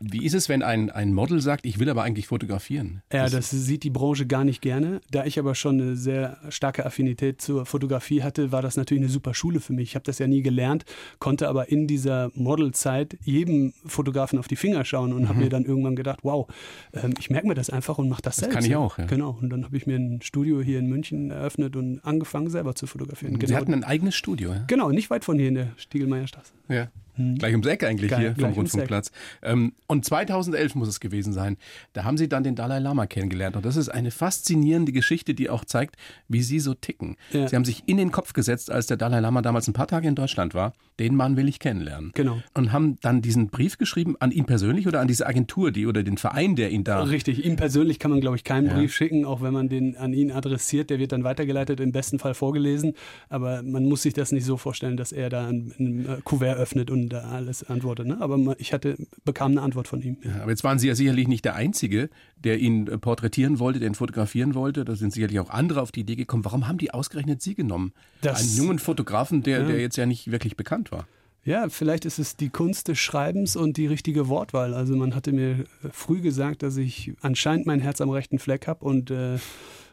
Wie 0.00 0.24
ist 0.24 0.34
es, 0.34 0.48
wenn 0.48 0.62
ein, 0.62 0.90
ein 0.90 1.12
Model 1.12 1.40
sagt, 1.40 1.66
ich 1.66 1.78
will 1.78 1.90
aber 1.90 2.02
eigentlich 2.04 2.28
fotografieren? 2.28 3.02
Ja, 3.12 3.24
das, 3.24 3.50
das 3.50 3.50
sieht 3.50 3.82
die 3.82 3.90
Branche 3.90 4.26
gar 4.26 4.44
nicht 4.44 4.62
gerne. 4.62 5.00
Da 5.10 5.24
ich 5.24 5.38
aber 5.38 5.54
schon 5.54 5.80
eine 5.80 5.96
sehr 5.96 6.38
starke 6.50 6.86
Affinität 6.86 7.42
zur 7.42 7.66
Fotografie 7.66 8.22
hatte, 8.22 8.52
war 8.52 8.62
das 8.62 8.76
natürlich 8.76 9.02
eine 9.02 9.10
super 9.10 9.34
Schule 9.34 9.60
für 9.60 9.72
mich. 9.72 9.90
Ich 9.90 9.94
habe 9.96 10.04
das 10.04 10.18
ja 10.18 10.28
nie 10.28 10.42
gelernt, 10.42 10.84
konnte 11.18 11.48
aber 11.48 11.70
in 11.70 11.88
dieser 11.88 12.30
Modelzeit 12.34 13.18
jedem 13.24 13.72
Fotografen 13.86 14.38
auf 14.38 14.46
die 14.46 14.56
Finger 14.56 14.84
schauen 14.84 15.12
und 15.12 15.22
mhm. 15.22 15.28
habe 15.28 15.40
mir 15.40 15.48
dann 15.48 15.64
irgendwann 15.64 15.96
gedacht, 15.96 16.20
wow, 16.22 16.46
ähm, 16.92 17.14
ich 17.18 17.30
merke 17.30 17.48
mir 17.48 17.54
das 17.54 17.70
einfach 17.70 17.98
und 17.98 18.08
mache 18.08 18.22
das, 18.22 18.36
das 18.36 18.44
selbst. 18.44 18.56
Das 18.56 18.64
kann 18.64 18.70
ich 18.70 18.76
auch, 18.76 18.98
ja. 18.98 19.06
Genau. 19.06 19.36
Und 19.40 19.50
dann 19.50 19.64
habe 19.64 19.76
ich 19.76 19.86
mir 19.86 19.96
ein 19.96 20.22
Studio 20.22 20.60
hier 20.60 20.78
in 20.78 20.86
München 20.86 21.30
eröffnet 21.30 21.74
und 21.74 22.00
angefangen, 22.04 22.50
selber 22.50 22.74
zu 22.74 22.86
fotografieren. 22.86 23.34
Sie 23.34 23.38
genau. 23.40 23.56
hatten 23.56 23.74
ein 23.74 23.84
eigenes 23.84 24.14
Studio, 24.14 24.52
ja? 24.52 24.64
Genau, 24.68 24.90
nicht 24.90 25.10
weit 25.10 25.24
von 25.24 25.38
hier 25.38 25.48
in 25.48 25.54
der 25.54 25.68
Stiegelmeierstraße. 25.76 26.52
Ja. 26.68 26.88
Hm. 27.18 27.36
Gleich 27.36 27.52
ums 27.52 27.66
Eck 27.66 27.84
eigentlich 27.84 28.10
Geil, 28.10 28.20
hier 28.20 28.34
vom 28.36 28.52
Rundfunkplatz. 28.52 29.10
Ähm, 29.42 29.72
und 29.86 30.04
2011 30.04 30.74
muss 30.76 30.88
es 30.88 31.00
gewesen 31.00 31.32
sein. 31.32 31.56
Da 31.92 32.04
haben 32.04 32.16
Sie 32.16 32.28
dann 32.28 32.44
den 32.44 32.54
Dalai 32.54 32.78
Lama 32.78 33.06
kennengelernt. 33.06 33.56
Und 33.56 33.66
das 33.66 33.76
ist 33.76 33.88
eine 33.88 34.10
faszinierende 34.10 34.92
Geschichte, 34.92 35.34
die 35.34 35.50
auch 35.50 35.64
zeigt, 35.64 35.96
wie 36.28 36.42
Sie 36.42 36.60
so 36.60 36.74
ticken. 36.74 37.16
Ja. 37.32 37.48
Sie 37.48 37.56
haben 37.56 37.64
sich 37.64 37.82
in 37.86 37.96
den 37.96 38.12
Kopf 38.12 38.32
gesetzt, 38.32 38.70
als 38.70 38.86
der 38.86 38.96
Dalai 38.96 39.20
Lama 39.20 39.42
damals 39.42 39.66
ein 39.68 39.72
paar 39.72 39.88
Tage 39.88 40.06
in 40.06 40.14
Deutschland 40.14 40.54
war. 40.54 40.72
Den 40.98 41.14
Mann 41.14 41.36
will 41.36 41.48
ich 41.48 41.60
kennenlernen. 41.60 42.10
Genau. 42.14 42.42
Und 42.54 42.72
haben 42.72 42.96
dann 43.00 43.22
diesen 43.22 43.48
Brief 43.48 43.78
geschrieben 43.78 44.16
an 44.18 44.32
ihn 44.32 44.46
persönlich 44.46 44.86
oder 44.86 45.00
an 45.00 45.08
diese 45.08 45.26
Agentur, 45.26 45.70
die 45.70 45.86
oder 45.86 46.02
den 46.02 46.18
Verein, 46.18 46.56
der 46.56 46.70
ihn 46.70 46.84
da. 46.84 47.02
Richtig, 47.02 47.44
ihm 47.44 47.56
persönlich 47.56 47.98
kann 47.98 48.10
man, 48.10 48.20
glaube 48.20 48.36
ich, 48.36 48.44
keinen 48.44 48.66
ja. 48.66 48.74
Brief 48.74 48.94
schicken, 48.94 49.24
auch 49.24 49.40
wenn 49.40 49.52
man 49.52 49.68
den 49.68 49.96
an 49.96 50.12
ihn 50.12 50.32
adressiert. 50.32 50.90
Der 50.90 50.98
wird 50.98 51.12
dann 51.12 51.24
weitergeleitet, 51.24 51.80
im 51.80 51.92
besten 51.92 52.18
Fall 52.18 52.34
vorgelesen. 52.34 52.94
Aber 53.28 53.62
man 53.62 53.84
muss 53.84 54.02
sich 54.02 54.14
das 54.14 54.32
nicht 54.32 54.44
so 54.44 54.56
vorstellen, 54.56 54.96
dass 54.96 55.12
er 55.12 55.30
da 55.30 55.46
ein, 55.46 55.72
ein 55.78 56.06
äh, 56.06 56.18
Kuvert 56.24 56.58
öffnet 56.58 56.90
und 56.90 57.10
da 57.10 57.20
alles 57.30 57.62
antwortet. 57.62 58.06
Ne? 58.06 58.20
Aber 58.20 58.56
ich 58.58 58.72
hatte, 58.72 58.96
bekam 59.24 59.52
eine 59.52 59.62
Antwort 59.62 59.86
von 59.86 60.02
ihm. 60.02 60.16
Ja, 60.24 60.42
aber 60.42 60.50
jetzt 60.50 60.64
waren 60.64 60.78
Sie 60.78 60.88
ja 60.88 60.94
sicherlich 60.94 61.28
nicht 61.28 61.44
der 61.44 61.54
Einzige, 61.54 62.10
der 62.42 62.58
ihn 62.58 62.88
äh, 62.88 62.98
porträtieren 62.98 63.60
wollte, 63.60 63.78
der 63.78 63.88
ihn 63.88 63.94
fotografieren 63.94 64.54
wollte. 64.54 64.84
Da 64.84 64.96
sind 64.96 65.12
sicherlich 65.12 65.38
auch 65.38 65.50
andere 65.50 65.80
auf 65.80 65.92
die 65.92 66.00
Idee 66.00 66.16
gekommen. 66.16 66.44
Warum 66.44 66.66
haben 66.66 66.78
die 66.78 66.92
ausgerechnet 66.92 67.40
Sie 67.40 67.54
genommen? 67.54 67.92
Das, 68.20 68.40
Einen 68.40 68.56
jungen 68.56 68.78
Fotografen, 68.78 69.42
der, 69.42 69.60
ja. 69.60 69.66
der 69.66 69.80
jetzt 69.80 69.96
ja 69.96 70.06
nicht 70.06 70.30
wirklich 70.30 70.56
bekannt 70.56 70.87
war. 70.92 71.06
Ja, 71.44 71.68
vielleicht 71.70 72.04
ist 72.04 72.18
es 72.18 72.36
die 72.36 72.50
Kunst 72.50 72.88
des 72.88 72.98
Schreibens 72.98 73.56
und 73.56 73.76
die 73.78 73.86
richtige 73.86 74.28
Wortwahl. 74.28 74.74
Also 74.74 74.94
man 74.96 75.14
hatte 75.14 75.32
mir 75.32 75.64
früh 75.92 76.20
gesagt, 76.20 76.62
dass 76.62 76.76
ich 76.76 77.14
anscheinend 77.22 77.66
mein 77.66 77.80
Herz 77.80 78.00
am 78.00 78.10
rechten 78.10 78.38
Fleck 78.38 78.66
habe 78.66 78.84
und 78.84 79.10
äh, 79.10 79.38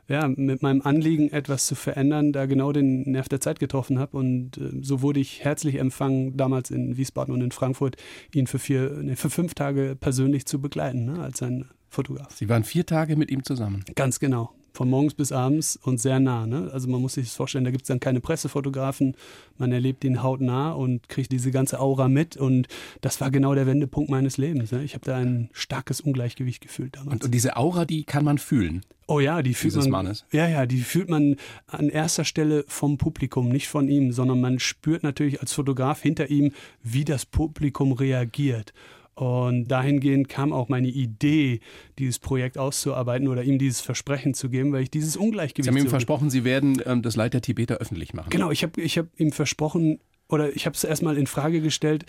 ja, 0.08 0.28
mit 0.28 0.62
meinem 0.62 0.82
Anliegen, 0.82 1.32
etwas 1.32 1.66
zu 1.66 1.74
verändern, 1.74 2.32
da 2.32 2.46
genau 2.46 2.72
den 2.72 3.10
Nerv 3.10 3.28
der 3.30 3.42
Zeit 3.42 3.60
getroffen 3.60 3.98
habe. 4.00 4.18
Und 4.18 4.58
äh, 4.58 4.72
so 4.82 5.02
wurde 5.02 5.20
ich 5.20 5.44
herzlich 5.44 5.76
empfangen, 5.76 6.38
damals 6.38 6.72
in 6.72 6.98
Wiesbaden 6.98 7.34
und 7.34 7.42
in 7.42 7.52
Frankfurt, 7.52 7.96
ihn 8.34 8.48
für, 8.48 8.60
vier, 8.60 9.00
nee, 9.02 9.16
für 9.16 9.30
fünf 9.30 9.56
Tage 9.56 9.96
persönlich 10.00 10.46
zu 10.46 10.62
begleiten, 10.62 11.06
ne, 11.06 11.22
als 11.22 11.40
sein 11.40 11.70
Fotograf. 11.90 12.36
Sie 12.36 12.50
waren 12.50 12.64
vier 12.64 12.86
Tage 12.86 13.16
mit 13.16 13.32
ihm 13.32 13.44
zusammen. 13.44 13.84
Ganz 13.96 14.20
genau 14.20 14.52
von 14.76 14.90
morgens 14.90 15.14
bis 15.14 15.32
abends 15.32 15.78
und 15.82 16.00
sehr 16.00 16.20
nah. 16.20 16.46
Ne? 16.46 16.70
Also 16.72 16.90
man 16.90 17.02
muss 17.02 17.14
sich 17.14 17.26
das 17.26 17.36
vorstellen, 17.36 17.64
da 17.64 17.72
gibt 17.72 17.84
es 17.84 17.88
dann 17.88 18.00
keine 18.00 18.20
Pressefotografen, 18.20 19.16
man 19.58 19.72
erlebt 19.72 20.04
ihn 20.04 20.22
hautnah 20.22 20.72
und 20.72 21.08
kriegt 21.10 21.32
diese 21.32 21.52
ganze 21.52 21.80
Aura 21.80 22.08
mit 22.08 22.38
und 22.38 22.68
das 23.02 23.22
war 23.22 23.32
genau 23.32 23.56
der 23.56 23.68
Wendepunkt 23.68 24.10
meines 24.10 24.38
Lebens. 24.38 24.72
Ne? 24.72 24.84
Ich 24.84 24.94
habe 24.94 25.06
da 25.06 25.18
ein 25.18 25.50
starkes 25.54 26.02
Ungleichgewicht 26.02 26.62
gefühlt 26.62 26.96
damals. 26.96 27.14
Und, 27.14 27.24
und, 27.26 27.32
diese 27.32 27.58
Aura, 27.58 27.86
die 27.86 28.04
kann 28.04 28.26
man 28.26 28.38
fühlen. 28.38 28.82
Oh 29.08 29.20
ja, 29.20 29.44
die 29.44 29.54
fühlt 29.54 29.76
man. 29.76 29.90
Mannes. 29.90 30.26
Ja, 30.32 30.48
ja, 30.48 30.66
die 30.66 30.80
fühlt 30.80 31.10
man 31.10 31.36
an 31.68 31.90
erster 31.90 32.26
Stelle 32.26 32.66
vom 32.68 32.98
Publikum, 32.98 33.50
nicht 33.50 33.68
von 33.68 33.88
ihm, 33.88 34.12
sondern 34.12 34.42
man 34.42 34.60
spürt 34.60 35.04
natürlich 35.04 35.42
als 35.42 35.54
Fotograf 35.54 36.02
hinter 36.02 36.30
ihm, 36.30 36.52
wie 36.82 37.06
das 37.06 37.26
Publikum 37.26 37.92
reagiert. 37.92 38.74
Und 39.16 39.70
dahingehend 39.70 40.28
kam 40.28 40.52
auch 40.52 40.68
meine 40.68 40.90
Idee, 40.90 41.62
dieses 42.00 42.20
Projekt 42.20 42.58
auszuarbeiten 42.58 43.30
oder 43.30 43.44
ihm 43.44 43.58
dieses 43.58 43.80
Versprechen 43.80 44.34
zu 44.34 44.50
geben, 44.50 44.74
weil 44.74 44.84
ich 44.84 44.92
dieses 44.92 45.16
Ungleichgewicht. 45.16 45.64
Sie 45.64 45.70
haben 45.70 45.86
ihm 45.86 45.90
versprochen, 45.90 46.30
Sie 46.30 46.44
werden 46.44 46.82
ähm, 46.86 47.02
das 47.02 47.16
Leid 47.16 47.34
der 47.34 47.42
Tibeter 47.42 47.78
öffentlich 47.78 48.14
machen. 48.14 48.30
Genau, 48.30 48.52
ich 48.52 48.64
habe 48.64 48.82
ich 48.82 48.98
hab 48.98 49.08
ihm 49.18 49.32
versprochen, 49.32 50.00
oder 50.28 50.54
ich 50.54 50.66
habe 50.66 50.76
es 50.76 50.84
erstmal 50.84 51.18
in 51.18 51.28
Frage 51.28 51.62
gestellt, 51.62 52.06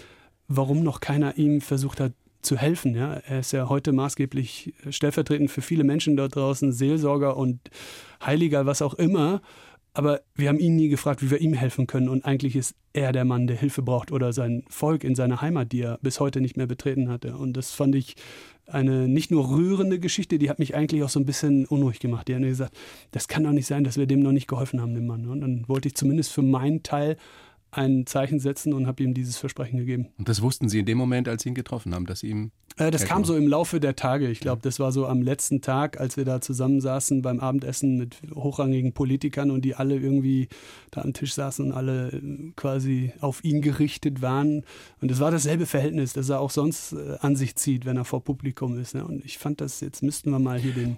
warum 0.48 0.82
noch 0.82 0.98
keiner 1.00 1.38
ihm 1.38 1.60
versucht 1.60 2.00
hat 2.00 2.12
zu 2.42 2.56
helfen. 2.56 2.94
Ja? 2.94 3.14
Er 3.14 3.40
ist 3.40 3.52
ja 3.52 3.68
heute 3.68 3.92
maßgeblich 3.92 4.74
stellvertretend 4.90 5.50
für 5.50 5.62
viele 5.62 5.84
Menschen 5.84 6.16
dort 6.16 6.34
draußen, 6.34 6.72
Seelsorger 6.72 7.36
und 7.36 7.60
Heiliger, 8.24 8.66
was 8.66 8.82
auch 8.82 8.94
immer. 8.94 9.42
Aber 9.96 10.20
wir 10.34 10.50
haben 10.50 10.58
ihn 10.58 10.76
nie 10.76 10.90
gefragt, 10.90 11.22
wie 11.22 11.30
wir 11.30 11.40
ihm 11.40 11.54
helfen 11.54 11.86
können. 11.86 12.10
Und 12.10 12.26
eigentlich 12.26 12.54
ist 12.54 12.74
er 12.92 13.12
der 13.12 13.24
Mann, 13.24 13.46
der 13.46 13.56
Hilfe 13.56 13.80
braucht 13.80 14.12
oder 14.12 14.34
sein 14.34 14.62
Volk 14.68 15.04
in 15.04 15.14
seiner 15.14 15.40
Heimat, 15.40 15.72
die 15.72 15.80
er 15.80 15.98
bis 16.02 16.20
heute 16.20 16.42
nicht 16.42 16.58
mehr 16.58 16.66
betreten 16.66 17.08
hatte. 17.08 17.38
Und 17.38 17.56
das 17.56 17.70
fand 17.70 17.94
ich 17.94 18.14
eine 18.66 19.08
nicht 19.08 19.30
nur 19.30 19.48
rührende 19.48 19.98
Geschichte, 19.98 20.38
die 20.38 20.50
hat 20.50 20.58
mich 20.58 20.74
eigentlich 20.74 21.02
auch 21.02 21.08
so 21.08 21.18
ein 21.18 21.24
bisschen 21.24 21.64
unruhig 21.64 21.98
gemacht. 21.98 22.28
Die 22.28 22.34
haben 22.34 22.42
gesagt, 22.42 22.76
das 23.12 23.26
kann 23.26 23.44
doch 23.44 23.52
nicht 23.52 23.66
sein, 23.66 23.84
dass 23.84 23.96
wir 23.96 24.06
dem 24.06 24.20
noch 24.20 24.32
nicht 24.32 24.48
geholfen 24.48 24.82
haben, 24.82 24.94
dem 24.94 25.06
Mann. 25.06 25.26
Und 25.28 25.40
dann 25.40 25.64
wollte 25.66 25.88
ich 25.88 25.94
zumindest 25.94 26.30
für 26.30 26.42
meinen 26.42 26.82
Teil 26.82 27.16
ein 27.70 28.06
Zeichen 28.06 28.40
setzen 28.40 28.72
und 28.72 28.86
habe 28.86 29.02
ihm 29.02 29.12
dieses 29.12 29.36
Versprechen 29.36 29.78
gegeben. 29.78 30.08
Und 30.18 30.28
das 30.28 30.40
wussten 30.40 30.68
Sie 30.68 30.78
in 30.78 30.86
dem 30.86 30.98
Moment, 30.98 31.28
als 31.28 31.42
Sie 31.42 31.50
ihn 31.50 31.54
getroffen 31.54 31.94
haben, 31.94 32.06
dass 32.06 32.20
Sie 32.20 32.28
ihm. 32.28 32.50
Äh, 32.78 32.90
das 32.90 33.04
kam 33.04 33.24
so 33.24 33.36
im 33.36 33.46
Laufe 33.48 33.80
der 33.80 33.96
Tage. 33.96 34.28
Ich 34.28 34.40
glaube, 34.40 34.62
das 34.62 34.80
war 34.80 34.92
so 34.92 35.06
am 35.06 35.20
letzten 35.20 35.60
Tag, 35.60 36.00
als 36.00 36.16
wir 36.16 36.24
da 36.24 36.40
zusammensaßen 36.40 37.22
beim 37.22 37.40
Abendessen 37.40 37.96
mit 37.98 38.16
hochrangigen 38.34 38.92
Politikern 38.92 39.50
und 39.50 39.64
die 39.64 39.74
alle 39.74 39.96
irgendwie 39.96 40.48
da 40.90 41.02
am 41.02 41.12
Tisch 41.12 41.34
saßen 41.34 41.66
und 41.66 41.72
alle 41.72 42.08
äh, 42.12 42.52
quasi 42.56 43.12
auf 43.20 43.44
ihn 43.44 43.60
gerichtet 43.60 44.22
waren. 44.22 44.64
Und 45.00 45.10
es 45.10 45.20
war 45.20 45.30
dasselbe 45.30 45.66
Verhältnis, 45.66 46.12
das 46.12 46.28
er 46.28 46.40
auch 46.40 46.50
sonst 46.50 46.92
äh, 46.92 47.16
an 47.20 47.36
sich 47.36 47.56
zieht, 47.56 47.84
wenn 47.84 47.96
er 47.96 48.04
vor 48.04 48.24
Publikum 48.24 48.78
ist. 48.78 48.94
Ne? 48.94 49.04
Und 49.04 49.24
ich 49.24 49.38
fand 49.38 49.60
das, 49.60 49.80
jetzt 49.80 50.02
müssten 50.02 50.30
wir 50.30 50.38
mal 50.38 50.58
hier 50.58 50.72
den, 50.72 50.96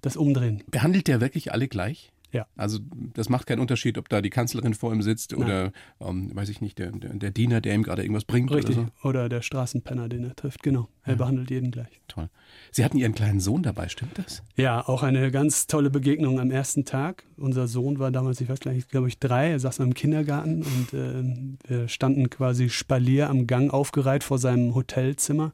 das 0.00 0.16
umdrehen. 0.16 0.62
Behandelt 0.70 1.08
der 1.08 1.20
wirklich 1.20 1.52
alle 1.52 1.66
gleich? 1.66 2.12
Ja. 2.32 2.46
Also 2.56 2.78
das 3.14 3.28
macht 3.28 3.46
keinen 3.46 3.60
Unterschied, 3.60 3.98
ob 3.98 4.08
da 4.08 4.20
die 4.20 4.30
Kanzlerin 4.30 4.74
vor 4.74 4.92
ihm 4.92 5.02
sitzt 5.02 5.32
Nein. 5.32 5.42
oder, 5.42 5.72
ähm, 6.00 6.34
weiß 6.34 6.48
ich 6.48 6.60
nicht, 6.60 6.78
der, 6.78 6.92
der, 6.92 7.14
der, 7.14 7.30
Diener, 7.30 7.60
der 7.60 7.74
ihm 7.74 7.82
gerade 7.82 8.02
irgendwas 8.02 8.24
bringt 8.24 8.50
Richtig. 8.52 8.76
oder 8.76 8.90
so. 9.02 9.08
Oder 9.08 9.28
der 9.28 9.42
Straßenpenner, 9.42 10.08
den 10.08 10.24
er 10.24 10.36
trifft. 10.36 10.62
Genau. 10.62 10.88
Er 11.02 11.12
ja. 11.12 11.16
behandelt 11.16 11.50
jeden 11.50 11.70
gleich. 11.70 12.00
Toll. 12.08 12.28
Sie 12.70 12.84
hatten 12.84 12.98
Ihren 12.98 13.14
kleinen 13.14 13.40
Sohn 13.40 13.62
dabei, 13.62 13.88
stimmt 13.88 14.18
das? 14.18 14.42
Ja, 14.56 14.86
auch 14.86 15.02
eine 15.02 15.30
ganz 15.30 15.66
tolle 15.66 15.90
Begegnung 15.90 16.38
am 16.38 16.50
ersten 16.50 16.84
Tag. 16.84 17.24
Unser 17.36 17.66
Sohn 17.66 17.98
war 17.98 18.10
damals, 18.10 18.40
ich 18.40 18.48
weiß 18.48 18.60
gar 18.60 18.72
nicht, 18.72 18.88
glaube 18.90 19.08
ich, 19.08 19.18
drei. 19.18 19.50
Er 19.50 19.58
saß 19.58 19.78
im 19.80 19.94
Kindergarten 19.94 20.62
und 20.62 20.92
äh, 20.92 21.68
wir 21.68 21.88
standen 21.88 22.30
quasi 22.30 22.68
Spalier 22.68 23.30
am 23.30 23.46
Gang 23.46 23.72
aufgereiht 23.72 24.24
vor 24.24 24.38
seinem 24.38 24.74
Hotelzimmer. 24.74 25.52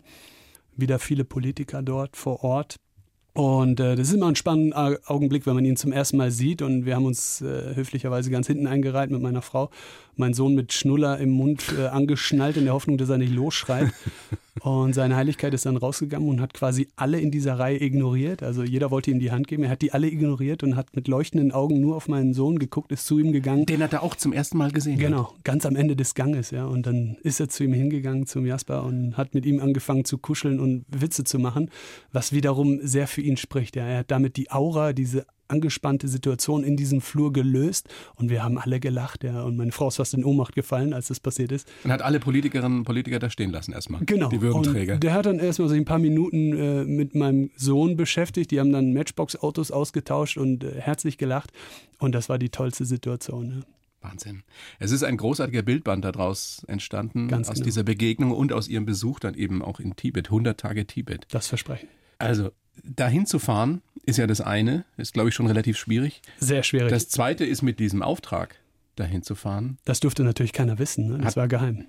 Wieder 0.76 0.98
viele 0.98 1.24
Politiker 1.24 1.82
dort 1.82 2.16
vor 2.16 2.44
Ort. 2.44 2.76
Und 3.36 3.80
äh, 3.80 3.96
das 3.96 4.08
ist 4.08 4.14
immer 4.14 4.28
ein 4.28 4.34
spannender 4.34 4.98
Augenblick, 5.04 5.44
wenn 5.44 5.54
man 5.54 5.64
ihn 5.66 5.76
zum 5.76 5.92
ersten 5.92 6.16
Mal 6.16 6.30
sieht. 6.30 6.62
Und 6.62 6.86
wir 6.86 6.96
haben 6.96 7.04
uns 7.04 7.42
äh, 7.42 7.74
höflicherweise 7.74 8.30
ganz 8.30 8.46
hinten 8.46 8.66
eingereiht 8.66 9.10
mit 9.10 9.20
meiner 9.20 9.42
Frau 9.42 9.68
mein 10.16 10.34
Sohn 10.34 10.54
mit 10.54 10.72
Schnuller 10.72 11.18
im 11.18 11.30
Mund 11.30 11.74
äh, 11.78 11.86
angeschnallt 11.86 12.56
in 12.56 12.64
der 12.64 12.74
Hoffnung, 12.74 12.98
dass 12.98 13.08
er 13.08 13.18
nicht 13.18 13.32
losschreit. 13.32 13.92
Und 14.60 14.94
seine 14.94 15.16
Heiligkeit 15.16 15.52
ist 15.54 15.66
dann 15.66 15.76
rausgegangen 15.76 16.28
und 16.28 16.40
hat 16.40 16.54
quasi 16.54 16.88
alle 16.96 17.20
in 17.20 17.30
dieser 17.30 17.58
Reihe 17.58 17.80
ignoriert. 17.80 18.42
Also 18.42 18.64
jeder 18.64 18.90
wollte 18.90 19.10
ihm 19.10 19.20
die 19.20 19.30
Hand 19.30 19.46
geben. 19.48 19.64
Er 19.64 19.70
hat 19.70 19.82
die 19.82 19.92
alle 19.92 20.08
ignoriert 20.08 20.62
und 20.62 20.76
hat 20.76 20.96
mit 20.96 21.08
leuchtenden 21.08 21.52
Augen 21.52 21.80
nur 21.80 21.94
auf 21.94 22.08
meinen 22.08 22.32
Sohn 22.32 22.58
geguckt, 22.58 22.90
ist 22.90 23.06
zu 23.06 23.18
ihm 23.18 23.32
gegangen. 23.32 23.66
Den 23.66 23.82
hat 23.82 23.92
er 23.92 24.02
auch 24.02 24.16
zum 24.16 24.32
ersten 24.32 24.56
Mal 24.58 24.72
gesehen. 24.72 24.98
Genau, 24.98 25.34
ganz 25.44 25.66
am 25.66 25.76
Ende 25.76 25.94
des 25.94 26.14
Ganges, 26.14 26.50
ja. 26.50 26.64
Und 26.64 26.86
dann 26.86 27.16
ist 27.22 27.38
er 27.38 27.48
zu 27.48 27.64
ihm 27.64 27.74
hingegangen, 27.74 28.26
zum 28.26 28.46
Jasper, 28.46 28.82
und 28.84 29.16
hat 29.16 29.34
mit 29.34 29.44
ihm 29.44 29.60
angefangen 29.60 30.04
zu 30.04 30.18
kuscheln 30.18 30.58
und 30.58 30.84
Witze 30.88 31.24
zu 31.24 31.38
machen, 31.38 31.70
was 32.12 32.32
wiederum 32.32 32.80
sehr 32.82 33.06
für 33.06 33.20
ihn 33.20 33.36
spricht. 33.36 33.76
Ja. 33.76 33.86
Er 33.86 33.98
hat 33.98 34.10
damit 34.10 34.36
die 34.36 34.50
Aura, 34.50 34.94
diese 34.94 35.26
angespannte 35.48 36.08
Situation 36.08 36.64
in 36.64 36.76
diesem 36.76 37.00
Flur 37.00 37.32
gelöst 37.32 37.88
und 38.16 38.30
wir 38.30 38.42
haben 38.42 38.58
alle 38.58 38.80
gelacht, 38.80 39.24
ja. 39.24 39.42
Und 39.42 39.56
meine 39.56 39.72
Frau 39.72 39.88
ist 39.88 39.96
fast 39.96 40.14
in 40.14 40.24
Ohnmacht 40.24 40.54
gefallen, 40.54 40.92
als 40.92 41.08
das 41.08 41.20
passiert 41.20 41.52
ist. 41.52 41.68
Und 41.84 41.92
hat 41.92 42.02
alle 42.02 42.20
Politikerinnen 42.20 42.78
und 42.78 42.84
Politiker 42.84 43.18
da 43.18 43.30
stehen 43.30 43.50
lassen 43.50 43.72
erstmal. 43.72 44.04
Genau. 44.04 44.28
Die 44.28 44.40
Würdenträger. 44.40 44.94
Und 44.94 45.02
der 45.02 45.14
hat 45.14 45.26
dann 45.26 45.38
erstmal 45.38 45.68
so 45.68 45.74
ein 45.74 45.84
paar 45.84 45.98
Minuten 45.98 46.56
äh, 46.56 46.84
mit 46.84 47.14
meinem 47.14 47.50
Sohn 47.56 47.96
beschäftigt. 47.96 48.50
Die 48.50 48.60
haben 48.60 48.72
dann 48.72 48.92
Matchbox-Autos 48.92 49.70
ausgetauscht 49.70 50.36
und 50.36 50.64
äh, 50.64 50.80
herzlich 50.80 51.18
gelacht. 51.18 51.52
Und 51.98 52.14
das 52.14 52.28
war 52.28 52.38
die 52.38 52.50
tollste 52.50 52.84
Situation. 52.84 53.50
Ja. 53.50 53.76
Wahnsinn. 54.02 54.42
Es 54.78 54.92
ist 54.92 55.02
ein 55.02 55.16
großartiger 55.16 55.62
Bildband 55.62 56.04
daraus 56.04 56.64
entstanden, 56.68 57.28
Ganz 57.28 57.48
aus 57.48 57.56
genau. 57.56 57.64
dieser 57.64 57.82
Begegnung 57.82 58.30
und 58.30 58.52
aus 58.52 58.68
ihrem 58.68 58.86
Besuch 58.86 59.18
dann 59.18 59.34
eben 59.34 59.62
auch 59.62 59.80
in 59.80 59.96
Tibet, 59.96 60.26
100 60.26 60.58
Tage 60.58 60.86
Tibet. 60.86 61.26
Das 61.30 61.48
Versprechen. 61.48 61.88
Also 62.18 62.50
dahin 62.84 63.26
zu 63.26 63.38
fahren, 63.38 63.82
ist 64.04 64.18
ja 64.18 64.26
das 64.26 64.40
eine, 64.40 64.84
ist 64.96 65.14
glaube 65.14 65.28
ich 65.28 65.34
schon 65.34 65.46
relativ 65.46 65.76
schwierig. 65.76 66.22
Sehr 66.38 66.62
schwierig. 66.62 66.90
Das 66.90 67.08
zweite 67.08 67.44
ist 67.44 67.62
mit 67.62 67.78
diesem 67.78 68.02
Auftrag 68.02 68.56
dahin 68.94 69.22
zu 69.22 69.34
fahren. 69.34 69.78
Das 69.84 70.00
durfte 70.00 70.24
natürlich 70.24 70.52
keiner 70.52 70.78
wissen, 70.78 71.08
ne? 71.08 71.18
das 71.18 71.28
Hat, 71.28 71.36
war 71.36 71.48
geheim. 71.48 71.86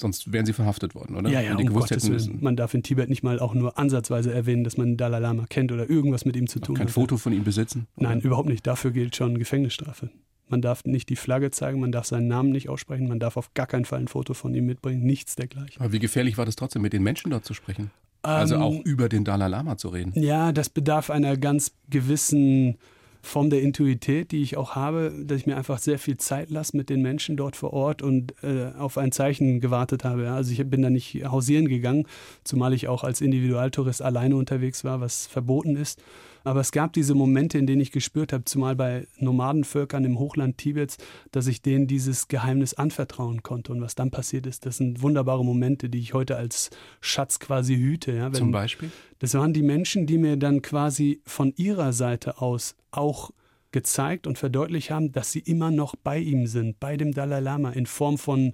Sonst 0.00 0.32
wären 0.32 0.46
sie 0.46 0.52
verhaftet 0.52 0.94
worden, 0.94 1.16
oder? 1.16 1.30
Ja, 1.30 1.40
ja, 1.40 1.54
um 1.54 1.66
Gottes 1.66 2.10
Willen. 2.10 2.38
Man 2.42 2.56
darf 2.56 2.74
in 2.74 2.82
Tibet 2.82 3.08
nicht 3.08 3.22
mal 3.22 3.38
auch 3.38 3.54
nur 3.54 3.78
ansatzweise 3.78 4.32
erwähnen, 4.32 4.64
dass 4.64 4.76
man 4.76 4.96
Dalai 4.96 5.20
Lama 5.20 5.46
kennt 5.48 5.70
oder 5.70 5.88
irgendwas 5.88 6.24
mit 6.24 6.34
ihm 6.34 6.48
zu 6.48 6.58
tun 6.60 6.74
kein 6.74 6.86
hat. 6.86 6.88
Kein 6.88 7.02
Foto 7.02 7.16
von 7.18 7.32
ihm 7.32 7.44
besitzen? 7.44 7.86
Oder? 7.96 8.08
Nein, 8.08 8.20
überhaupt 8.20 8.48
nicht. 8.48 8.66
Dafür 8.66 8.90
gilt 8.90 9.14
schon 9.14 9.38
Gefängnisstrafe. 9.38 10.10
Man 10.48 10.60
darf 10.60 10.84
nicht 10.84 11.08
die 11.08 11.16
Flagge 11.16 11.50
zeigen, 11.50 11.80
man 11.80 11.92
darf 11.92 12.06
seinen 12.06 12.28
Namen 12.28 12.50
nicht 12.50 12.68
aussprechen, 12.68 13.08
man 13.08 13.20
darf 13.20 13.36
auf 13.36 13.54
gar 13.54 13.66
keinen 13.66 13.84
Fall 13.84 14.00
ein 14.00 14.08
Foto 14.08 14.34
von 14.34 14.54
ihm 14.54 14.66
mitbringen, 14.66 15.02
nichts 15.02 15.36
dergleichen. 15.36 15.80
Aber 15.80 15.92
wie 15.92 15.98
gefährlich 15.98 16.36
war 16.36 16.44
das 16.44 16.56
trotzdem, 16.56 16.82
mit 16.82 16.92
den 16.92 17.02
Menschen 17.02 17.30
dort 17.30 17.44
zu 17.44 17.54
sprechen? 17.54 17.90
Also 18.22 18.56
auch 18.56 18.74
ähm, 18.74 18.82
über 18.82 19.08
den 19.08 19.24
Dalai 19.24 19.48
Lama 19.48 19.76
zu 19.76 19.88
reden. 19.88 20.12
Ja, 20.14 20.52
das 20.52 20.68
bedarf 20.68 21.10
einer 21.10 21.36
ganz 21.36 21.72
gewissen 21.90 22.78
Form 23.24 23.50
der 23.50 23.62
Intuität, 23.62 24.32
die 24.32 24.42
ich 24.42 24.56
auch 24.56 24.74
habe, 24.74 25.12
dass 25.24 25.38
ich 25.38 25.46
mir 25.46 25.56
einfach 25.56 25.78
sehr 25.78 25.98
viel 25.98 26.16
Zeit 26.16 26.50
lasse 26.50 26.76
mit 26.76 26.90
den 26.90 27.02
Menschen 27.02 27.36
dort 27.36 27.54
vor 27.54 27.72
Ort 27.72 28.02
und 28.02 28.34
äh, 28.42 28.72
auf 28.76 28.98
ein 28.98 29.12
Zeichen 29.12 29.60
gewartet 29.60 30.04
habe. 30.04 30.24
Ja. 30.24 30.34
Also 30.34 30.52
ich 30.52 30.68
bin 30.68 30.82
da 30.82 30.90
nicht 30.90 31.24
hausieren 31.24 31.68
gegangen, 31.68 32.06
zumal 32.42 32.72
ich 32.74 32.88
auch 32.88 33.04
als 33.04 33.20
Individualtourist 33.20 34.02
alleine 34.02 34.34
unterwegs 34.34 34.82
war, 34.82 35.00
was 35.00 35.26
verboten 35.28 35.76
ist. 35.76 36.02
Aber 36.44 36.60
es 36.60 36.72
gab 36.72 36.92
diese 36.92 37.14
Momente, 37.14 37.58
in 37.58 37.66
denen 37.66 37.80
ich 37.80 37.92
gespürt 37.92 38.32
habe, 38.32 38.44
zumal 38.44 38.76
bei 38.76 39.06
Nomadenvölkern 39.18 40.04
im 40.04 40.18
Hochland 40.18 40.58
Tibets, 40.58 40.98
dass 41.30 41.46
ich 41.46 41.62
denen 41.62 41.86
dieses 41.86 42.28
Geheimnis 42.28 42.74
anvertrauen 42.74 43.42
konnte. 43.42 43.72
Und 43.72 43.80
was 43.80 43.94
dann 43.94 44.10
passiert 44.10 44.46
ist, 44.46 44.66
das 44.66 44.76
sind 44.78 45.02
wunderbare 45.02 45.44
Momente, 45.44 45.88
die 45.88 45.98
ich 45.98 46.14
heute 46.14 46.36
als 46.36 46.70
Schatz 47.00 47.38
quasi 47.38 47.76
hüte. 47.76 48.12
Ja, 48.12 48.26
wenn, 48.26 48.34
Zum 48.34 48.52
Beispiel? 48.52 48.90
Das 49.18 49.34
waren 49.34 49.52
die 49.52 49.62
Menschen, 49.62 50.06
die 50.06 50.18
mir 50.18 50.36
dann 50.36 50.62
quasi 50.62 51.20
von 51.24 51.52
ihrer 51.56 51.92
Seite 51.92 52.40
aus 52.40 52.76
auch 52.90 53.30
gezeigt 53.72 54.26
und 54.26 54.38
verdeutlicht 54.38 54.90
haben, 54.90 55.12
dass 55.12 55.32
sie 55.32 55.40
immer 55.40 55.70
noch 55.70 55.96
bei 55.96 56.18
ihm 56.18 56.46
sind, 56.46 56.78
bei 56.78 56.96
dem 56.96 57.12
Dalai 57.12 57.40
Lama 57.40 57.70
in 57.70 57.86
Form 57.86 58.18
von 58.18 58.52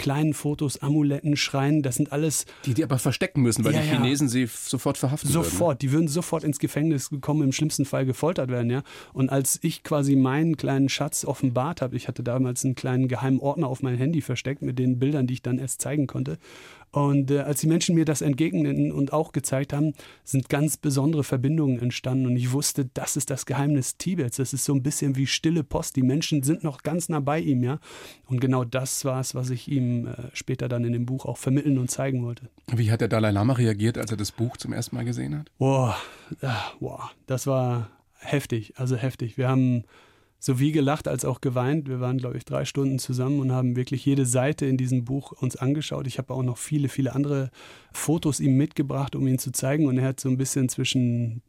kleinen 0.00 0.32
Fotos, 0.34 0.80
Amuletten, 0.82 1.36
Schreien, 1.36 1.82
das 1.82 1.96
sind 1.96 2.10
alles. 2.10 2.46
Die 2.64 2.72
die 2.74 2.82
aber 2.82 2.98
verstecken 2.98 3.42
müssen, 3.42 3.64
weil 3.64 3.74
Ja, 3.74 3.82
die 3.82 3.88
ja. 3.88 3.94
Chinesen 3.94 4.28
sie 4.30 4.44
f- 4.44 4.66
sofort 4.66 4.96
verhaften 4.96 5.28
würden. 5.28 5.44
Sofort, 5.44 5.82
die 5.82 5.92
würden 5.92 6.08
sofort 6.08 6.42
ins 6.42 6.58
Gefängnis 6.58 7.10
kommen, 7.20 7.42
im 7.42 7.52
schlimmsten 7.52 7.84
Fall 7.84 8.06
gefoltert 8.06 8.48
werden, 8.50 8.70
ja. 8.70 8.82
Und 9.12 9.28
als 9.28 9.58
ich 9.62 9.82
quasi 9.82 10.16
meinen 10.16 10.56
kleinen 10.56 10.88
Schatz 10.88 11.24
offenbart 11.26 11.82
habe, 11.82 11.94
ich 11.96 12.08
hatte 12.08 12.22
damals 12.22 12.64
einen 12.64 12.74
kleinen 12.74 13.08
geheimen 13.08 13.40
Ordner 13.40 13.66
auf 13.68 13.82
mein 13.82 13.96
Handy 13.98 14.22
versteckt 14.22 14.62
mit 14.62 14.78
den 14.78 14.98
Bildern, 14.98 15.26
die 15.26 15.34
ich 15.34 15.42
dann 15.42 15.58
erst 15.58 15.82
zeigen 15.82 16.06
konnte. 16.06 16.38
Und 16.92 17.30
äh, 17.30 17.38
als 17.40 17.60
die 17.60 17.68
Menschen 17.68 17.94
mir 17.94 18.04
das 18.04 18.20
entgegneten 18.20 18.90
und 18.90 19.12
auch 19.12 19.30
gezeigt 19.30 19.72
haben, 19.72 19.92
sind 20.24 20.48
ganz 20.48 20.76
besondere 20.76 21.22
Verbindungen 21.22 21.78
entstanden. 21.78 22.26
Und 22.26 22.36
ich 22.36 22.50
wusste, 22.50 22.88
das 22.94 23.16
ist 23.16 23.30
das 23.30 23.46
Geheimnis 23.46 23.96
Tibets. 23.96 24.38
Das 24.38 24.52
ist 24.52 24.64
so 24.64 24.74
ein 24.74 24.82
bisschen 24.82 25.14
wie 25.14 25.28
stille 25.28 25.62
Post. 25.62 25.94
Die 25.94 26.02
Menschen 26.02 26.42
sind 26.42 26.64
noch 26.64 26.82
ganz 26.82 27.08
nah 27.08 27.20
bei 27.20 27.38
ihm, 27.38 27.62
ja. 27.62 27.78
Und 28.26 28.40
genau 28.40 28.64
das 28.64 29.04
war 29.04 29.20
es, 29.20 29.36
was 29.36 29.50
ich 29.50 29.68
ihm 29.68 29.89
äh, 30.06 30.14
später 30.32 30.68
dann 30.68 30.84
in 30.84 30.92
dem 30.92 31.06
Buch 31.06 31.26
auch 31.26 31.38
vermitteln 31.38 31.78
und 31.78 31.90
zeigen 31.90 32.24
wollte. 32.24 32.48
Wie 32.66 32.90
hat 32.90 33.00
der 33.00 33.08
Dalai 33.08 33.30
Lama 33.30 33.54
reagiert, 33.54 33.98
als 33.98 34.10
er 34.10 34.16
das 34.16 34.32
Buch 34.32 34.56
zum 34.56 34.72
ersten 34.72 34.96
Mal 34.96 35.04
gesehen 35.04 35.36
hat? 35.38 35.50
Boah, 35.58 35.96
ah, 36.42 36.72
boah, 36.78 37.10
das 37.26 37.46
war 37.46 37.90
heftig, 38.14 38.74
also 38.76 38.96
heftig. 38.96 39.36
Wir 39.38 39.48
haben 39.48 39.84
sowie 40.40 40.72
gelacht 40.72 41.06
als 41.06 41.24
auch 41.24 41.40
geweint. 41.40 41.88
Wir 41.88 42.00
waren, 42.00 42.18
glaube 42.18 42.38
ich, 42.38 42.44
drei 42.44 42.64
Stunden 42.64 42.98
zusammen 42.98 43.40
und 43.40 43.52
haben 43.52 43.76
wirklich 43.76 44.04
jede 44.06 44.24
Seite 44.24 44.64
in 44.66 44.78
diesem 44.78 45.04
Buch 45.04 45.32
uns 45.32 45.54
angeschaut. 45.56 46.06
Ich 46.06 46.18
habe 46.18 46.32
auch 46.32 46.42
noch 46.42 46.56
viele, 46.56 46.88
viele 46.88 47.14
andere 47.14 47.50
Fotos 47.92 48.40
ihm 48.40 48.56
mitgebracht, 48.56 49.14
um 49.14 49.26
ihn 49.26 49.38
zu 49.38 49.52
zeigen. 49.52 49.86
Und 49.86 49.98
er 49.98 50.08
hat 50.08 50.20
so 50.20 50.30
ein 50.30 50.38
bisschen 50.38 50.70
zwischen 50.70 51.42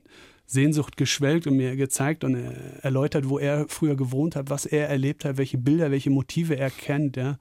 Sehnsucht 0.46 0.98
geschwelgt 0.98 1.48
und 1.48 1.56
mir 1.56 1.78
gezeigt 1.78 2.26
und 2.26 2.36
erläutert, 2.82 3.30
wo 3.30 3.40
er 3.40 3.66
früher 3.70 3.96
gewohnt 3.96 4.36
hat, 4.36 4.50
was 4.50 4.66
er 4.66 4.90
erlebt 4.90 5.24
hat, 5.24 5.38
welche 5.38 5.58
Bilder, 5.58 5.92
welche 5.92 6.10
Motive 6.10 6.58
er 6.58 6.70
kennt. 6.70 7.16
Ja. 7.16 7.40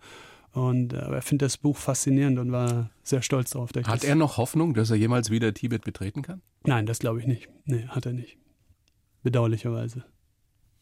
Und 0.53 0.93
äh, 0.93 0.99
aber 0.99 1.17
er 1.17 1.23
findet 1.23 1.47
das 1.47 1.57
Buch 1.57 1.77
faszinierend 1.77 2.39
und 2.39 2.53
war 2.53 2.91
sehr 3.03 3.23
stolz 3.23 3.51
darauf. 3.51 3.71
Hat 3.85 4.05
er 4.05 4.15
noch 4.15 4.37
Hoffnung, 4.37 4.75
dass 4.75 4.91
er 4.91 4.97
jemals 4.97 5.31
wieder 5.31 5.55
Tibet 5.55 5.85
betreten 5.85 6.23
kann? 6.23 6.43
Nein, 6.65 6.87
das 6.87 6.99
glaube 6.99 7.21
ich 7.21 7.27
nicht. 7.27 7.49
Nee, 7.65 7.87
hat 7.89 8.07
er 8.07 8.13
nicht. 8.13 8.37
Bedauerlicherweise. 9.23 10.05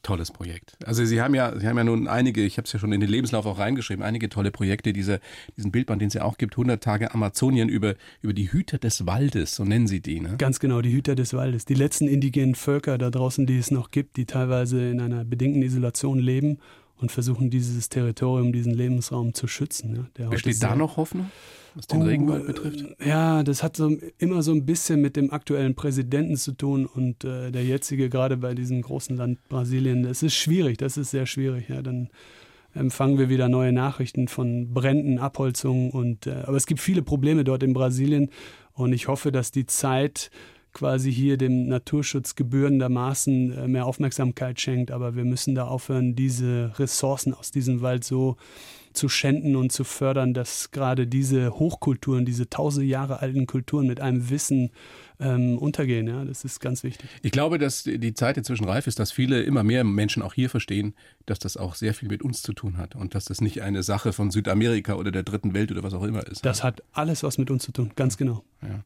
Tolles 0.02 0.30
Projekt. 0.30 0.78
Also 0.86 1.04
Sie 1.04 1.20
haben 1.20 1.34
ja, 1.34 1.58
Sie 1.58 1.66
haben 1.66 1.76
ja 1.76 1.84
nun 1.84 2.06
einige, 2.06 2.42
ich 2.42 2.56
habe 2.56 2.66
es 2.66 2.72
ja 2.72 2.78
schon 2.78 2.92
in 2.92 3.00
den 3.00 3.10
Lebenslauf 3.10 3.46
auch 3.46 3.58
reingeschrieben, 3.58 4.04
einige 4.04 4.28
tolle 4.28 4.52
Projekte. 4.52 4.92
Diese, 4.92 5.20
diesen 5.56 5.72
Bildband, 5.72 6.00
den 6.00 6.08
es 6.08 6.14
ja 6.14 6.22
auch 6.22 6.38
gibt, 6.38 6.54
100 6.54 6.82
Tage 6.82 7.12
Amazonien 7.12 7.68
über, 7.68 7.94
über 8.22 8.32
die 8.32 8.50
Hüter 8.50 8.78
des 8.78 9.06
Waldes, 9.06 9.56
so 9.56 9.64
nennen 9.64 9.88
Sie 9.88 10.00
die. 10.00 10.20
Ne? 10.20 10.36
Ganz 10.38 10.60
genau, 10.60 10.80
die 10.82 10.92
Hüter 10.92 11.16
des 11.16 11.34
Waldes. 11.34 11.64
Die 11.64 11.74
letzten 11.74 12.06
indigenen 12.06 12.54
Völker 12.54 12.96
da 12.96 13.10
draußen, 13.10 13.44
die 13.44 13.58
es 13.58 13.70
noch 13.72 13.90
gibt, 13.90 14.16
die 14.16 14.24
teilweise 14.24 14.88
in 14.88 15.00
einer 15.00 15.24
bedingten 15.24 15.62
Isolation 15.62 16.20
leben 16.20 16.58
und 17.00 17.12
versuchen, 17.12 17.50
dieses 17.50 17.88
Territorium, 17.88 18.52
diesen 18.52 18.74
Lebensraum 18.74 19.34
zu 19.34 19.46
schützen. 19.46 20.08
Ja, 20.18 20.28
Besteht 20.28 20.62
da 20.62 20.74
noch 20.74 20.96
Hoffnung, 20.96 21.30
was 21.74 21.86
den 21.86 22.02
Oh, 22.02 22.04
Regenwald 22.04 22.46
betrifft? 22.46 22.84
Ja, 23.04 23.42
das 23.42 23.62
hat 23.62 23.76
so 23.76 23.96
immer 24.18 24.42
so 24.42 24.52
ein 24.52 24.66
bisschen 24.66 25.00
mit 25.00 25.16
dem 25.16 25.32
aktuellen 25.32 25.74
Präsidenten 25.74 26.36
zu 26.36 26.52
tun 26.52 26.86
und 26.86 27.24
äh, 27.24 27.50
der 27.50 27.64
jetzige, 27.64 28.08
gerade 28.08 28.36
bei 28.36 28.54
diesem 28.54 28.82
großen 28.82 29.16
Land 29.16 29.38
Brasilien. 29.48 30.02
Das 30.02 30.22
ist 30.22 30.34
schwierig, 30.34 30.78
das 30.78 30.96
ist 30.96 31.10
sehr 31.10 31.26
schwierig. 31.26 31.68
Ja, 31.68 31.82
dann 31.82 32.10
empfangen 32.74 33.18
wir 33.18 33.28
wieder 33.28 33.48
neue 33.48 33.72
Nachrichten 33.72 34.28
von 34.28 34.72
Bränden, 34.72 35.18
Abholzungen 35.18 35.90
und 35.90 36.26
äh, 36.26 36.42
aber 36.46 36.56
es 36.56 36.66
gibt 36.66 36.80
viele 36.80 37.02
Probleme 37.02 37.44
dort 37.44 37.62
in 37.62 37.72
Brasilien 37.72 38.30
und 38.72 38.92
ich 38.92 39.08
hoffe, 39.08 39.32
dass 39.32 39.50
die 39.50 39.66
Zeit 39.66 40.30
quasi 40.72 41.12
hier 41.12 41.36
dem 41.36 41.68
Naturschutz 41.68 42.34
gebührendermaßen 42.34 43.52
äh, 43.52 43.68
mehr 43.68 43.86
Aufmerksamkeit 43.86 44.60
schenkt, 44.60 44.90
aber 44.90 45.16
wir 45.16 45.24
müssen 45.24 45.54
da 45.54 45.66
aufhören, 45.66 46.14
diese 46.14 46.72
Ressourcen 46.78 47.34
aus 47.34 47.50
diesem 47.50 47.80
Wald 47.80 48.04
so 48.04 48.36
zu 48.92 49.08
schänden 49.08 49.56
und 49.56 49.70
zu 49.70 49.84
fördern, 49.84 50.34
dass 50.34 50.70
gerade 50.70 51.06
diese 51.06 51.50
Hochkulturen, 51.58 52.24
diese 52.24 52.48
tausend 52.48 52.86
Jahre 52.86 53.20
alten 53.20 53.46
Kulturen 53.46 53.86
mit 53.86 54.00
einem 54.00 54.30
Wissen 54.30 54.70
ähm, 55.20 55.58
untergehen. 55.58 56.06
Ja, 56.06 56.24
das 56.24 56.44
ist 56.44 56.60
ganz 56.60 56.82
wichtig. 56.82 57.08
Ich 57.22 57.32
glaube, 57.32 57.58
dass 57.58 57.82
die 57.82 58.14
Zeit 58.14 58.36
inzwischen 58.36 58.64
reif 58.64 58.86
ist, 58.86 58.98
dass 58.98 59.12
viele, 59.12 59.42
immer 59.42 59.64
mehr 59.64 59.84
Menschen 59.84 60.22
auch 60.22 60.34
hier 60.34 60.50
verstehen, 60.50 60.94
dass 61.26 61.38
das 61.38 61.56
auch 61.56 61.74
sehr 61.74 61.94
viel 61.94 62.08
mit 62.08 62.22
uns 62.22 62.42
zu 62.42 62.52
tun 62.52 62.76
hat 62.76 62.94
und 62.94 63.14
dass 63.14 63.24
das 63.24 63.40
nicht 63.40 63.62
eine 63.62 63.82
Sache 63.82 64.12
von 64.12 64.30
Südamerika 64.30 64.94
oder 64.94 65.10
der 65.10 65.22
dritten 65.22 65.54
Welt 65.54 65.70
oder 65.70 65.82
was 65.82 65.94
auch 65.94 66.04
immer 66.04 66.26
ist. 66.26 66.44
Das 66.44 66.62
hat 66.62 66.82
alles 66.92 67.22
was 67.22 67.38
mit 67.38 67.50
uns 67.50 67.64
zu 67.64 67.72
tun, 67.72 67.92
ganz 67.96 68.16
genau. 68.16 68.44
Ja. 68.62 68.84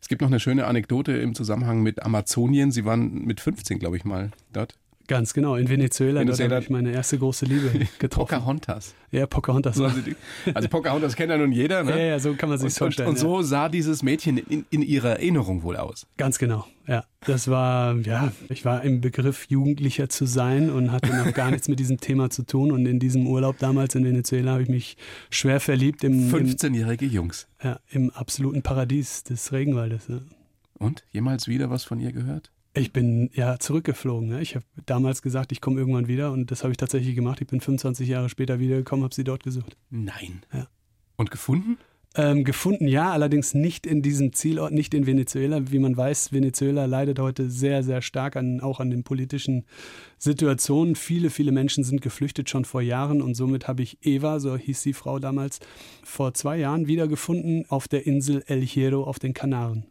Es 0.00 0.08
gibt 0.08 0.20
noch 0.20 0.28
eine 0.28 0.40
schöne 0.40 0.66
Anekdote 0.66 1.12
im 1.12 1.34
Zusammenhang 1.34 1.82
mit 1.82 2.02
Amazonien. 2.02 2.72
Sie 2.72 2.84
waren 2.84 3.24
mit 3.24 3.40
15, 3.40 3.78
glaube 3.78 3.96
ich 3.96 4.04
mal, 4.04 4.30
dort. 4.52 4.76
Ganz 5.08 5.34
genau. 5.34 5.56
In 5.56 5.68
Venezuela, 5.68 6.20
Venezuela. 6.20 6.48
dort 6.48 6.56
habe 6.56 6.64
ich 6.64 6.70
meine 6.70 6.92
erste 6.92 7.18
große 7.18 7.44
Liebe 7.44 7.70
getroffen. 7.98 8.28
Pocahontas. 8.28 8.94
Ja, 9.10 9.26
Pocahontas. 9.26 9.76
So 9.76 9.86
haben 9.90 9.96
Sie 10.02 10.10
die- 10.12 10.16
Also 10.54 10.68
Pocahontas 10.68 11.16
kennt 11.16 11.30
ja 11.30 11.36
nun 11.38 11.52
jeder, 11.52 11.82
ne? 11.82 11.90
Ja, 11.90 11.96
ja, 12.04 12.18
so 12.18 12.34
kann 12.34 12.48
man 12.48 12.58
sich 12.58 12.66
und, 12.66 12.72
und, 12.72 12.78
vorstellen. 12.78 13.08
und 13.08 13.14
ja. 13.16 13.20
so 13.20 13.42
sah 13.42 13.68
dieses 13.68 14.02
Mädchen 14.02 14.38
in, 14.38 14.64
in 14.70 14.82
ihrer 14.82 15.10
Erinnerung 15.10 15.62
wohl 15.64 15.76
aus. 15.76 16.06
Ganz 16.16 16.38
genau, 16.38 16.64
ja. 16.86 17.04
Das 17.26 17.48
war, 17.48 17.96
ja, 17.98 18.32
ich 18.48 18.64
war 18.64 18.82
im 18.84 19.00
Begriff, 19.00 19.46
Jugendlicher 19.48 20.08
zu 20.08 20.24
sein 20.26 20.70
und 20.70 20.90
hatte 20.92 21.14
noch 21.14 21.32
gar 21.34 21.50
nichts 21.50 21.68
mit 21.68 21.78
diesem 21.78 21.98
Thema 22.00 22.30
zu 22.30 22.44
tun. 22.44 22.72
Und 22.72 22.86
in 22.86 22.98
diesem 22.98 23.26
Urlaub 23.26 23.58
damals 23.58 23.94
in 23.94 24.04
Venezuela 24.04 24.52
habe 24.52 24.62
ich 24.62 24.68
mich 24.68 24.96
schwer 25.30 25.60
verliebt 25.60 26.04
im, 26.04 26.30
im, 26.34 26.46
15-jährige 26.48 27.06
Jungs. 27.06 27.46
ja, 27.62 27.80
im 27.90 28.10
absoluten 28.10 28.62
Paradies 28.62 29.24
des 29.24 29.52
Regenwaldes. 29.52 30.08
Ja. 30.08 30.18
Und 30.78 31.04
jemals 31.12 31.46
wieder 31.48 31.70
was 31.70 31.84
von 31.84 32.00
ihr 32.00 32.12
gehört? 32.12 32.50
Ich 32.74 32.92
bin 32.92 33.28
ja 33.34 33.58
zurückgeflogen. 33.58 34.28
Ne? 34.28 34.40
Ich 34.40 34.54
habe 34.54 34.64
damals 34.86 35.20
gesagt, 35.20 35.52
ich 35.52 35.60
komme 35.60 35.78
irgendwann 35.78 36.08
wieder 36.08 36.32
und 36.32 36.50
das 36.50 36.62
habe 36.62 36.72
ich 36.72 36.78
tatsächlich 36.78 37.14
gemacht. 37.14 37.40
Ich 37.42 37.46
bin 37.46 37.60
25 37.60 38.08
Jahre 38.08 38.30
später 38.30 38.58
wiedergekommen, 38.60 39.04
habe 39.04 39.14
sie 39.14 39.24
dort 39.24 39.42
gesucht. 39.42 39.76
Nein. 39.90 40.42
Ja. 40.52 40.68
Und 41.16 41.30
gefunden? 41.30 41.76
Ähm, 42.14 42.44
gefunden, 42.44 42.88
ja, 42.88 43.10
allerdings 43.10 43.54
nicht 43.54 43.86
in 43.86 44.02
diesem 44.02 44.34
Zielort, 44.34 44.72
nicht 44.72 44.92
in 44.92 45.06
Venezuela. 45.06 45.70
Wie 45.70 45.78
man 45.78 45.96
weiß, 45.96 46.32
Venezuela 46.32 46.84
leidet 46.84 47.18
heute 47.18 47.48
sehr, 47.48 47.82
sehr 47.82 48.02
stark 48.02 48.36
an, 48.36 48.60
auch 48.60 48.80
an 48.80 48.90
den 48.90 49.02
politischen 49.02 49.64
Situationen. 50.18 50.94
Viele, 50.94 51.30
viele 51.30 51.52
Menschen 51.52 51.84
sind 51.84 52.02
geflüchtet 52.02 52.50
schon 52.50 52.66
vor 52.66 52.82
Jahren 52.82 53.22
und 53.22 53.34
somit 53.34 53.66
habe 53.66 53.82
ich 53.82 53.98
Eva, 54.02 54.40
so 54.40 54.56
hieß 54.56 54.82
die 54.82 54.92
Frau 54.92 55.18
damals, 55.18 55.60
vor 56.02 56.34
zwei 56.34 56.58
Jahren 56.58 56.86
wiedergefunden 56.86 57.64
auf 57.68 57.88
der 57.88 58.06
Insel 58.06 58.42
El 58.46 58.60
Hierro 58.60 59.04
auf 59.04 59.18
den 59.18 59.32
Kanaren. 59.32 59.86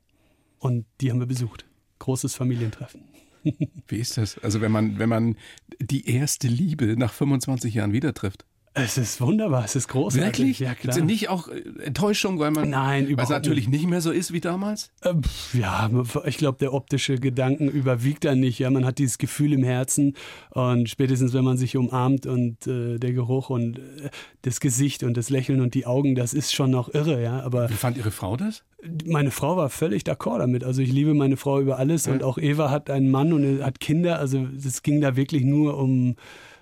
Und 0.60 0.86
die 1.00 1.10
haben 1.10 1.20
wir 1.20 1.28
besucht. 1.28 1.66
Großes 2.02 2.34
Familientreffen. 2.34 3.04
Wie 3.88 3.98
ist 4.00 4.18
das? 4.18 4.40
Also 4.40 4.60
wenn 4.60 4.72
man, 4.72 4.98
wenn 4.98 5.08
man 5.08 5.38
die 5.80 6.10
erste 6.10 6.48
Liebe 6.48 6.98
nach 6.98 7.14
25 7.14 7.76
Jahren 7.76 7.94
wieder 7.94 8.16
trifft. 8.16 8.44
Es 8.74 8.98
ist 8.98 9.20
wunderbar, 9.20 9.66
es 9.66 9.76
ist 9.76 9.90
großartig. 9.90 10.40
Wirklich? 10.40 10.60
Ja, 10.60 10.76
klar. 10.76 10.96
denn 10.96 11.06
nicht 11.06 11.28
auch 11.28 11.50
äh, 11.50 11.62
Enttäuschung, 11.84 12.40
weil 12.40 12.52
man 12.52 12.70
Nein, 12.70 13.02
weil 13.02 13.04
es 13.04 13.10
überhaupt 13.10 13.32
natürlich 13.32 13.68
nicht 13.68 13.86
mehr 13.86 14.00
so 14.00 14.12
ist 14.12 14.32
wie 14.32 14.40
damals? 14.40 14.92
Äh, 15.02 15.14
Ja, 15.54 15.90
ich 16.26 16.38
glaube, 16.38 16.58
der 16.60 16.74
optische 16.74 17.16
Gedanken 17.16 17.68
überwiegt 17.68 18.24
dann 18.24 18.40
nicht. 18.40 18.60
Ja, 18.60 18.70
man 18.70 18.86
hat 18.86 18.98
dieses 18.98 19.18
Gefühl 19.18 19.52
im 19.52 19.64
Herzen 19.64 20.16
und 20.52 20.90
spätestens, 20.90 21.34
wenn 21.34 21.44
man 21.44 21.58
sich 21.58 21.76
umarmt 21.76 22.26
und 22.26 22.66
äh, 22.66 22.98
der 22.98 23.12
Geruch 23.12 23.50
und 23.50 23.78
äh, 23.78 24.10
das 24.44 24.62
Gesicht 24.62 25.04
und 25.04 25.18
das 25.18 25.30
Lächeln 25.30 25.60
und 25.60 25.74
die 25.74 25.86
Augen, 25.86 26.16
das 26.16 26.34
ist 26.34 26.54
schon 26.54 26.72
noch 26.72 26.94
irre. 26.94 27.22
Ja, 27.22 27.42
aber 27.42 27.70
Wie 27.70 27.74
fand 27.74 27.98
Ihre 27.98 28.12
Frau 28.12 28.38
das? 28.38 28.64
meine 29.06 29.32
Frau 29.32 29.58
war 29.58 29.70
völlig 29.70 30.04
d'accord 30.04 30.40
damit. 30.40 30.64
Also 30.64 30.82
ich 30.82 30.92
liebe 30.92 31.14
meine 31.14 31.38
Frau 31.38 31.60
über 31.60 31.78
alles 31.78 32.08
und 32.08 32.24
auch 32.24 32.38
Eva 32.38 32.70
hat 32.72 32.90
einen 32.90 33.12
Mann 33.12 33.34
und 33.34 33.64
hat 33.64 33.80
Kinder. 33.80 34.20
Also 34.20 34.48
es 34.58 34.82
ging 34.82 35.02
da 35.02 35.16
wirklich 35.16 35.44
nur 35.44 35.78
um 35.78 36.16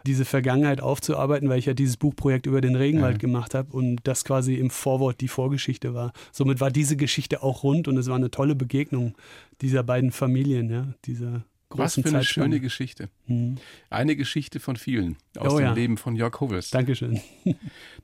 diese 0.05 0.25
Vergangenheit 0.25 0.81
aufzuarbeiten, 0.81 1.49
weil 1.49 1.59
ich 1.59 1.65
ja 1.65 1.73
dieses 1.73 1.97
Buchprojekt 1.97 2.45
über 2.45 2.61
den 2.61 2.75
Regenwald 2.75 3.19
gemacht 3.19 3.53
habe 3.53 3.71
und 3.71 3.97
das 4.03 4.23
quasi 4.23 4.55
im 4.55 4.69
Vorwort 4.69 5.21
die 5.21 5.27
Vorgeschichte 5.27 5.93
war. 5.93 6.13
Somit 6.31 6.61
war 6.61 6.71
diese 6.71 6.97
Geschichte 6.97 7.43
auch 7.43 7.63
rund 7.63 7.87
und 7.87 7.97
es 7.97 8.07
war 8.07 8.15
eine 8.15 8.31
tolle 8.31 8.55
Begegnung 8.55 9.15
dieser 9.61 9.83
beiden 9.83 10.11
Familien, 10.11 10.69
ja, 10.69 10.87
dieser 11.05 11.43
Was 11.77 11.93
für 11.93 12.01
eine 12.01 12.11
Zeitspanne. 12.11 12.23
schöne 12.45 12.59
Geschichte. 12.59 13.09
Hm. 13.27 13.57
Eine 13.91 14.15
Geschichte 14.15 14.59
von 14.59 14.75
vielen 14.75 15.17
aus 15.37 15.53
Oh 15.53 15.57
dem 15.57 15.65
ja. 15.65 15.73
Leben 15.73 15.97
von 15.97 16.15
Jörg 16.15 16.39
Hovest. 16.39 16.73
Dankeschön. 16.73 17.19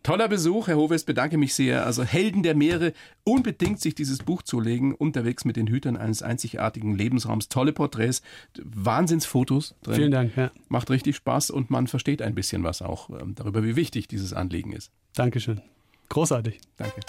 Toller 0.03 0.27
Besuch, 0.27 0.67
Herr 0.67 0.75
Hovest, 0.77 1.07
bedanke 1.07 1.37
mich 1.37 1.55
sehr. 1.55 1.85
Also 1.85 2.03
Helden 2.03 2.43
der 2.43 2.55
Meere, 2.55 2.93
unbedingt 3.23 3.81
sich 3.81 3.95
dieses 3.95 4.19
Buch 4.19 4.43
zulegen, 4.43 4.93
unterwegs 4.93 5.45
mit 5.45 5.55
den 5.55 5.67
Hütern 5.67 5.97
eines 5.97 6.21
einzigartigen 6.21 6.95
Lebensraums. 6.95 7.49
Tolle 7.49 7.73
Porträts, 7.73 8.21
Wahnsinnsfotos 8.63 9.75
drin. 9.81 9.95
Vielen 9.95 10.11
Dank. 10.11 10.37
Ja. 10.37 10.51
Macht 10.69 10.89
richtig 10.91 11.15
Spaß 11.15 11.49
und 11.49 11.71
man 11.71 11.87
versteht 11.87 12.21
ein 12.21 12.35
bisschen 12.35 12.63
was 12.63 12.81
auch 12.83 13.09
ähm, 13.09 13.33
darüber, 13.35 13.63
wie 13.63 13.75
wichtig 13.75 14.07
dieses 14.07 14.31
Anliegen 14.33 14.73
ist. 14.73 14.91
Dankeschön. 15.15 15.61
Großartig. 16.09 16.59
Danke. 16.77 17.01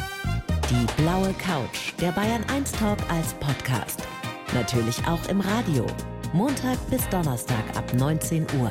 Die 0.71 1.03
blaue 1.03 1.35
Couch, 1.35 1.93
der 2.01 2.13
Bayern 2.13 2.43
1 2.45 2.73
Talk 2.73 2.99
als 3.11 3.35
Podcast. 3.35 4.03
Natürlich 4.55 5.07
auch 5.07 5.29
im 5.29 5.41
Radio. 5.41 5.87
Montag 6.33 6.79
bis 6.91 7.09
Donnerstag 7.09 7.65
ab 7.77 7.93
19 7.95 8.47
Uhr. 8.61 8.71